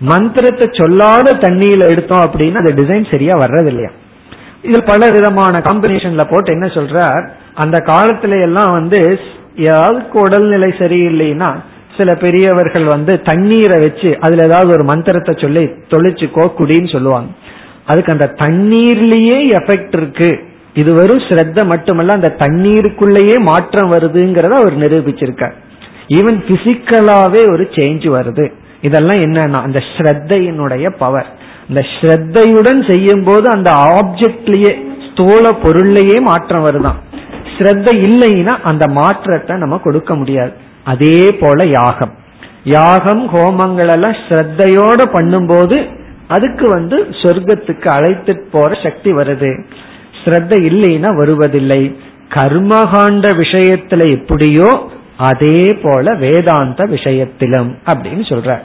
மந்திரத்தை 0.00 0.68
சொல்லாத 0.72 1.32
தண்ணியில 1.32 1.90
எடுத்தோம் 1.90 2.24
அப்படின்னா 2.26 2.54
அந்த 2.54 2.72
டிசைன் 2.82 3.10
சரியா 3.10 3.34
வர்றது 3.34 3.66
இல்லையா 3.66 3.90
இதில் 4.66 4.88
பல 4.92 5.10
விதமான 5.16 5.58
காம்பினேஷன்ல 5.58 6.24
போட்டு 6.30 6.50
என்ன 6.56 6.66
சொல்றார்? 6.76 7.24
அந்த 7.54 7.76
காலத்துல 7.86 8.40
எல்லாம் 8.48 8.72
வந்து 8.78 9.00
யாருக்கு 9.68 10.16
உடல்நிலை 10.20 10.70
சரியில்லைன்னா 10.80 11.50
சில 11.98 12.14
பெரியவர்கள் 12.22 12.86
வந்து 12.94 13.12
தண்ணீரை 13.28 13.76
வச்சு 13.84 14.10
அதுல 14.20 14.46
ஏதாவது 14.48 14.70
ஒரு 14.72 14.84
மந்திரத்தை 14.84 15.34
சொல்லி 15.42 15.64
தொழிச்சுக்கோ 15.92 16.44
குடின்னு 16.58 16.90
சொல்லுவாங்க. 16.92 17.30
அதுக்கு 17.90 18.14
அந்த 18.14 18.26
தண்ணீர்லயே 18.42 19.38
எஃபெக்ட் 19.58 19.96
இருக்கு. 20.00 20.30
இது 20.80 20.90
வெறும் 20.94 21.24
ஸ்ரத்த 21.26 21.60
மட்டுமல்ல 21.72 22.18
அந்த 22.18 22.30
தண்ணீருக்குள்ளேயே 22.42 23.36
மாற்றம் 23.50 23.92
வருதுங்கிறத 23.92 24.54
அவர் 24.62 24.76
நிரூபிச்சிருக்கார். 24.82 25.54
ஈவன் 26.18 26.38
பிசிக்கலாவே 26.48 27.42
ஒரு 27.52 27.64
சேஞ்ச் 27.76 28.06
வருது. 28.16 28.46
இதெல்லாம் 28.80 29.20
என்னன்னா 29.26 29.60
அந்த 29.68 29.80
ஸ்ரத்தையினுடைய 29.92 30.86
பவர் 30.98 31.30
இந்த 31.68 31.80
ஸ்ரத்தையுடன் 31.94 32.80
செய்யும் 32.90 33.24
போது 33.24 33.50
அந்த 33.50 33.70
ஆப்ஜெக்ட்லயே 33.98 34.72
ஸ்தூல 35.06 35.50
பொருள்லயே 35.50 36.18
மாற்றம் 36.20 36.64
வருதான். 36.66 36.98
ஸ்ரத்த 37.56 37.88
இல்லைன்னா 38.06 38.54
அந்த 38.62 38.86
மாற்றத்தை 38.88 39.56
நம்ம 39.56 39.78
கொடுக்க 39.78 40.14
முடியாது. 40.14 40.52
அதே 40.84 41.20
போல 41.40 41.66
யாகம். 41.66 42.14
யாகம் 42.64 43.22
ஹோமங்கள் 43.34 43.92
எல்லாம் 43.92 44.16
ஸ்ரத்தையோட 44.26 45.00
பண்ணும்போது 45.12 45.76
அதுக்கு 46.28 46.68
வந்து 46.68 46.96
சொர்க்கத்துக்கு 47.10 47.88
அழைத்து 47.88 48.32
போற 48.52 48.78
சக்தி 48.82 49.12
வருது. 49.12 49.50
ஸ்ரத்த 50.24 50.52
இல்லைன்னா 50.70 51.16
வருவதில்லை. 51.16 51.82
கர்மகாண்ட 52.28 53.26
விஷயத்துல 53.42 54.04
எப்படியோ 54.16 54.70
அதே 55.16 55.60
போல 55.82 56.14
வேதாந்த 56.14 56.84
விஷயத்திலும் 56.84 57.70
அப்படின்னு 57.86 58.24
சொல்ற 58.32 58.58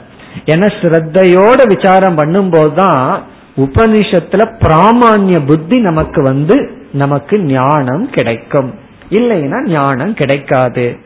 ஏன்னா 0.44 0.68
ஸ்ரத்தையோட 0.80 1.60
விசாரம் 1.74 2.18
பண்ணும்போது 2.18 2.74
தான் 2.74 3.22
உபனிஷத்துல 3.56 4.42
பிராமான்ய 4.60 5.46
புத்தி 5.46 5.78
நமக்கு 5.80 6.22
வந்து 6.22 6.56
நமக்கு 6.92 7.40
ஞானம் 7.40 8.10
கிடைக்கும். 8.10 8.74
இல்லைன்னா 9.10 9.58
ஞானம் 9.68 10.14
கிடைக்காது. 10.14 10.98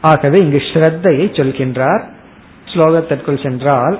ஆகவே 0.00 0.38
இங்கு 0.38 0.56
ஸ்ரத்தையை 0.56 1.26
சொல்கின்றார். 1.38 2.02
ஸ்லோகத்திற்குள் 2.64 3.42
சென்றால் 3.42 3.98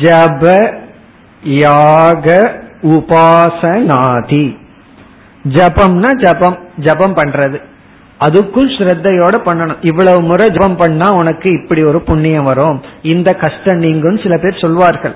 ஜப 0.00 0.72
யாக 1.42 2.26
உபாசனாதி. 2.82 4.56
ஜபம்னா 5.48 6.10
ஜபம் 6.16 6.58
ஜபம் 6.76 7.16
பண்றது. 7.16 7.58
அதுக்கும் 8.20 8.72
ஸ்ரத்தையோட 8.78 9.36
பண்ணணும். 9.44 9.76
இவ்வளவு 9.80 10.20
முறை 10.20 10.48
ஜபம் 10.48 10.76
பண்ணா 10.76 11.12
உனக்கு 11.12 11.62
இப்படி 11.62 11.82
ஒரு 11.82 12.00
புண்ணியம் 12.00 12.44
வரும். 12.44 12.82
இந்த 13.02 13.32
கஷ்டம் 13.32 13.78
நீங்கும் 13.78 14.18
சில 14.18 14.38
பேர் 14.38 14.58
சொல்வார்கள். 14.58 15.14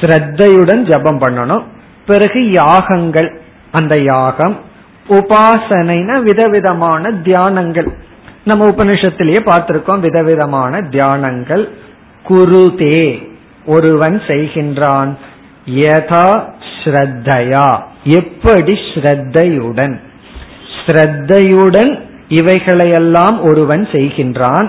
ஸ்ரத்தையுடன் 0.00 0.82
ஜபம் 0.82 1.20
பண்ணணும். 1.20 1.62
பிறகு 2.06 2.50
யாகங்கள். 2.50 3.40
அந்த 3.70 4.00
யாகம் 4.00 4.56
உபாசனைனா 5.08 6.22
விதவிதமான 6.22 7.10
தியானங்கள். 7.10 7.88
நம்ம 8.44 8.68
உபனிஷத்திலேயே 8.68 9.40
பார்த்திருக்கோம் 9.46 10.00
விதவிதமான 10.00 10.80
தியானங்கள். 10.80 11.68
குருதே 12.28 13.28
ஒருவன் 13.66 14.20
செய்கின்றான். 14.26 15.16
யதா 15.74 16.52
ஸ்ரத்தையா. 16.84 17.80
எப்படி 18.04 18.72
ஸ்ரத்தையுடன்? 18.94 20.00
ஸ்ரத்தையுடன் 20.86 22.12
இவைகளையெல்லாம் 22.38 23.36
ஒருவன் 23.42 23.82
செய்கின்றான். 23.92 24.68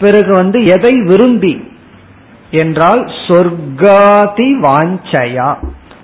பிறகு 0.00 0.30
வந்து 0.36 0.58
எதை 0.66 0.94
விரும்பி? 1.02 1.54
என்றால் 2.50 3.02
சொர்க்காதி 3.26 4.48
வாஞ்சயா. 4.66 5.50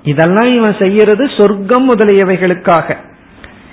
இதெல்லாம் 0.03 0.51
இவன் 0.55 0.76
செய்யறது 0.78 1.24
சொர்க்கம் 1.38 1.86
முதலியவைகளுக்காக. 1.90 2.96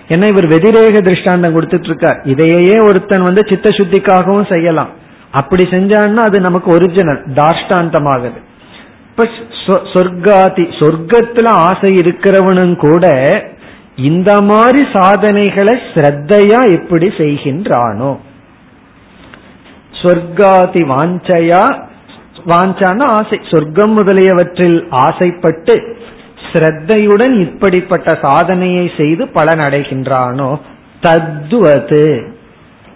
ஏன்னா 0.08 0.28
இவர் 0.28 0.48
வெதிரேக 0.48 0.98
திருஷ்டாந்தம் 1.02 1.56
கொடுத்துட்டு 1.56 1.84
இருக்கார் 1.84 2.20
இதையே 2.24 2.78
ஒருத்தன் 2.80 3.28
வந்து 3.28 3.44
சித்த 3.50 3.70
சுத்திக்காகவும் 3.70 4.52
செய்யலாம். 4.52 4.90
அப்படி 5.32 5.64
செஞ்சான்னா 5.64 6.26
அது 6.28 6.40
நமக்கு 6.40 6.72
ஒரிஜினல் 6.72 7.24
தாஷ்டாந்தமாகுது. 7.36 8.42
இப்ப 9.10 9.28
சொர்க்காதி 9.94 10.66
சொர்க்கத்துல 10.80 11.48
ஆசை 11.48 11.90
இருக்கிறவனும் 11.96 12.76
கூட 12.76 13.06
இந்த 13.96 14.42
மாதிரி 14.42 14.88
சாதனைகளை 14.94 15.80
ஸ்ரத்தையா 15.94 16.72
எப்படி 16.72 17.08
செய்கின்றானோ? 17.08 18.18
சொர்க்காதி 19.92 20.82
வாஞ்சையா? 20.84 21.84
வாஞ்சான 22.46 23.02
ஆசை. 23.02 23.40
சொர்க்கம் 23.52 23.92
முதலியவற்றில் 23.92 24.88
ஆசைப்பட்டு 24.90 25.98
ஸ்ரத்தையுடன் 26.52 27.40
இப்படிப்பட்ட 27.40 28.20
சாதனையை 28.22 28.92
செய்து 28.98 29.28
பலன் 29.28 29.60
அடைகின்றானோ? 29.60 30.60
தத்துவது 31.02 32.36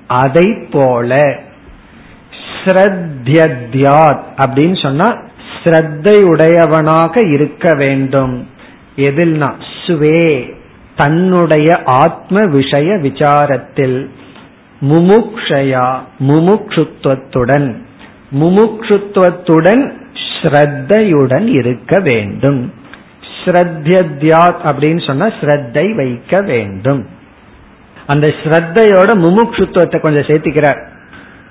அதை 0.07 0.67
போல 0.71 1.39
ஸ்ரத்யத்யாத் 2.63 4.21
அப்படின்னு 4.37 4.81
சொன்னா 4.81 5.07
ஸ்ரத்தையுடையவனாக 5.63 7.31
இருக்க 7.31 7.75
வேண்டும். 7.75 8.49
எதில்னா 8.95 9.53
சுவே. 9.87 10.57
தன்னுடைய 10.99 11.69
ஆத்ம 12.03 12.41
விஷய 12.55 12.89
விசாரத்தில் 13.05 13.97
முமுக்ஷயா 14.89 15.87
முமுக்ஷுத்துவத்துடன் 16.27 17.67
முமுக்ஷுத்துவத்துடன் 18.39 19.83
ஸ்ரத்தையுடன் 20.41 21.47
இருக்க 21.59 21.93
வேண்டும். 21.99 22.59
ஸ்ரத்யத்யாத் 23.39 24.61
அப்படின்னு 24.71 25.01
சொன்னா 25.07 25.27
ஸ்ரத்தை 25.39 25.85
வைக்க 25.95 26.41
வேண்டும். 26.41 27.01
அந்த 28.07 28.27
ஸ்ரத்தையோட 28.43 29.09
முமுக்ஷுத்துவத்தை 29.25 29.99
கொஞ்சம் 29.99 30.27
சேர்த்திக்கிறார். 30.29 30.79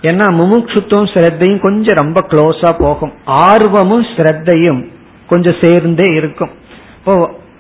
ஏன்னா 0.03 0.27
முமுக்ஷுத்துவம் 0.41 1.11
ஸ்ரத்தையும் 1.15 1.65
கொஞ்சம் 1.67 2.01
ரொம்ப 2.03 2.19
க்ளோஸா 2.31 2.71
போகும். 2.79 3.13
ஆர்வமும் 3.25 4.07
ஸ்ரத்தையும் 4.17 4.81
கொஞ்சம் 5.27 5.61
சேர்ந்தே 5.61 6.09
இருக்கும். 6.15 6.53
இப்போ 6.99 7.15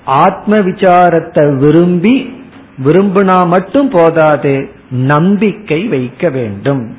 ஆத்ம 0.08 0.56
விசாரத்தை 0.56 1.56
விரும்பி 1.56 2.44
விரும்பினா 2.84 3.46
மட்டும் 3.46 3.88
போதாது 3.88 4.70
நம்பிக்கை 4.90 5.84
வைக்க 5.84 6.28
வேண்டும். 6.28 6.96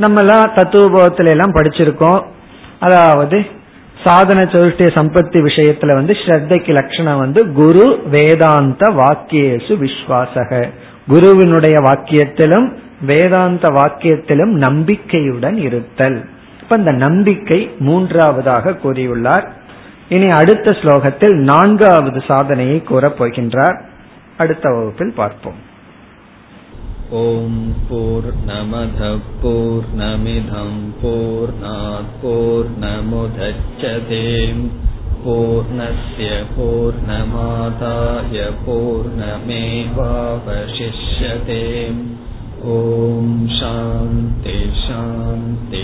நம்மலாம் 0.00 0.52
தத்துவபோதத்துல 0.54 1.28
எல்லாம் 1.28 1.54
படிச்சிருக்கோம். 1.54 2.22
அதாவது 2.80 3.46
சாதன 4.04 4.42
சதுஷ்டிய 4.42 4.90
சம்பத்தி 4.98 5.38
விஷயத்துல 5.48 5.94
வந்து 5.94 6.12
ஸ்ரத்தைக்கு 6.12 6.68
லட்சணம் 6.68 7.18
வந்து 7.18 7.52
குரு 7.52 8.02
வேதாந்த 8.10 8.90
வாக்கியேசு 8.90 9.72
விஸ்வாசக. 9.84 10.68
குருவினுடைய 11.08 11.78
வாக்கியத்திலும் 11.78 12.72
வேதாந்த 13.06 13.68
வாக்கியத்திலும் 13.68 14.52
நம்பிக்கையுடன் 14.66 15.56
இருத்தல். 15.56 16.24
இப்ப 16.62 16.76
இந்த 16.76 16.92
நம்பிக்கை 16.92 17.70
மூன்றாவதாக 17.78 18.78
கூறியுள்ளார். 18.82 19.46
இனி 20.09 20.27
அடுத்த 20.31 20.77
ஸ்லோகத்தில் 20.81 21.37
நான்காவது 21.43 22.19
சாதனையை 22.27 22.79
கூறப் 22.83 23.17
போகின்றார் 23.19 23.77
அடுத்த 24.37 24.65
வகுப்பில் 24.69 25.15
பார்ப்போம் 25.15 25.61
ॐ 27.07 27.55
पूर्णमधपूर्णमिधं 27.89 29.11
पूर्णापूर्णमुदच्छते 31.01 32.15
पूर्णस्य 35.23 36.29
पूर्णमादाय 36.55 38.39
पूर्णमेवावशिष्यते 38.65 39.43
ॐ 42.71 43.29
शान्ति 43.59 44.57
शान्ति 44.79 45.83